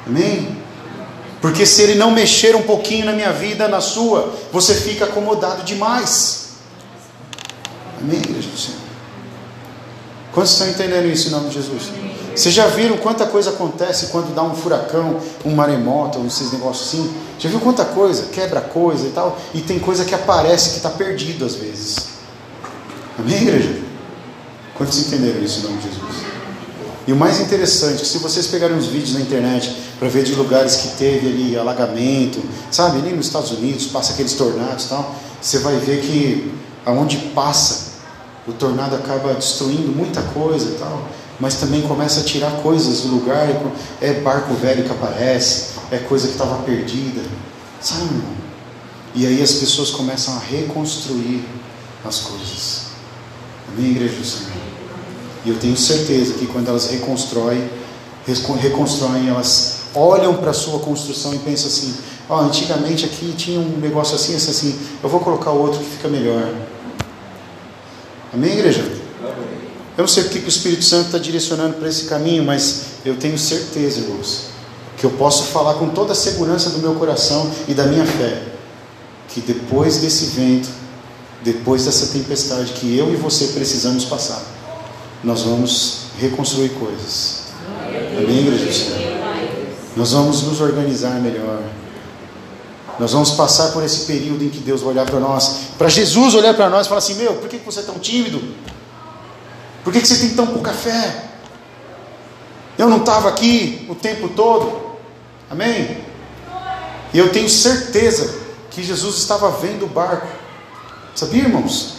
Amém? 0.06 0.58
Porque 1.42 1.66
se 1.66 1.82
ele 1.84 1.96
não 1.96 2.12
mexer 2.12 2.54
um 2.54 2.64
pouquinho 2.64 3.06
na 3.06 3.14
minha 3.14 3.32
vida, 3.32 3.66
na 3.70 3.80
sua, 3.80 4.34
você 4.52 4.76
fica 4.76 5.06
acomodado 5.06 5.64
demais. 5.64 6.50
Amém, 8.02 8.20
igreja 8.20 8.50
do 8.50 8.58
Senhor? 8.58 8.82
Quantos 10.34 10.52
estão 10.52 10.68
entendendo 10.68 11.06
isso 11.06 11.30
em 11.30 11.32
nome 11.32 11.48
de 11.48 11.56
Jesus? 11.56 11.84
Vocês 12.36 12.54
já 12.54 12.68
viram 12.68 12.98
quanta 12.98 13.26
coisa 13.26 13.50
acontece 13.50 14.08
quando 14.08 14.34
dá 14.34 14.44
um 14.44 14.56
furacão, 14.56 15.20
um 15.46 15.54
maremoto, 15.54 16.26
esses 16.26 16.52
negócios 16.52 16.88
assim? 16.88 17.14
Já 17.38 17.50
viu 17.50 17.60
quanta 17.60 17.86
coisa? 17.86 18.28
Quebra 18.32 18.62
coisa 18.62 19.08
e 19.08 19.12
tal. 19.12 19.38
E 19.54 19.62
tem 19.62 19.80
coisa 19.80 20.06
que 20.06 20.16
aparece 20.16 20.72
que 20.72 20.78
está 20.78 20.90
perdido 20.90 21.46
às 21.46 21.56
vezes. 21.56 21.98
Amém, 23.18 23.42
igreja? 23.42 23.80
Quantos 24.76 24.98
entenderam 25.00 25.44
isso 25.44 25.60
em 25.60 25.64
nome 25.64 25.78
de 25.78 25.90
Jesus? 25.90 26.30
E 27.10 27.12
o 27.12 27.16
mais 27.16 27.42
interessante, 27.42 28.02
que 28.02 28.06
se 28.06 28.20
vocês 28.20 28.48
pegarem 28.48 28.78
uns 28.78 28.86
vídeos 28.86 29.16
na 29.16 29.22
internet 29.22 29.76
para 29.98 30.08
ver 30.08 30.24
de 30.24 30.36
lugares 30.36 30.76
que 30.76 30.90
teve 30.90 31.28
ali 31.28 31.58
alagamento, 31.58 32.40
sabe, 32.70 33.00
ali 33.00 33.12
nos 33.16 33.26
Estados 33.26 33.52
Unidos, 33.52 33.88
passa 33.88 34.14
aqueles 34.14 34.34
tornados 34.34 34.86
e 34.86 34.90
tal, 34.90 35.16
você 35.42 35.58
vai 35.58 35.76
ver 35.78 36.02
que 36.02 36.54
aonde 36.86 37.18
passa, 37.34 37.94
o 38.48 38.54
tornado 38.54 38.96
acaba 38.96 39.34
destruindo 39.34 39.92
muita 39.92 40.22
coisa 40.22 40.70
e 40.70 40.76
tal, 40.76 41.08
mas 41.40 41.56
também 41.56 41.82
começa 41.84 42.22
a 42.22 42.24
tirar 42.24 42.52
coisas 42.62 43.02
do 43.02 43.16
lugar, 43.16 43.48
é 44.02 44.14
barco 44.14 44.54
velho 44.56 44.84
que 44.84 44.92
aparece, 44.92 45.80
é 45.92 45.98
coisa 45.98 46.28
que 46.28 46.34
estava 46.34 46.62
perdida, 46.64 47.22
sabe, 47.80 48.04
irmão? 48.04 48.40
E 49.16 49.26
aí 49.26 49.42
as 49.42 49.54
pessoas 49.54 49.90
começam 49.90 50.36
a 50.36 50.40
reconstruir 50.40 51.44
as 52.06 52.20
coisas. 52.20 52.82
Amém, 53.68 53.92
igreja 53.92 54.16
do 54.16 54.26
Senhor? 54.26 54.52
E 55.46 55.50
eu 55.50 55.58
tenho 55.58 55.76
certeza 55.78 56.34
que 56.34 56.46
quando 56.46 56.68
elas 56.68 56.90
reconstroem, 56.90 57.70
reconstroem, 58.60 59.30
elas 59.30 59.80
olham 59.96 60.36
para 60.36 60.52
a 60.52 60.54
sua 60.54 60.80
construção 60.80 61.34
e 61.34 61.40
pensam 61.40 61.68
assim: 61.68 61.96
ó, 62.30 62.38
oh, 62.38 62.42
antigamente 62.42 63.06
aqui 63.06 63.34
tinha 63.36 63.60
um 63.60 63.80
negócio 63.80 64.16
assim, 64.16 64.36
assim, 64.36 64.52
assim, 64.52 64.80
eu 65.02 65.10
vou 65.10 65.20
colocar 65.20 65.52
outro 65.52 65.80
que 65.80 65.90
fica 65.90 66.08
melhor. 66.08 66.54
Amém, 68.34 68.52
igreja? 68.52 68.99
Eu 70.00 70.04
não 70.04 70.08
sei 70.08 70.24
porque 70.24 70.40
que 70.40 70.46
o 70.46 70.48
Espírito 70.48 70.86
Santo 70.86 71.08
está 71.08 71.18
direcionando 71.18 71.74
para 71.74 71.90
esse 71.90 72.06
caminho, 72.06 72.42
mas 72.42 72.84
eu 73.04 73.18
tenho 73.18 73.38
certeza, 73.38 74.00
irmãos, 74.00 74.46
que 74.96 75.06
eu 75.06 75.10
posso 75.10 75.48
falar 75.48 75.74
com 75.74 75.90
toda 75.90 76.14
a 76.14 76.16
segurança 76.16 76.70
do 76.70 76.78
meu 76.78 76.96
coração 76.96 77.52
e 77.68 77.74
da 77.74 77.84
minha 77.84 78.06
fé, 78.06 78.44
que 79.28 79.42
depois 79.42 79.98
desse 79.98 80.28
vento, 80.28 80.70
depois 81.44 81.84
dessa 81.84 82.18
tempestade 82.18 82.72
que 82.72 82.98
eu 82.98 83.12
e 83.12 83.18
você 83.18 83.48
precisamos 83.48 84.06
passar, 84.06 84.42
nós 85.22 85.42
vamos 85.42 86.04
reconstruir 86.18 86.70
coisas. 86.70 87.48
Amém, 88.18 88.48
igreja? 88.48 88.86
Nós 89.98 90.14
vamos 90.14 90.44
nos 90.44 90.62
organizar 90.62 91.20
melhor. 91.20 91.62
Nós 92.98 93.12
vamos 93.12 93.32
passar 93.32 93.74
por 93.74 93.84
esse 93.84 94.06
período 94.06 94.46
em 94.46 94.50
que 94.50 94.60
Deus 94.60 94.80
vai 94.80 94.92
olhar 94.92 95.06
para 95.06 95.20
nós, 95.20 95.72
para 95.78 95.90
Jesus 95.90 96.36
olhar 96.36 96.54
para 96.54 96.70
nós 96.70 96.86
e 96.86 96.90
falar 96.90 97.00
assim: 97.00 97.16
Meu, 97.16 97.34
por 97.34 97.50
que 97.50 97.58
você 97.58 97.82
é 97.82 97.84
tão 97.84 98.00
tímido? 98.00 98.42
Por 99.90 99.94
que 99.94 100.06
você 100.06 100.20
tem 100.20 100.36
tão 100.36 100.46
pouca 100.46 100.72
fé? 100.72 101.24
Eu 102.78 102.88
não 102.88 102.98
estava 102.98 103.28
aqui 103.28 103.88
o 103.90 103.96
tempo 103.96 104.30
todo. 104.30 105.00
Amém? 105.50 106.06
E 107.12 107.18
eu 107.18 107.32
tenho 107.32 107.50
certeza 107.50 108.40
que 108.70 108.84
Jesus 108.84 109.18
estava 109.18 109.50
vendo 109.50 109.86
o 109.86 109.90
barco. 109.90 110.28
Sabia, 111.16 111.42
irmãos? 111.42 111.96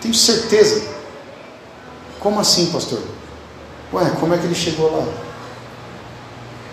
Tenho 0.00 0.14
certeza. 0.14 0.84
Como 2.20 2.38
assim, 2.38 2.66
pastor? 2.66 3.02
Ué, 3.92 4.10
como 4.20 4.32
é 4.32 4.38
que 4.38 4.44
ele 4.44 4.54
chegou 4.54 4.96
lá? 4.96 5.04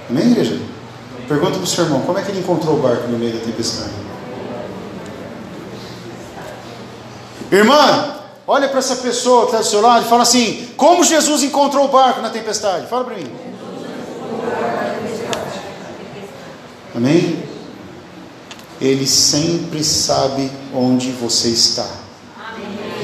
Amém, 0.08 0.34
igreja? 0.34 0.62
Pergunta 1.28 1.54
para 1.54 1.64
o 1.64 1.68
seu 1.68 1.86
irmão, 1.86 2.02
como 2.02 2.20
é 2.20 2.22
que 2.22 2.30
ele 2.30 2.42
encontrou 2.42 2.78
o 2.78 2.82
barco 2.84 3.08
no 3.08 3.18
meio 3.18 3.34
da 3.34 3.44
tempestade? 3.44 3.90
Irmã, 7.52 8.21
olha 8.48 8.68
para 8.68 8.80
essa 8.80 8.98
pessoa 8.98 9.42
que 9.42 9.48
está 9.48 9.60
do 9.60 9.66
seu 9.66 9.82
lado 9.82 10.06
e 10.06 10.10
fala 10.10 10.24
assim: 10.24 10.70
como 10.78 11.04
Jesus 11.04 11.44
encontrou 11.44 11.86
o 11.86 11.90
barco 11.90 12.22
na 12.22 12.30
tempestade? 12.30 12.88
Fala 12.88 13.06
para 13.06 13.16
mim. 13.16 13.32
Amém? 16.96 17.44
Ele 18.80 19.08
sempre 19.08 19.84
sabe 19.84 20.52
onde 20.74 21.12
você 21.12 21.50
está. 21.50 21.88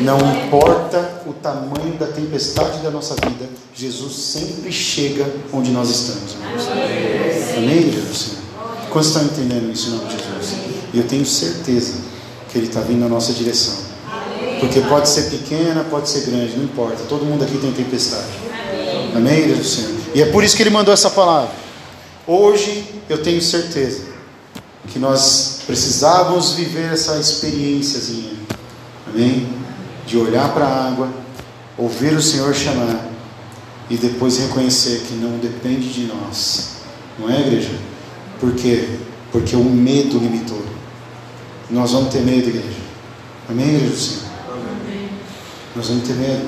Não 0.01 0.17
importa 0.17 1.21
o 1.25 1.33
tamanho 1.33 1.93
da 1.97 2.07
tempestade 2.07 2.79
da 2.79 2.91
nossa 2.91 3.15
vida, 3.15 3.49
Jesus 3.73 4.13
sempre 4.13 4.71
chega 4.71 5.25
onde 5.51 5.71
nós 5.71 5.89
estamos. 5.89 6.35
Amém, 7.57 7.91
Jesus? 7.91 8.37
Quantos 8.91 9.09
estão 9.09 9.23
entendendo 9.23 9.71
isso 9.71 9.89
em 9.89 9.91
nome 9.93 10.07
de 10.09 10.17
Jesus? 10.17 10.55
E 10.93 10.97
eu 10.97 11.07
tenho 11.07 11.25
certeza 11.25 11.95
que 12.51 12.57
Ele 12.57 12.67
está 12.67 12.81
vindo 12.81 12.99
na 12.99 13.09
nossa 13.09 13.33
direção. 13.33 13.86
Porque 14.59 14.81
pode 14.81 15.09
ser 15.09 15.29
pequena, 15.29 15.83
pode 15.89 16.09
ser 16.09 16.29
grande, 16.29 16.57
não 16.57 16.63
importa. 16.63 17.03
Todo 17.07 17.25
mundo 17.25 17.43
aqui 17.43 17.57
tem 17.57 17.71
tempestade. 17.71 18.27
Amém, 19.15 19.47
Jesus 19.47 19.67
Senhor? 19.67 19.91
E 20.15 20.21
é 20.21 20.25
por 20.25 20.43
isso 20.43 20.55
que 20.55 20.63
Ele 20.63 20.69
mandou 20.69 20.93
essa 20.93 21.09
palavra. 21.09 21.51
Hoje 22.25 22.85
eu 23.09 23.21
tenho 23.21 23.41
certeza 23.41 24.01
que 24.87 24.99
nós 24.99 25.57
Precisávamos 25.67 26.53
viver 26.53 26.93
essa 26.93 27.19
experiênciazinha, 27.19 28.31
amém? 29.05 29.49
De 30.05 30.17
olhar 30.17 30.53
para 30.53 30.65
a 30.65 30.87
água, 30.87 31.09
ouvir 31.77 32.13
o 32.13 32.21
Senhor 32.21 32.55
chamar 32.55 33.05
e 33.89 33.97
depois 33.97 34.37
reconhecer 34.37 35.01
que 35.01 35.13
não 35.15 35.39
depende 35.39 35.91
de 35.91 36.03
nós, 36.05 36.77
não 37.19 37.29
é, 37.29 37.41
igreja? 37.41 37.77
Por 38.39 38.53
quê? 38.55 38.87
Porque 39.29 39.57
o 39.57 39.63
medo 39.65 40.17
limitou. 40.17 40.63
Nós 41.69 41.91
vamos 41.91 42.13
ter 42.13 42.21
medo, 42.21 42.47
igreja. 42.47 42.79
Amém, 43.49 43.67
igreja 43.67 43.89
do 43.89 43.99
Senhor? 43.99 44.26
Nós 45.77 45.87
vamos 45.87 46.07
ter 46.07 46.15
medo. 46.15 46.47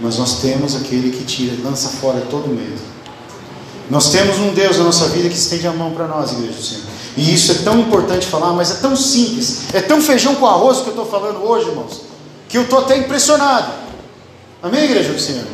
Mas 0.00 0.16
nós 0.18 0.40
temos 0.40 0.74
aquele 0.74 1.10
que 1.10 1.24
tira, 1.24 1.54
lança 1.62 1.88
fora 1.88 2.22
todo 2.30 2.48
medo. 2.48 2.80
Nós 3.90 4.10
temos 4.10 4.38
um 4.38 4.54
Deus 4.54 4.78
na 4.78 4.84
nossa 4.84 5.06
vida 5.08 5.28
que 5.28 5.34
estende 5.34 5.66
a 5.66 5.72
mão 5.72 5.90
para 5.92 6.06
nós, 6.06 6.32
igreja 6.32 6.52
do 6.52 6.62
Senhor. 6.62 6.84
E 7.16 7.34
isso 7.34 7.52
é 7.52 7.56
tão 7.56 7.78
importante 7.78 8.26
falar, 8.26 8.52
mas 8.52 8.70
é 8.70 8.74
tão 8.74 8.96
simples, 8.96 9.74
é 9.74 9.80
tão 9.80 10.00
feijão 10.00 10.34
com 10.36 10.46
arroz 10.46 10.78
que 10.78 10.86
eu 10.86 10.90
estou 10.92 11.04
falando 11.04 11.44
hoje, 11.44 11.68
irmãos, 11.68 12.00
que 12.48 12.56
eu 12.56 12.62
estou 12.62 12.78
até 12.78 12.96
impressionado. 12.96 13.70
Amém, 14.62 14.84
igreja 14.84 15.12
do 15.12 15.20
Senhor? 15.20 15.44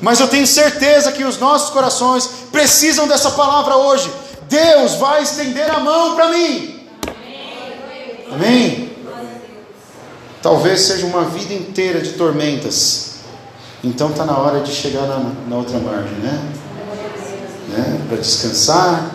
Mas 0.00 0.20
eu 0.20 0.28
tenho 0.28 0.46
certeza 0.46 1.12
que 1.12 1.24
os 1.24 1.38
nossos 1.38 1.70
corações 1.70 2.30
precisam 2.50 3.06
dessa 3.06 3.32
palavra 3.32 3.76
hoje. 3.76 4.10
Deus 4.48 4.94
vai 4.94 5.22
estender 5.22 5.70
a 5.70 5.80
mão 5.80 6.14
para 6.14 6.28
mim. 6.28 6.80
Amém? 8.32 8.87
Talvez 10.42 10.80
seja 10.82 11.06
uma 11.06 11.24
vida 11.24 11.52
inteira 11.52 12.00
de 12.00 12.12
tormentas. 12.12 13.16
Então 13.82 14.10
está 14.10 14.24
na 14.24 14.36
hora 14.36 14.60
de 14.60 14.72
chegar 14.72 15.06
na, 15.06 15.32
na 15.48 15.56
outra 15.56 15.78
margem, 15.78 16.18
né? 16.18 16.52
né? 17.68 18.00
Para 18.08 18.18
descansar, 18.18 19.14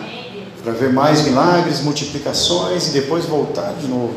para 0.62 0.72
ver 0.72 0.92
mais 0.92 1.22
milagres, 1.22 1.80
multiplicações 1.80 2.88
e 2.88 2.90
depois 2.90 3.24
voltar 3.26 3.74
de 3.74 3.86
novo. 3.86 4.14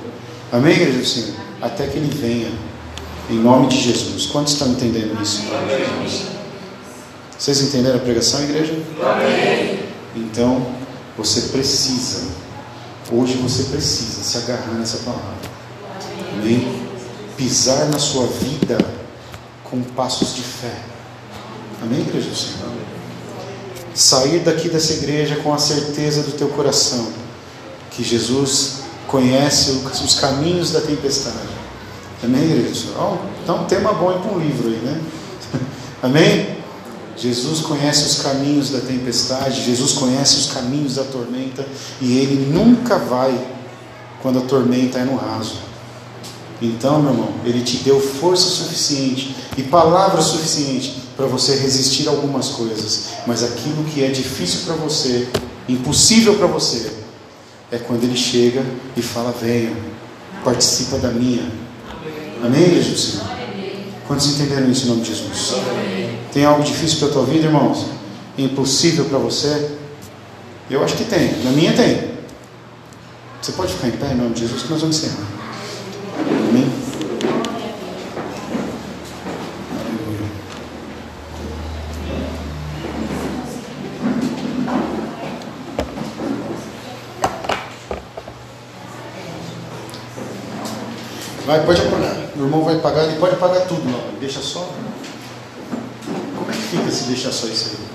Amém, 0.52 0.74
igreja 0.74 0.98
do 0.98 1.06
Senhor? 1.06 1.36
Até 1.62 1.88
que 1.88 1.98
Ele 1.98 2.14
venha. 2.14 2.52
Em 3.30 3.40
nome 3.40 3.68
de 3.68 3.82
Jesus. 3.82 4.28
Quantos 4.28 4.54
estão 4.54 4.70
entendendo 4.70 5.22
isso? 5.22 5.44
Vocês 7.38 7.62
entenderam 7.62 7.98
a 7.98 8.00
pregação, 8.00 8.42
igreja? 8.44 8.74
Amém. 9.02 9.80
Então, 10.16 10.66
você 11.18 11.42
precisa, 11.50 12.24
hoje 13.12 13.34
você 13.36 13.64
precisa 13.64 14.24
se 14.24 14.38
agarrar 14.38 14.74
nessa 14.74 15.00
palavra. 15.00 15.36
Amém? 16.34 16.87
Pisar 17.38 17.86
na 17.86 18.00
sua 18.00 18.26
vida 18.26 18.78
com 19.64 19.82
passos 19.82 20.36
de 20.36 20.42
fé. 20.42 20.76
Amém, 21.82 22.02
igreja 22.02 22.30
do 22.30 22.36
Senhor? 22.36 22.72
Sair 23.94 24.40
daqui 24.40 24.70
dessa 24.70 24.94
igreja 24.94 25.36
com 25.38 25.54
a 25.54 25.60
certeza 25.60 26.24
do 26.24 26.32
teu 26.32 26.50
coração 26.50 27.08
que 27.92 28.04
Jesus 28.04 28.80
conhece 29.08 29.72
os 29.72 30.20
caminhos 30.20 30.72
da 30.72 30.82
tempestade. 30.82 31.48
Amém, 32.24 32.44
igreja? 32.44 32.88
Oh, 33.00 33.18
então, 33.44 33.66
tema 33.66 33.94
bom 33.94 34.20
para 34.20 34.32
um 34.32 34.40
livro 34.40 34.70
aí, 34.70 34.78
né? 34.78 35.02
Amém? 36.02 36.58
Jesus 37.16 37.62
conhece 37.62 38.06
os 38.06 38.22
caminhos 38.22 38.70
da 38.72 38.80
tempestade, 38.80 39.64
Jesus 39.64 39.94
conhece 39.94 40.38
os 40.38 40.52
caminhos 40.54 40.96
da 40.96 41.04
tormenta 41.04 41.66
e 42.00 42.18
Ele 42.18 42.52
nunca 42.52 42.98
vai 42.98 43.36
quando 44.22 44.40
a 44.40 44.42
tormenta 44.42 45.00
é 45.00 45.04
no 45.04 45.16
raso. 45.16 45.56
Então, 46.62 47.02
meu 47.02 47.12
irmão, 47.12 47.30
Ele 47.46 47.62
te 47.62 47.78
deu 47.78 48.00
força 48.00 48.50
suficiente 48.50 49.36
e 49.56 49.64
palavra 49.64 50.22
suficiente 50.22 51.04
para 51.16 51.28
você 51.28 51.56
resistir 51.56 52.08
a 52.08 52.12
algumas 52.12 52.50
coisas, 52.50 53.10
mas 53.26 53.44
aquilo 53.44 53.84
que 53.84 54.04
é 54.04 54.08
difícil 54.08 54.62
para 54.66 54.76
você, 54.76 55.28
impossível 55.70 56.36
para 56.36 56.48
você, 56.48 56.92
é 57.72 57.78
quando 57.78 58.04
Ele 58.04 58.18
chega 58.18 58.66
e 58.96 59.02
fala: 59.02 59.34
venha, 59.40 59.76
participa 60.44 60.98
da 60.98 61.10
minha. 61.10 61.52
Amém, 62.44 62.82
Jesus? 62.82 63.22
Quantos 64.08 64.28
entenderam 64.28 64.72
isso 64.72 64.86
em 64.86 64.90
nome 64.90 65.02
de 65.02 65.10
Jesus? 65.10 65.56
Tem 66.32 66.46
algo 66.46 66.64
difícil 66.64 67.00
para 67.00 67.08
a 67.10 67.12
tua 67.12 67.26
vida, 67.26 67.46
irmãos? 67.46 67.86
Impossível 68.38 69.06
para 69.06 69.18
você? 69.18 69.72
Eu 70.70 70.84
acho 70.84 70.96
que 70.96 71.06
tem. 71.06 71.44
Na 71.44 71.52
minha 71.52 71.74
tem. 71.74 72.12
Você 73.42 73.52
pode 73.52 73.74
ficar 73.74 73.88
em 73.88 73.92
pé 73.92 74.14
em 74.14 74.18
nome 74.18 74.34
de 74.34 74.42
Jesus 74.42 74.64
que 74.64 74.70
nós 74.70 74.82
vamos 74.82 74.98
encerrar. 74.98 75.37
Amém? 76.48 76.72
Vai, 91.46 91.66
pode 91.66 91.82
apagar. 91.82 92.16
O 92.36 92.44
irmão 92.44 92.64
vai 92.64 92.80
pagar, 92.80 93.04
ele 93.06 93.20
pode 93.20 93.36
pagar 93.38 93.62
tudo, 93.68 93.84
não. 93.90 94.20
Deixa 94.20 94.42
só 94.42 94.70
fica 96.68 96.92
se 96.92 97.04
deixar 97.06 97.32
só 97.32 97.48
isso 97.48 97.72
aí? 97.72 97.88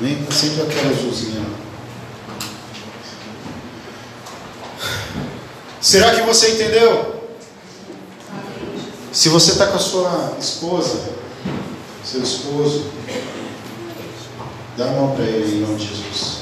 Nem 0.00 0.30
sempre 0.30 0.62
aquela 0.62 0.90
azulzinha. 0.90 1.42
Será 5.80 6.14
que 6.14 6.22
você 6.22 6.52
entendeu? 6.52 7.11
Se 9.12 9.28
você 9.28 9.52
está 9.52 9.66
com 9.66 9.76
a 9.76 9.78
sua 9.78 10.36
esposa, 10.40 10.98
seu 12.02 12.22
esposo, 12.22 12.86
dá 14.74 14.86
a 14.86 14.92
mão 14.92 15.14
para 15.14 15.26
ele 15.26 15.58
em 15.58 15.60
nome 15.60 15.76
de 15.76 15.86
Jesus. 15.86 16.38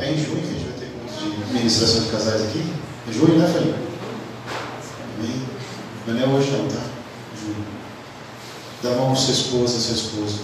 É 0.00 0.10
em 0.10 0.18
junho 0.18 0.42
que 0.42 0.48
a 0.48 0.52
gente 0.52 0.64
vai 0.64 0.78
ter 0.80 0.90
culto 0.90 1.46
de 1.46 1.52
ministração 1.52 2.02
de 2.02 2.10
casais 2.10 2.42
aqui? 2.42 2.66
É 3.08 3.12
junho, 3.12 3.38
né, 3.38 3.48
Felipe? 3.52 3.78
Amém? 5.16 5.42
Mas 6.06 6.16
não 6.16 6.22
é 6.22 6.26
hoje 6.26 6.50
não, 6.50 6.66
tá? 6.66 6.82
Dá 8.82 8.90
a 8.90 8.96
mão 8.96 9.12
à 9.12 9.14
sua 9.14 9.32
esposa, 9.32 9.78
seu 9.78 9.94
esposo. 9.94 10.40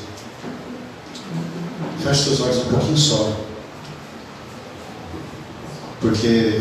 Feche 2.04 2.22
seus 2.22 2.40
olhos 2.40 2.58
um 2.58 2.70
pouquinho 2.70 2.96
só. 2.96 3.32
Porque 6.00 6.60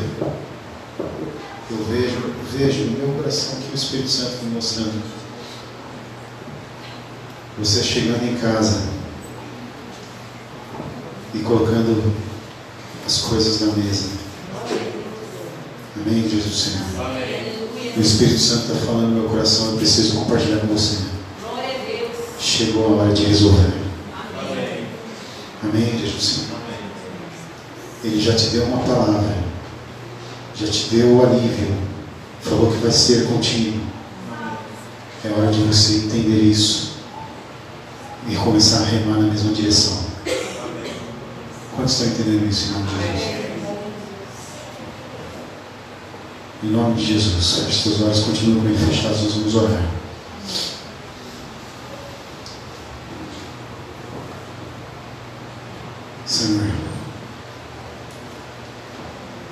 eu 1.72 1.86
vejo, 1.86 2.34
vejo 2.52 2.86
no 2.86 2.98
meu 2.98 3.16
coração 3.18 3.60
que 3.60 3.72
o 3.72 3.76
Espírito 3.76 4.10
Santo 4.10 4.44
me 4.44 4.56
mostrando. 4.56 5.02
Você 7.60 7.84
chegando 7.84 8.24
em 8.24 8.36
casa 8.38 8.84
e 11.34 11.40
colocando 11.40 12.14
as 13.06 13.18
coisas 13.20 13.62
na 13.62 13.74
mesa. 13.74 14.10
Amém, 15.98 16.28
Jesus 16.30 16.56
Senhor. 16.56 17.98
O 17.98 18.02
Espírito 18.02 18.40
Santo 18.40 18.72
está 18.72 18.86
falando 18.86 19.10
no 19.10 19.22
meu 19.22 19.30
coração, 19.30 19.72
eu 19.72 19.78
preciso 19.78 20.16
compartilhar 20.16 20.60
com 20.60 20.68
você. 20.68 21.04
Chegou 22.40 22.86
a 22.86 23.04
hora 23.04 23.14
de 23.14 23.26
resolver. 23.26 23.74
Amém. 25.62 26.00
Jesus. 26.00 26.48
Ele 28.04 28.22
já 28.22 28.34
te 28.34 28.48
deu 28.48 28.64
uma 28.64 28.78
palavra, 28.78 29.36
já 30.60 30.68
te 30.68 30.90
deu 30.90 31.16
o 31.16 31.26
alívio, 31.26 31.74
falou 32.42 32.72
que 32.72 32.80
vai 32.80 32.92
ser 32.92 33.28
contigo. 33.28 33.80
É 35.24 35.30
hora 35.30 35.52
de 35.52 35.62
você 35.62 35.98
entender 35.98 36.42
isso 36.42 36.98
e 38.28 38.36
começar 38.36 38.82
a 38.82 38.86
remar 38.86 39.20
na 39.20 39.28
mesma 39.28 39.54
direção. 39.54 40.04
Quantos 41.76 41.94
estão 41.94 42.08
entendendo 42.08 42.50
isso 42.50 42.70
em 42.70 42.74
nome 42.74 42.88
de 42.88 43.02
Jesus? 43.02 43.40
Em 46.62 46.68
nome 46.68 46.96
de 46.96 47.06
Jesus, 47.06 47.64
feche 47.64 47.84
seus 47.84 48.02
olhos, 48.02 48.20
continuem 48.20 48.60
bem 48.60 48.78
fechados, 48.78 49.24
nós 49.24 49.34
vamos 49.34 49.56
orar. 49.56 49.90
Senhor, 56.26 56.70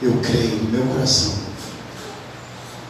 eu 0.02 0.20
creio 0.22 0.57
meu 0.68 0.86
coração 0.88 1.34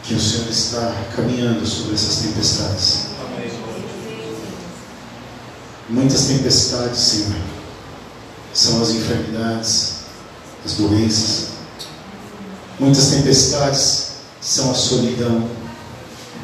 que 0.02 0.14
o 0.14 0.20
Senhor 0.20 0.48
está 0.48 1.04
caminhando 1.14 1.66
sobre 1.66 1.94
essas 1.94 2.16
tempestades. 2.16 3.08
Muitas 5.90 6.26
tempestades, 6.26 6.98
Senhor, 6.98 7.36
são 8.54 8.82
as 8.82 8.90
enfermidades, 8.90 9.96
as 10.64 10.72
doenças. 10.74 11.48
Muitas 12.80 13.08
tempestades 13.08 14.12
são 14.40 14.70
a 14.70 14.74
solidão, 14.74 15.48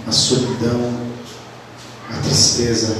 a 0.06 0.12
solidão, 0.12 0.92
a 2.10 2.16
tristeza, 2.22 2.96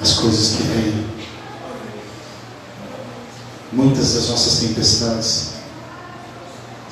as 0.00 0.14
coisas 0.14 0.56
que 0.56 0.62
vêm 0.64 1.12
Muitas 3.72 4.12
das 4.12 4.28
nossas 4.28 4.60
tempestades 4.60 5.61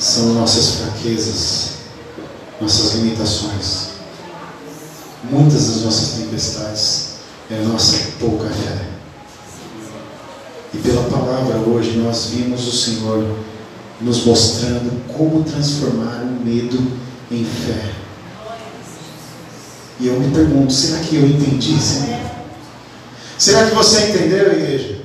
são 0.00 0.32
nossas 0.32 0.76
fraquezas, 0.76 1.72
nossas 2.58 2.94
limitações. 2.94 3.90
Muitas 5.30 5.66
das 5.66 5.82
nossas 5.82 6.08
tempestades 6.18 7.10
é 7.50 7.58
a 7.58 7.68
nossa 7.68 7.98
pouca 8.18 8.48
fé. 8.48 8.86
E 10.72 10.78
pela 10.78 11.02
palavra 11.10 11.58
hoje 11.58 11.98
nós 11.98 12.28
vimos 12.30 12.66
o 12.66 12.72
Senhor 12.72 13.36
nos 14.00 14.24
mostrando 14.24 15.06
como 15.12 15.44
transformar 15.44 16.22
o 16.22 16.44
medo 16.44 16.80
em 17.30 17.44
fé. 17.44 17.92
E 20.00 20.06
eu 20.06 20.18
me 20.18 20.34
pergunto: 20.34 20.72
será 20.72 21.00
que 21.00 21.16
eu 21.16 21.26
entendi, 21.26 21.78
Senhor? 21.78 22.30
Será 23.36 23.66
que 23.66 23.74
você 23.74 24.08
entendeu, 24.08 24.52
igreja? 24.52 24.98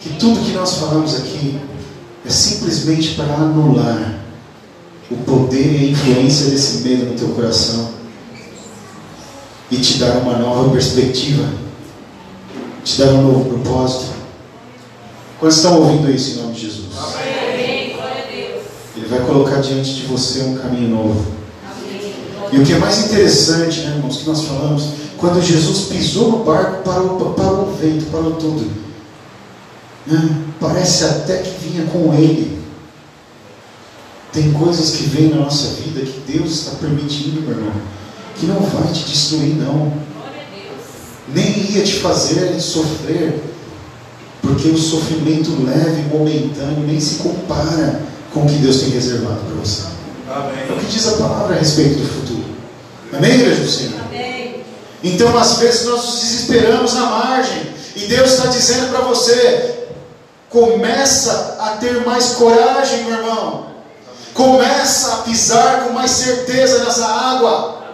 Que 0.00 0.10
tudo 0.18 0.44
que 0.44 0.52
nós 0.52 0.74
falamos 0.74 1.14
aqui 1.14 1.60
é 2.26 2.30
simplesmente 2.30 3.14
para 3.14 3.32
anular 3.32 4.23
o 5.10 5.16
poder 5.16 5.82
e 5.82 5.88
a 5.88 5.90
influência 5.90 6.50
desse 6.50 6.82
medo 6.82 7.06
no 7.06 7.18
teu 7.18 7.28
coração 7.28 7.90
e 9.70 9.76
te 9.76 9.98
dar 9.98 10.18
uma 10.18 10.38
nova 10.38 10.70
perspectiva, 10.70 11.48
te 12.84 12.98
dar 12.98 13.12
um 13.12 13.22
novo 13.22 13.44
propósito. 13.50 14.12
Quantos 15.38 15.56
estão 15.56 15.80
ouvindo 15.80 16.10
isso 16.10 16.38
em 16.38 16.42
nome 16.42 16.54
de 16.54 16.60
Jesus? 16.60 16.86
Ele 18.96 19.06
vai 19.08 19.20
colocar 19.20 19.60
diante 19.60 19.94
de 19.94 20.06
você 20.06 20.42
um 20.42 20.56
caminho 20.56 20.88
novo. 20.88 21.26
E 22.52 22.58
o 22.58 22.64
que 22.64 22.72
é 22.72 22.78
mais 22.78 23.06
interessante, 23.06 23.80
né, 23.80 23.96
irmãos, 23.96 24.18
que 24.18 24.26
nós 24.28 24.44
falamos, 24.44 24.84
quando 25.18 25.42
Jesus 25.42 25.88
pisou 25.88 26.30
no 26.30 26.44
barco, 26.44 26.84
parou, 26.84 27.34
parou 27.34 27.68
o 27.68 27.74
vento, 27.74 28.06
parou 28.12 28.34
tudo. 28.34 28.70
Né? 30.06 30.36
Parece 30.60 31.04
até 31.04 31.38
que 31.38 31.50
vinha 31.66 31.86
com 31.86 32.14
ele. 32.14 32.63
Tem 34.34 34.52
coisas 34.52 34.96
que 34.96 35.04
vêm 35.04 35.28
na 35.28 35.36
nossa 35.36 35.80
vida 35.80 36.00
que 36.00 36.32
Deus 36.32 36.50
está 36.50 36.72
permitindo, 36.72 37.40
meu 37.40 37.52
irmão, 37.52 37.72
que 38.34 38.46
não 38.46 38.60
vai 38.60 38.92
te 38.92 39.04
destruir, 39.04 39.54
não. 39.54 39.92
Nem 41.28 41.70
ia 41.70 41.84
te 41.84 42.00
fazer 42.00 42.60
sofrer, 42.60 43.40
porque 44.42 44.68
o 44.68 44.76
sofrimento 44.76 45.50
leve, 45.64 46.02
momentâneo, 46.12 46.84
nem 46.84 46.98
se 46.98 47.14
compara 47.22 48.02
com 48.32 48.40
o 48.40 48.46
que 48.46 48.56
Deus 48.56 48.80
tem 48.80 48.90
reservado 48.90 49.38
para 49.38 49.54
você. 49.54 49.82
Amém. 50.28 50.64
É 50.68 50.72
o 50.72 50.80
que 50.80 50.86
diz 50.86 51.06
a 51.06 51.12
palavra 51.12 51.54
a 51.54 51.58
respeito 51.60 52.00
do 52.00 52.08
futuro. 52.08 52.44
Amém, 53.12 53.34
igreja 53.34 53.62
do 53.62 53.70
Senhor? 53.70 54.00
Amém. 54.08 54.56
Então, 55.04 55.38
às 55.38 55.58
vezes, 55.58 55.86
nós 55.86 56.04
nos 56.04 56.20
desesperamos 56.20 56.92
na 56.94 57.06
margem, 57.06 57.62
e 57.94 58.00
Deus 58.06 58.32
está 58.32 58.48
dizendo 58.48 58.90
para 58.90 59.02
você: 59.02 59.86
começa 60.50 61.56
a 61.60 61.76
ter 61.76 62.04
mais 62.04 62.30
coragem, 62.30 63.04
meu 63.04 63.18
irmão. 63.18 63.73
Começa 64.34 65.14
a 65.14 65.16
pisar 65.18 65.84
com 65.84 65.92
mais 65.92 66.10
certeza 66.10 66.84
nessa 66.84 67.06
água. 67.06 67.84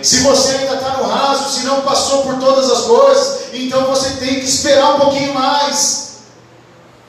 Se 0.00 0.20
você 0.20 0.58
ainda 0.58 0.74
está 0.74 0.98
no 0.98 1.04
raso, 1.04 1.50
se 1.50 1.66
não 1.66 1.80
passou 1.80 2.22
por 2.22 2.36
todas 2.38 2.70
as 2.70 2.82
coisas, 2.82 3.40
então 3.52 3.86
você 3.86 4.10
tem 4.24 4.36
que 4.36 4.46
esperar 4.46 4.94
um 4.94 5.00
pouquinho 5.00 5.34
mais. 5.34 6.18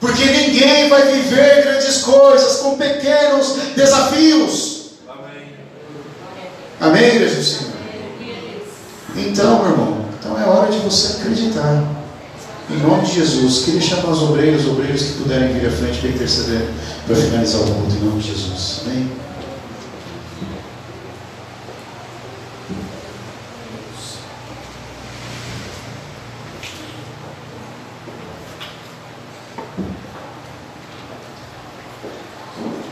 Porque 0.00 0.24
ninguém 0.24 0.88
vai 0.88 1.02
viver 1.02 1.62
grandes 1.62 1.98
coisas 1.98 2.56
com 2.56 2.76
pequenos 2.76 3.54
desafios. 3.76 4.90
Amém. 5.08 5.54
Amém, 6.80 7.04
igreja 7.04 7.36
do 7.36 7.44
Senhor? 7.44 7.72
Então, 9.16 9.62
meu 9.62 9.70
irmão, 9.70 10.04
então 10.18 10.40
é 10.40 10.44
hora 10.44 10.70
de 10.70 10.78
você 10.78 11.20
acreditar. 11.20 11.97
Em 12.70 12.76
nome 12.80 13.02
de 13.06 13.14
Jesus, 13.14 13.64
queria 13.64 13.80
chamar 13.80 14.10
os 14.10 14.22
obreiros, 14.22 14.66
os 14.66 14.72
obreiros 14.72 15.02
que 15.02 15.22
puderem 15.22 15.54
vir 15.54 15.68
à 15.68 15.70
frente 15.70 16.00
para 16.00 16.10
interceder, 16.10 16.68
para 17.06 17.16
finalizar 17.16 17.62
o 17.62 17.64
culto, 17.64 17.96
em 17.96 18.04
nome 18.04 18.20
de 18.20 18.28
Jesus. 18.28 18.82
Amém? 18.84 19.10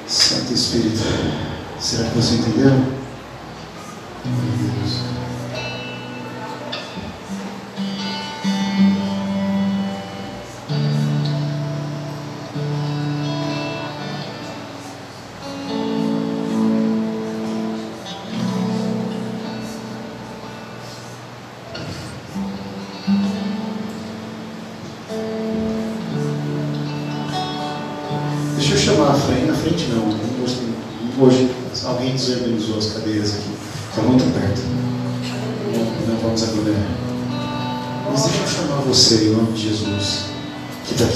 Santo 0.09 0.55
Espírito, 0.55 1.03
será 1.79 2.09
que 2.09 2.17
você 2.17 2.37
entendeu? 2.37 2.96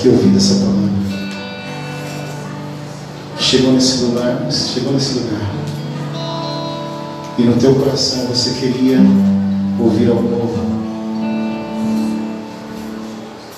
Que 0.00 0.08
ouvindo 0.08 0.36
essa 0.36 0.54
palavra. 0.54 0.90
Chegou 3.38 3.72
nesse 3.72 4.04
lugar, 4.04 4.46
chegou 4.50 4.92
nesse 4.92 5.18
lugar. 5.18 5.54
E 7.38 7.42
no 7.42 7.54
teu 7.54 7.74
coração 7.74 8.26
você 8.26 8.50
queria 8.60 8.98
ouvir 9.78 10.08
algo 10.08 10.22
novo. 10.22 10.70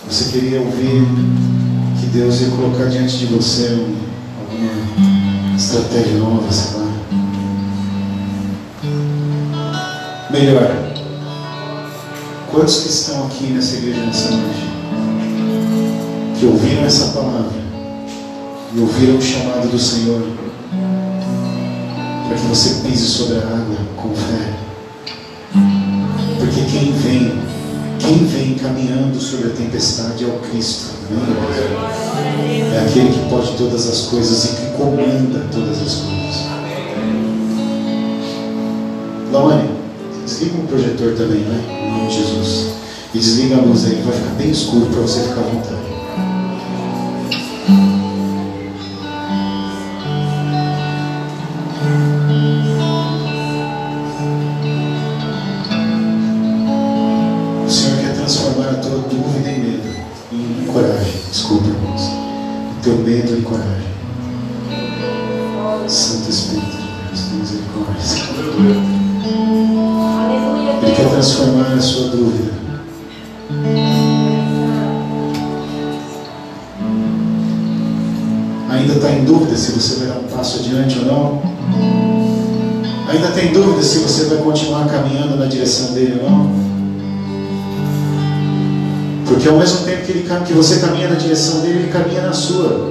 Você 0.08 0.30
queria 0.32 0.60
ouvir 0.60 1.06
que 2.00 2.06
Deus 2.06 2.40
ia 2.40 2.48
colocar 2.50 2.86
diante 2.86 3.18
de 3.18 3.26
você 3.26 3.86
alguma 4.40 5.56
estratégia 5.56 6.18
nova, 6.18 6.50
sei 6.50 6.80
lá. 6.80 6.92
melhor. 10.32 10.92
Quantos 12.50 12.80
que 12.80 12.88
estão 12.88 13.26
aqui 13.26 13.44
nessa 13.44 13.76
igreja 13.76 14.00
nessa 14.06 14.30
noite? 14.30 14.61
Que 16.42 16.46
ouviram 16.46 16.82
essa 16.84 17.12
palavra 17.12 17.62
e 18.74 18.80
ouviram 18.80 19.16
o 19.16 19.22
chamado 19.22 19.70
do 19.70 19.78
Senhor 19.78 20.20
para 22.26 22.36
que 22.36 22.46
você 22.46 22.80
pise 22.82 23.06
sobre 23.06 23.36
a 23.36 23.42
água 23.42 23.76
com 23.96 24.12
fé. 24.12 24.52
Porque 26.40 26.62
quem 26.62 26.90
vem, 26.94 27.38
quem 28.00 28.26
vem 28.26 28.54
caminhando 28.56 29.20
sobre 29.20 29.52
a 29.52 29.54
tempestade 29.54 30.24
é 30.24 30.26
o 30.26 30.40
Cristo. 30.40 30.94
É 32.74 32.88
aquele 32.88 33.10
que 33.10 33.30
pode 33.30 33.56
todas 33.56 33.88
as 33.88 34.00
coisas 34.06 34.44
e 34.44 34.48
que 34.48 34.66
comanda 34.76 35.46
todas 35.52 35.80
as 35.80 35.94
coisas. 35.94 36.46
Lawane, 39.30 39.70
Desliga 40.26 40.58
o 40.58 40.66
projetor 40.66 41.14
também, 41.14 41.42
né? 41.42 41.62
Em 41.70 41.98
nome 41.98 42.08
de 42.08 42.16
Jesus. 42.16 42.72
E 43.14 43.18
desliga 43.20 43.58
a 43.58 43.60
luz 43.60 43.84
aí, 43.84 44.02
vai 44.04 44.12
ficar 44.12 44.34
bem 44.34 44.50
escuro 44.50 44.86
para 44.86 45.02
você 45.02 45.20
ficar 45.20 45.42
à 45.42 45.44
vontade. 45.44 45.91
Dúvida 79.52 79.56
se 79.56 79.72
você 79.72 79.96
vai 79.96 80.08
dar 80.08 80.20
um 80.20 80.24
passo 80.24 80.60
adiante 80.60 80.98
ou 81.00 81.04
não? 81.04 81.42
Ainda 83.08 83.28
tem 83.28 83.52
dúvida 83.52 83.82
se 83.82 83.98
você 83.98 84.24
vai 84.24 84.38
continuar 84.38 84.86
caminhando 84.86 85.36
na 85.36 85.46
direção 85.46 85.92
dele 85.92 86.20
ou 86.22 86.30
não? 86.30 86.50
Porque 89.26 89.48
ao 89.48 89.56
mesmo 89.56 89.84
tempo 89.84 90.04
que, 90.04 90.12
ele, 90.12 90.28
que 90.46 90.52
você 90.52 90.80
caminha 90.80 91.08
na 91.08 91.16
direção 91.16 91.60
dele, 91.60 91.80
ele 91.80 91.92
caminha 91.92 92.22
na 92.22 92.32
sua. 92.32 92.90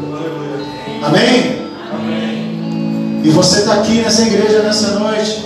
Amém? 1.04 1.62
Amém. 1.94 3.22
E 3.24 3.30
você 3.30 3.60
está 3.60 3.76
aqui 3.76 4.02
nessa 4.02 4.24
igreja 4.24 4.62
nessa 4.62 5.00
noite. 5.00 5.46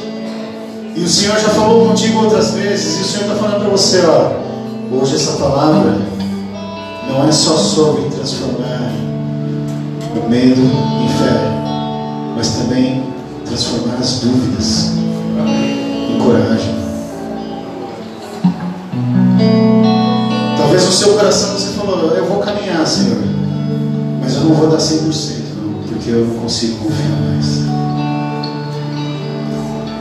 E 0.96 1.02
o 1.02 1.10
Senhor 1.10 1.38
já 1.38 1.50
falou 1.50 1.88
contigo 1.90 2.24
outras 2.24 2.52
vezes, 2.52 3.00
e 3.00 3.02
o 3.02 3.06
Senhor 3.06 3.24
está 3.24 3.36
falando 3.36 3.60
para 3.60 3.70
você, 3.70 4.02
ó, 4.06 4.32
hoje 4.96 5.16
essa 5.16 5.34
palavra 5.34 5.98
não 7.10 7.28
é 7.28 7.32
só 7.34 7.58
sobre 7.58 8.04
transformar 8.04 9.05
o 10.20 10.30
medo 10.30 10.62
em 10.62 11.08
fé, 11.18 12.36
mas 12.36 12.50
também 12.56 13.04
transformar 13.46 13.96
as 13.96 14.20
dúvidas 14.20 14.92
em 16.10 16.18
coragem. 16.20 16.76
Talvez 20.58 20.86
no 20.86 20.92
seu 20.92 21.14
coração 21.14 21.54
você 21.54 21.74
falou, 21.74 22.12
eu 22.12 22.26
vou 22.26 22.40
caminhar, 22.40 22.86
Senhor. 22.86 23.18
não 24.44 24.54
vou 24.56 24.70
dar 24.70 24.78
100%, 24.78 25.56
não, 25.58 25.84
porque 25.88 26.10
eu 26.10 26.26
não 26.26 26.36
consigo 26.42 26.78
confiar 26.78 27.22
mais. 27.22 27.46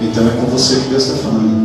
Então 0.02 0.26
é 0.28 0.30
com 0.40 0.46
você 0.46 0.76
que 0.76 0.88
Deus 0.88 1.06
está 1.06 1.16
falando. 1.16 1.63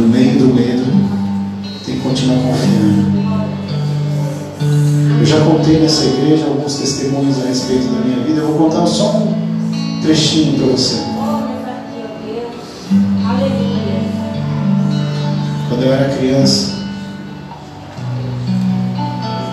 No 0.00 0.08
meio 0.08 0.38
do 0.38 0.54
medo, 0.54 0.84
tem 1.84 1.96
que 1.96 2.00
continuar 2.00 2.38
confiando. 2.38 3.20
Eu 5.20 5.26
já 5.26 5.40
contei 5.40 5.80
nessa 5.80 6.04
igreja 6.06 6.46
alguns 6.46 6.74
testemunhos 6.76 7.38
a 7.42 7.48
respeito 7.48 7.84
da 7.92 8.00
minha 8.00 8.24
vida. 8.24 8.40
Eu 8.40 8.48
vou 8.48 8.70
contar 8.70 8.86
só 8.86 9.16
um 9.16 10.00
trechinho 10.02 10.58
para 10.58 10.66
você. 10.68 11.10
quando 15.68 15.84
eu 15.84 15.92
era 15.94 16.16
criança, 16.16 16.72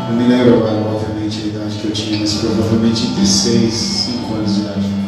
eu 0.10 0.16
me 0.16 0.28
lembro 0.28 0.56
agora, 0.56 0.96
obviamente, 0.96 1.42
a 1.44 1.48
idade 1.48 1.76
que 1.76 1.86
eu 1.86 1.92
tinha, 1.92 2.20
mas 2.20 2.34
provavelmente 2.34 3.08
entre 3.08 3.26
6, 3.26 3.74
5 3.74 4.34
anos 4.34 4.56
de 4.56 4.62
idade. 4.62 5.07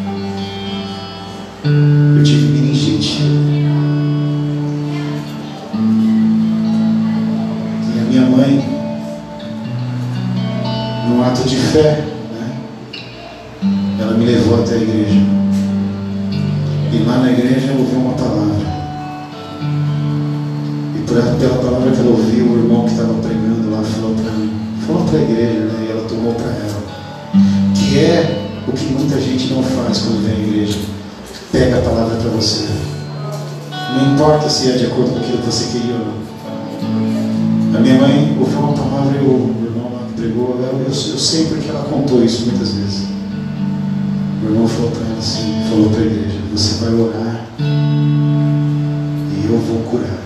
Fé, 11.81 12.03
né, 12.33 12.57
ela 13.99 14.13
me 14.13 14.25
levou 14.25 14.61
até 14.61 14.75
a 14.75 14.77
igreja. 14.77 15.19
E 16.91 17.03
lá 17.05 17.19
na 17.19 17.31
igreja 17.31 17.67
eu 17.67 17.79
ouvi 17.79 17.95
uma 17.95 18.13
palavra 18.13 18.79
pela 21.39 21.55
palavra 21.55 21.91
que 21.91 21.99
ela 21.99 22.11
ouviu, 22.11 22.45
o 22.45 22.57
irmão 22.57 22.85
que 22.85 22.91
estava 22.91 23.13
pregando 23.15 23.71
lá 23.71 23.81
falou 23.81 24.13
para 24.13 24.31
mim, 24.33 24.51
falou 24.85 25.05
para 25.05 25.17
a 25.17 25.21
igreja, 25.21 25.59
né? 25.59 25.85
E 25.87 25.91
ela 25.91 26.07
tomou 26.07 26.33
para 26.33 26.47
ela. 26.47 26.83
Que 27.73 27.99
é 27.99 28.49
o 28.67 28.71
que 28.71 28.85
muita 28.93 29.19
gente 29.19 29.53
não 29.53 29.63
faz 29.63 29.99
quando 29.99 30.23
vem 30.25 30.35
à 30.35 30.47
igreja. 30.47 30.79
Pega 31.51 31.79
a 31.79 31.81
palavra 31.81 32.15
para 32.17 32.29
você. 32.29 32.67
Não 33.71 34.13
importa 34.13 34.49
se 34.49 34.69
é 34.69 34.73
de 34.73 34.85
acordo 34.85 35.11
com 35.11 35.19
aquilo 35.19 35.37
que 35.39 35.45
você 35.45 35.65
queria 35.71 35.95
ou 35.95 36.05
não. 36.05 37.77
A 37.77 37.81
minha 37.81 37.95
mãe 37.95 38.37
ouviu 38.39 38.59
uma 38.59 38.73
palavra 38.73 39.17
e 39.17 39.25
o 39.25 39.55
irmão 39.65 39.91
lá 39.93 40.07
que 40.07 40.21
pregou, 40.21 40.59
eu, 40.59 40.65
eu, 40.65 40.91
eu 40.91 41.17
ela 41.17 41.58
contou 42.09 42.25
isso 42.25 42.47
muitas 42.47 42.73
vezes. 42.73 43.07
O 44.41 44.45
irmão 44.47 44.67
falou 44.67 44.89
para 44.89 45.05
ela 45.05 45.19
assim, 45.19 45.63
falou 45.69 45.89
para 45.91 46.01
a 46.01 46.05
igreja, 46.05 46.39
você 46.51 46.83
vai 46.83 46.93
orar 46.95 47.45
e 47.59 49.45
eu 49.45 49.59
vou 49.59 49.83
curar. 49.83 50.17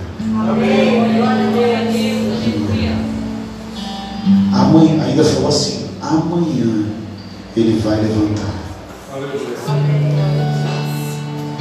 Amanhã, 4.52 5.04
ainda 5.04 5.24
falou 5.24 5.48
assim: 5.48 5.86
amanhã 6.00 6.86
ele 7.54 7.78
vai 7.80 7.96
levantar. 7.96 8.54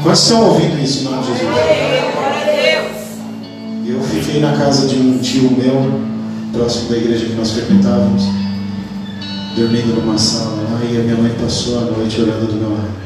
Quantos 0.02 0.22
estão 0.22 0.50
ouvindo 0.50 0.82
isso 0.82 1.02
em 1.02 1.04
nome 1.04 1.24
de 1.24 1.28
Jesus? 1.28 1.44
Eu 3.86 4.02
fiquei 4.02 4.40
na 4.40 4.54
casa 4.54 4.88
de 4.88 4.96
um 4.96 5.18
tio 5.18 5.52
meu, 5.52 6.02
próximo 6.54 6.90
da 6.90 6.98
igreja 6.98 7.26
que 7.26 7.34
nós 7.34 7.52
frequentávamos, 7.52 8.24
dormindo 9.56 9.96
numa 9.96 10.18
sala 10.18 10.64
lá, 10.70 10.84
e 10.84 10.98
a 10.98 11.02
minha 11.02 11.16
mãe 11.16 11.32
passou 11.40 11.78
a 11.78 11.82
noite 11.82 12.22
orando 12.22 12.48
do 12.48 12.54
meu 12.54 12.72
lado. 12.72 13.04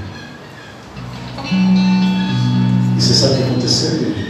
E 2.97 3.01
você 3.01 3.13
sabe 3.13 3.33
o 3.33 3.37
que 3.37 3.43
aconteceu, 3.43 3.95
igreja? 3.95 4.27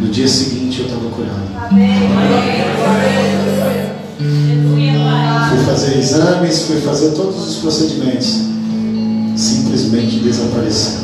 No 0.00 0.08
dia 0.08 0.28
seguinte 0.28 0.80
eu 0.80 0.86
estava 0.86 1.08
curado. 1.10 1.48
Fui 5.48 5.64
fazer 5.64 5.98
exames, 5.98 6.62
fui 6.62 6.80
fazer 6.80 7.10
todos 7.12 7.48
os 7.48 7.56
procedimentos. 7.56 8.42
Simplesmente 9.34 10.18
desapareceu. 10.18 11.02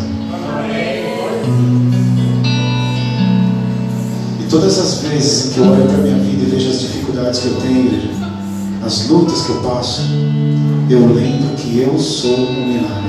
E 4.41 4.45
todas 4.51 4.79
as 4.79 4.99
vezes 4.99 5.53
que 5.55 5.59
eu 5.59 5.65
olho 5.65 5.87
para 5.87 5.99
minha 5.99 6.19
vida 6.19 6.43
e 6.43 6.51
vejo 6.51 6.71
as 6.71 6.81
dificuldades 6.81 7.41
que 7.41 7.47
eu 7.47 7.55
tenho, 7.55 8.18
as 8.85 9.09
lutas 9.09 9.43
que 9.43 9.51
eu 9.51 9.57
passo, 9.57 10.03
eu 10.89 11.01
lembro 11.07 11.55
que 11.57 11.81
eu 11.81 11.99
sou 11.99 12.35
um 12.35 12.67
milagre. 12.67 13.09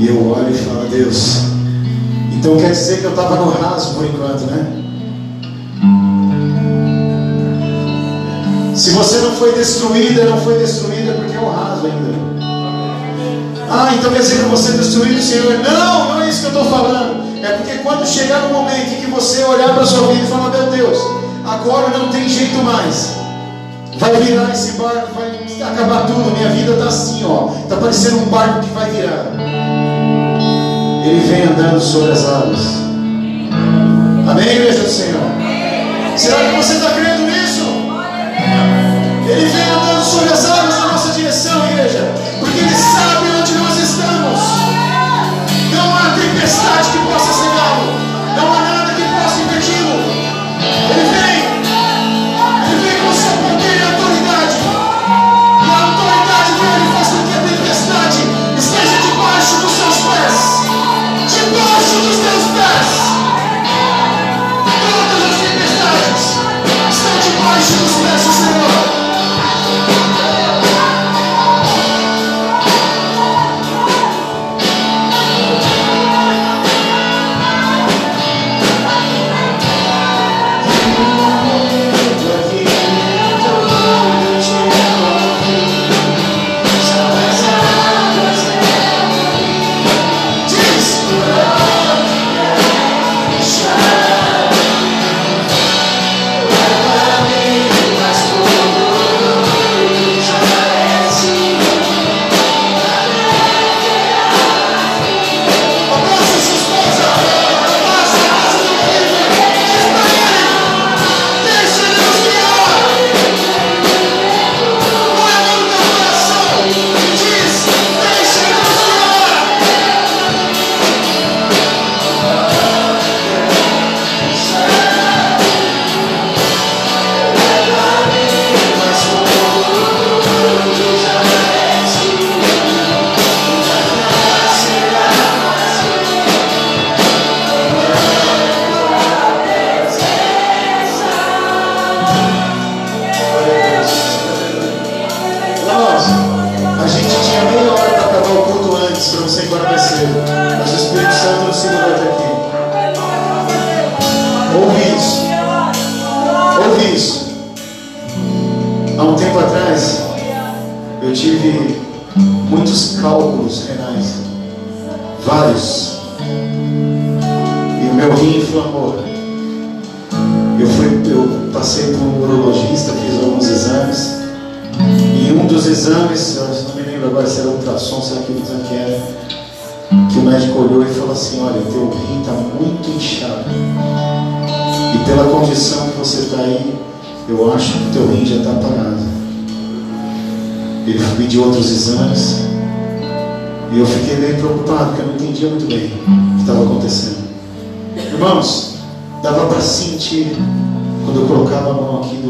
E 0.00 0.06
eu 0.06 0.30
olho 0.30 0.50
e 0.50 0.58
falo, 0.58 0.88
Deus, 0.88 1.42
então 2.32 2.56
quer 2.56 2.72
dizer 2.72 3.00
que 3.00 3.04
eu 3.04 3.10
estava 3.10 3.36
no 3.36 3.50
raso 3.50 3.94
por 3.94 4.04
enquanto, 4.04 4.42
né? 4.50 4.82
Se 8.74 8.90
você 8.90 9.18
não 9.18 9.32
foi 9.32 9.52
destruída, 9.52 10.24
não 10.24 10.38
foi 10.38 10.58
destruída 10.58 11.12
porque 11.12 11.36
é 11.36 11.40
o 11.40 11.48
raso 11.48 11.86
ainda. 11.86 12.14
Ah, 13.70 13.94
então 13.94 14.12
quer 14.12 14.20
dizer 14.20 14.42
que 14.42 14.48
você 14.50 14.72
destruiu 14.72 15.16
o 15.16 15.22
Senhor? 15.22 15.58
Não, 15.60 16.08
não 16.08 16.22
é 16.22 16.28
isso 16.28 16.40
que 16.40 16.46
eu 16.46 16.60
estou 16.60 16.64
falando. 16.64 17.24
É 17.42 17.52
porque 17.52 17.78
quando 17.78 18.06
chegar 18.06 18.46
o 18.46 18.52
momento 18.52 18.92
em 18.92 19.00
que 19.00 19.06
você 19.06 19.42
olhar 19.44 19.74
para 19.74 19.82
a 19.82 19.86
sua 19.86 20.08
vida 20.08 20.24
e 20.24 20.26
falar, 20.26 20.50
meu 20.50 20.70
Deus, 20.70 20.98
agora 21.44 21.96
não 21.96 22.08
tem 22.08 22.28
jeito 22.28 22.62
mais. 22.62 23.16
Vai 23.98 24.16
virar 24.16 24.50
esse 24.50 24.72
barco, 24.72 25.08
vai 25.14 25.72
acabar 25.72 26.06
tudo. 26.06 26.36
Minha 26.36 26.48
vida 26.50 26.72
está 26.72 26.86
assim, 26.86 27.24
ó. 27.24 27.50
Está 27.62 27.76
parecendo 27.76 28.18
um 28.18 28.26
barco 28.26 28.60
que 28.60 28.74
vai 28.74 28.90
virar. 28.90 29.26
Ele 31.04 31.20
vem 31.20 31.42
andando 31.42 31.80
sobre 31.80 32.12
as 32.12 32.24
águas. 32.24 32.60
Amém, 34.28 34.48
igreja 34.48 34.80
do 34.80 34.88
Senhor? 34.88 35.20
Será 36.16 36.36
que 36.38 36.56
você 36.56 36.74
está 36.74 36.90
crendo 36.90 37.24
nisso? 37.24 37.62
Ele 39.28 39.46
vem 39.46 39.70
andando 39.70 40.04
sobre 40.04 40.32
as 40.32 40.44
águas 40.50 40.78
na 40.78 40.86
nossa 40.92 41.12
direção, 41.12 41.68
igreja, 41.70 42.10
porque 42.40 42.58
Ele 42.58 42.74
sabe 42.74 43.26
onde 43.38 43.52
nós 43.54 43.78
estamos. 43.78 44.40
Não 45.72 45.96
há 45.96 46.14
tempestade 46.14 46.88
que 46.90 46.98
possa 47.06 47.32
cegá-lo, 47.32 47.53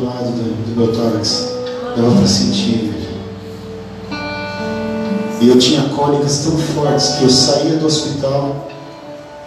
do 0.05 0.07
lado 0.07 0.27
do, 0.27 0.75
do 0.75 0.81
meu 0.81 0.93
tórax, 0.93 1.55
dava 1.97 2.15
para 2.15 2.27
sentir. 2.27 2.93
E 5.41 5.49
eu 5.49 5.59
tinha 5.59 5.83
cólicas 5.91 6.39
tão 6.39 6.57
fortes 6.57 7.09
que 7.17 7.25
eu 7.25 7.31
saía 7.31 7.77
do 7.77 7.87
hospital 7.87 8.69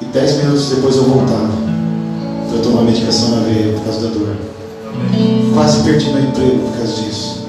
e 0.01 0.05
dez 0.05 0.37
minutos 0.37 0.69
depois 0.69 0.95
eu 0.95 1.03
voltava 1.03 1.49
para 2.49 2.59
tomar 2.61 2.83
medicação 2.83 3.29
na 3.29 3.41
veia 3.41 3.73
por 3.73 3.83
causa 3.83 4.07
da 4.07 4.13
dor. 4.13 4.35
Quase 5.53 5.83
perdi 5.83 6.09
meu 6.11 6.23
emprego 6.23 6.59
por 6.59 6.77
causa 6.77 7.01
disso. 7.01 7.47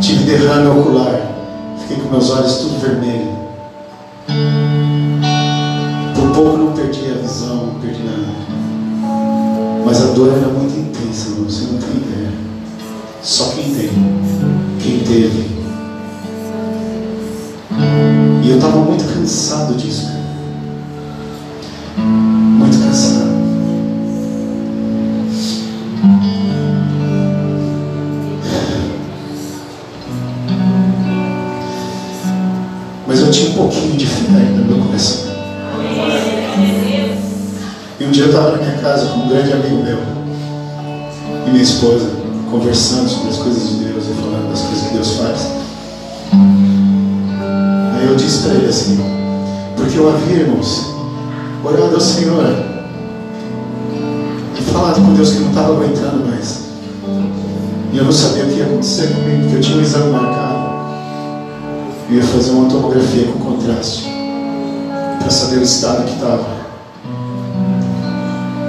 Tive 0.00 0.24
derrame 0.24 0.78
ocular. 0.78 1.30
Fiquei 1.80 2.02
com 2.02 2.10
meus 2.10 2.30
olhos 2.30 2.56
tudo 2.56 2.80
vermelho. 2.80 3.34
Por 6.14 6.30
pouco 6.34 6.56
não 6.56 6.72
perdi 6.72 7.10
a 7.10 7.20
visão, 7.20 7.66
não 7.66 7.80
perdi 7.80 8.02
nada. 8.02 8.44
Mas 9.84 10.02
a 10.02 10.06
dor 10.12 10.28
era 10.28 10.48
muito 10.48 10.63
irmão. 11.44 11.48
Você 11.48 11.64
não 11.64 11.78
tem 11.78 11.96
ideia. 11.96 12.32
Só 13.22 13.50
quem 13.50 13.74
tem. 13.74 13.90
Quem 14.80 14.98
teve. 15.00 15.54
E 18.42 18.50
eu 18.50 18.56
estava 18.56 18.78
muito 18.78 19.04
cansado 19.04 19.74
disso. 19.74 20.10
Muito 21.96 22.78
cansado. 22.78 23.34
Mas 33.06 33.20
eu 33.20 33.30
tinha 33.30 33.50
um 33.50 33.54
pouquinho 33.54 33.96
de 33.96 34.06
fé 34.06 34.36
ainda 34.36 34.60
no 34.60 34.76
meu 34.76 34.86
coração. 34.86 35.24
E 38.00 38.04
um 38.04 38.10
dia 38.10 38.24
eu 38.24 38.28
estava 38.28 38.50
na 38.52 38.58
minha 38.58 38.78
casa 38.78 39.06
com 39.06 39.20
um 39.20 39.28
grande 39.28 39.52
amigo 39.52 39.82
meu 39.82 40.03
minha 41.54 41.62
esposa, 41.62 42.10
conversando 42.50 43.08
sobre 43.08 43.28
as 43.28 43.36
coisas 43.36 43.68
de 43.68 43.84
Deus 43.84 44.04
e 44.06 44.14
falando 44.20 44.50
das 44.50 44.60
coisas 44.60 44.88
que 44.88 44.94
Deus 44.94 45.16
faz. 45.18 45.46
Aí 47.96 48.08
eu 48.08 48.16
disse 48.16 48.42
para 48.42 48.54
ele 48.54 48.66
assim, 48.66 48.98
porque 49.76 49.96
eu 49.96 50.12
havia, 50.12 50.42
irmãos, 50.42 50.86
orado 51.64 51.94
ao 51.94 52.00
Senhor 52.00 52.44
e 54.58 54.62
falado 54.62 55.00
com 55.00 55.14
Deus 55.14 55.30
que 55.30 55.38
não 55.38 55.50
estava 55.50 55.74
aguentando 55.74 56.26
mais. 56.28 56.64
E 57.92 57.98
eu 57.98 58.04
não 58.04 58.12
sabia 58.12 58.46
o 58.46 58.48
que 58.48 58.56
ia 58.56 58.64
acontecer 58.64 59.14
comigo, 59.14 59.42
porque 59.42 59.56
eu 59.56 59.60
tinha 59.60 59.78
um 59.78 59.82
exame 59.82 60.10
marcado. 60.10 60.74
Eu 62.10 62.16
ia 62.16 62.22
fazer 62.24 62.50
uma 62.50 62.68
tomografia 62.68 63.28
com 63.28 63.38
contraste 63.38 64.08
para 65.20 65.30
saber 65.30 65.58
o 65.58 65.62
estado 65.62 66.04
que 66.04 66.14
estava. 66.14 66.46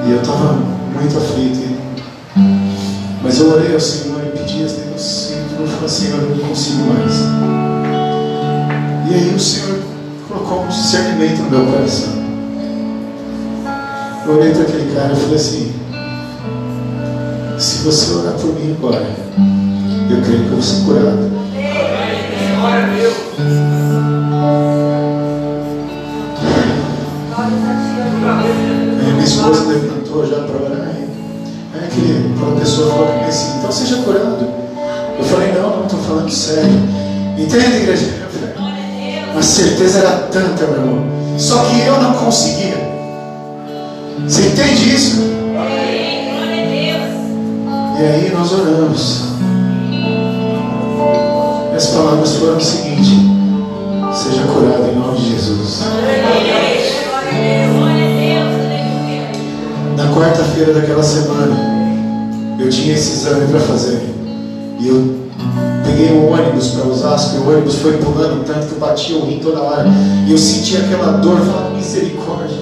E 0.06 0.12
eu 0.12 0.22
estava 0.22 0.54
muito 0.94 1.18
aflito. 1.18 1.66
Mas 3.26 3.40
eu 3.40 3.52
orei 3.54 3.74
ao 3.74 3.80
Senhor 3.80 4.22
e 4.24 4.38
pedi 4.38 4.64
a 4.64 4.68
Deus, 4.68 5.32
e 5.32 5.34
eu 5.60 5.68
falei, 5.68 5.90
Senhor, 5.90 6.20
eu 6.22 6.30
não 6.30 6.48
consigo 6.48 6.84
mais. 6.84 7.14
E 9.10 9.14
aí 9.16 9.34
o 9.36 9.40
Senhor 9.40 9.80
colocou 10.28 10.64
um 10.64 10.68
discernimento 10.68 11.42
no 11.42 11.50
meu 11.50 11.66
coração. 11.66 12.14
Eu 14.28 14.38
olhei 14.38 14.52
para 14.54 14.62
aquele 14.62 14.94
cara 14.94 15.14
e 15.14 15.16
falei 15.16 15.36
assim, 15.36 15.74
se 17.58 17.78
você 17.80 18.14
orar 18.14 18.34
por 18.34 18.54
mim 18.54 18.76
agora, 18.78 19.06
eu 20.10 20.22
creio 20.22 20.40
que 20.42 20.46
eu 20.46 20.52
vou 20.52 20.62
ser 20.62 20.86
curado. 20.86 21.32
Aí 29.00 29.14
minha 29.14 29.24
esposa 29.24 29.66
levantou 29.66 30.28
já 30.28 30.44
para 30.44 30.64
orar. 30.64 30.88
Aí 31.74 31.86
aquele, 31.86 32.34
aquela 32.36 32.60
pessoa 32.60 32.90
falou 32.90 33.15
seja 33.76 33.98
curado. 33.98 34.48
Eu 35.18 35.26
falei, 35.26 35.52
não, 35.52 35.78
não 35.78 35.86
estou 35.86 36.00
falando 36.00 36.32
sério. 36.32 36.72
Entende, 37.38 37.78
igreja? 37.78 38.26
A 39.38 39.42
certeza 39.42 40.00
era 40.00 40.12
tanta, 40.32 40.66
meu 40.66 40.76
irmão. 40.76 41.06
Só 41.38 41.66
que 41.66 41.82
eu 41.82 42.02
não 42.02 42.14
conseguia. 42.14 42.78
Você 44.24 44.48
entende 44.48 44.96
isso? 44.96 45.22
E 47.98 48.06
aí 48.06 48.32
nós 48.34 48.54
oramos. 48.54 49.24
E 51.72 51.76
as 51.76 51.88
palavras 51.88 52.36
foram 52.36 52.58
o 52.58 52.62
seguinte: 52.62 53.12
seja 54.14 54.44
curado 54.44 54.90
em 54.90 54.96
nome 54.96 55.18
de 55.18 55.32
Jesus. 55.32 55.82
Na 59.98 60.14
quarta-feira 60.14 60.74
daquela 60.74 61.04
semana, 61.04 61.75
eu 62.60 62.70
tinha 62.70 62.94
esse 62.94 63.14
exame 63.14 63.48
para 63.48 63.60
fazer. 63.60 64.02
E 64.80 64.88
eu 64.88 65.16
peguei 65.84 66.12
um 66.12 66.32
ônibus 66.32 66.70
para 66.70 66.88
Osasco, 66.88 67.36
e 67.36 67.40
o 67.40 67.50
ônibus 67.50 67.76
foi 67.76 67.98
pulando 67.98 68.46
tanto 68.46 68.68
que 68.68 68.74
eu 68.74 68.80
batia 68.80 69.18
o 69.18 69.26
rim 69.26 69.40
toda 69.40 69.62
hora. 69.62 69.88
E 70.28 70.32
eu 70.32 70.38
sentia 70.38 70.80
aquela 70.80 71.14
dor, 71.18 71.40
eu 71.40 71.46
falava, 71.46 71.70
misericórdia. 71.72 72.58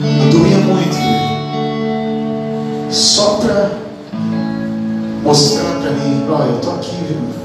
E 0.00 0.30
doía 0.30 0.58
muito. 0.58 0.96
Só 2.90 3.38
para 3.42 3.70
mostrar 5.22 5.80
para 5.80 5.90
mim, 5.92 6.24
olha, 6.28 6.48
eu 6.48 6.56
estou 6.56 6.74
aqui, 6.74 6.96
viu? 7.08 7.40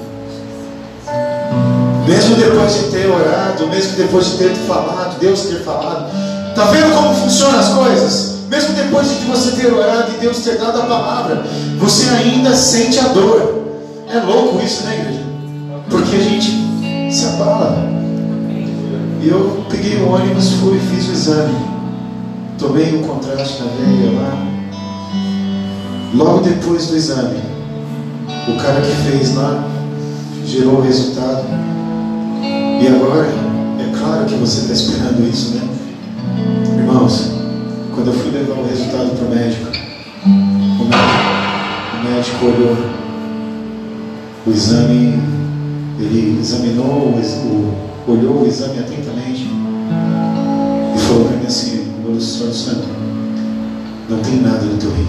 Mesmo 2.07 2.36
depois 2.36 2.73
de 2.73 2.84
ter 2.91 3.07
orado, 3.07 3.67
mesmo 3.67 3.97
depois 3.97 4.26
de 4.28 4.38
ter 4.38 4.55
falado, 4.67 5.19
Deus 5.19 5.41
ter 5.41 5.63
falado, 5.63 6.09
tá 6.53 6.65
vendo 6.65 6.93
como 6.93 7.15
funcionam 7.15 7.59
as 7.59 7.69
coisas? 7.69 8.34
Mesmo 8.56 8.74
depois 8.74 9.10
de 9.10 9.26
você 9.26 9.51
ter 9.62 9.74
orado 9.74 10.14
e 10.14 10.18
Deus 10.22 10.39
ter 10.39 10.58
dado 10.58 10.80
a 10.80 10.86
palavra, 10.86 11.43
você 11.78 12.08
ainda 12.08 12.56
sente 12.56 12.97
a 12.99 13.10
dor. 13.10 13.66
É 14.10 14.18
louco 14.22 14.64
isso, 14.64 14.86
né, 14.86 14.97
igreja? 14.97 15.24
Porque 15.89 16.16
a 16.16 16.20
gente 16.22 17.12
se 17.12 17.26
abala. 17.26 17.86
E 19.22 19.28
eu 19.28 19.66
peguei 19.70 19.97
o 19.97 20.10
ônibus, 20.10 20.53
fui, 20.53 20.80
fiz 20.80 21.10
o 21.10 21.12
exame. 21.12 21.53
Tomei 22.58 22.95
um 22.95 23.03
contraste 23.03 23.62
na 23.62 23.68
veia 23.72 24.12
lá. 24.22 24.47
Logo 26.14 26.39
depois 26.39 26.88
do 26.88 26.95
exame, 26.95 27.41
o 28.47 28.56
cara 28.56 28.80
que 28.80 29.12
fez 29.12 29.36
lá 29.36 29.68
gerou 30.45 30.76
o 30.76 30.82
resultado. 30.82 31.43
E 32.41 32.88
agora, 32.88 33.28
é 33.82 33.97
claro 33.97 34.24
que 34.24 34.36
você 34.36 34.62
está 34.62 34.74
esperando 34.74 35.30
isso, 35.30 35.56
né? 35.56 35.68
Irmãos, 36.78 37.34
quando 37.96 38.08
eu 38.08 38.14
fui 38.14 38.30
levar 38.30 38.56
o 38.56 38.68
resultado 38.68 39.16
para 39.16 39.26
o 39.26 39.30
médico, 39.30 39.68
o 40.26 40.84
médico, 40.84 41.26
médico 42.04 42.46
olhou 42.46 42.78
o 44.46 44.52
exame, 44.52 45.18
ele 45.98 46.38
examinou, 46.39 46.86
o, 46.86 48.12
olhou 48.12 48.43
o 48.43 48.46
exame 48.46 48.80
atentamente 48.80 49.48
e 50.93 51.00
falou 51.00 51.26
para 51.26 51.38
mim 51.38 51.46
assim, 51.48 51.88
meu 52.06 52.20
Senhor 52.20 52.54
Santo, 52.54 52.86
não 54.10 54.20
tem 54.20 54.41
nada 54.41 54.66
no 54.66 54.78
teu 54.78 54.91
rim. 54.91 55.08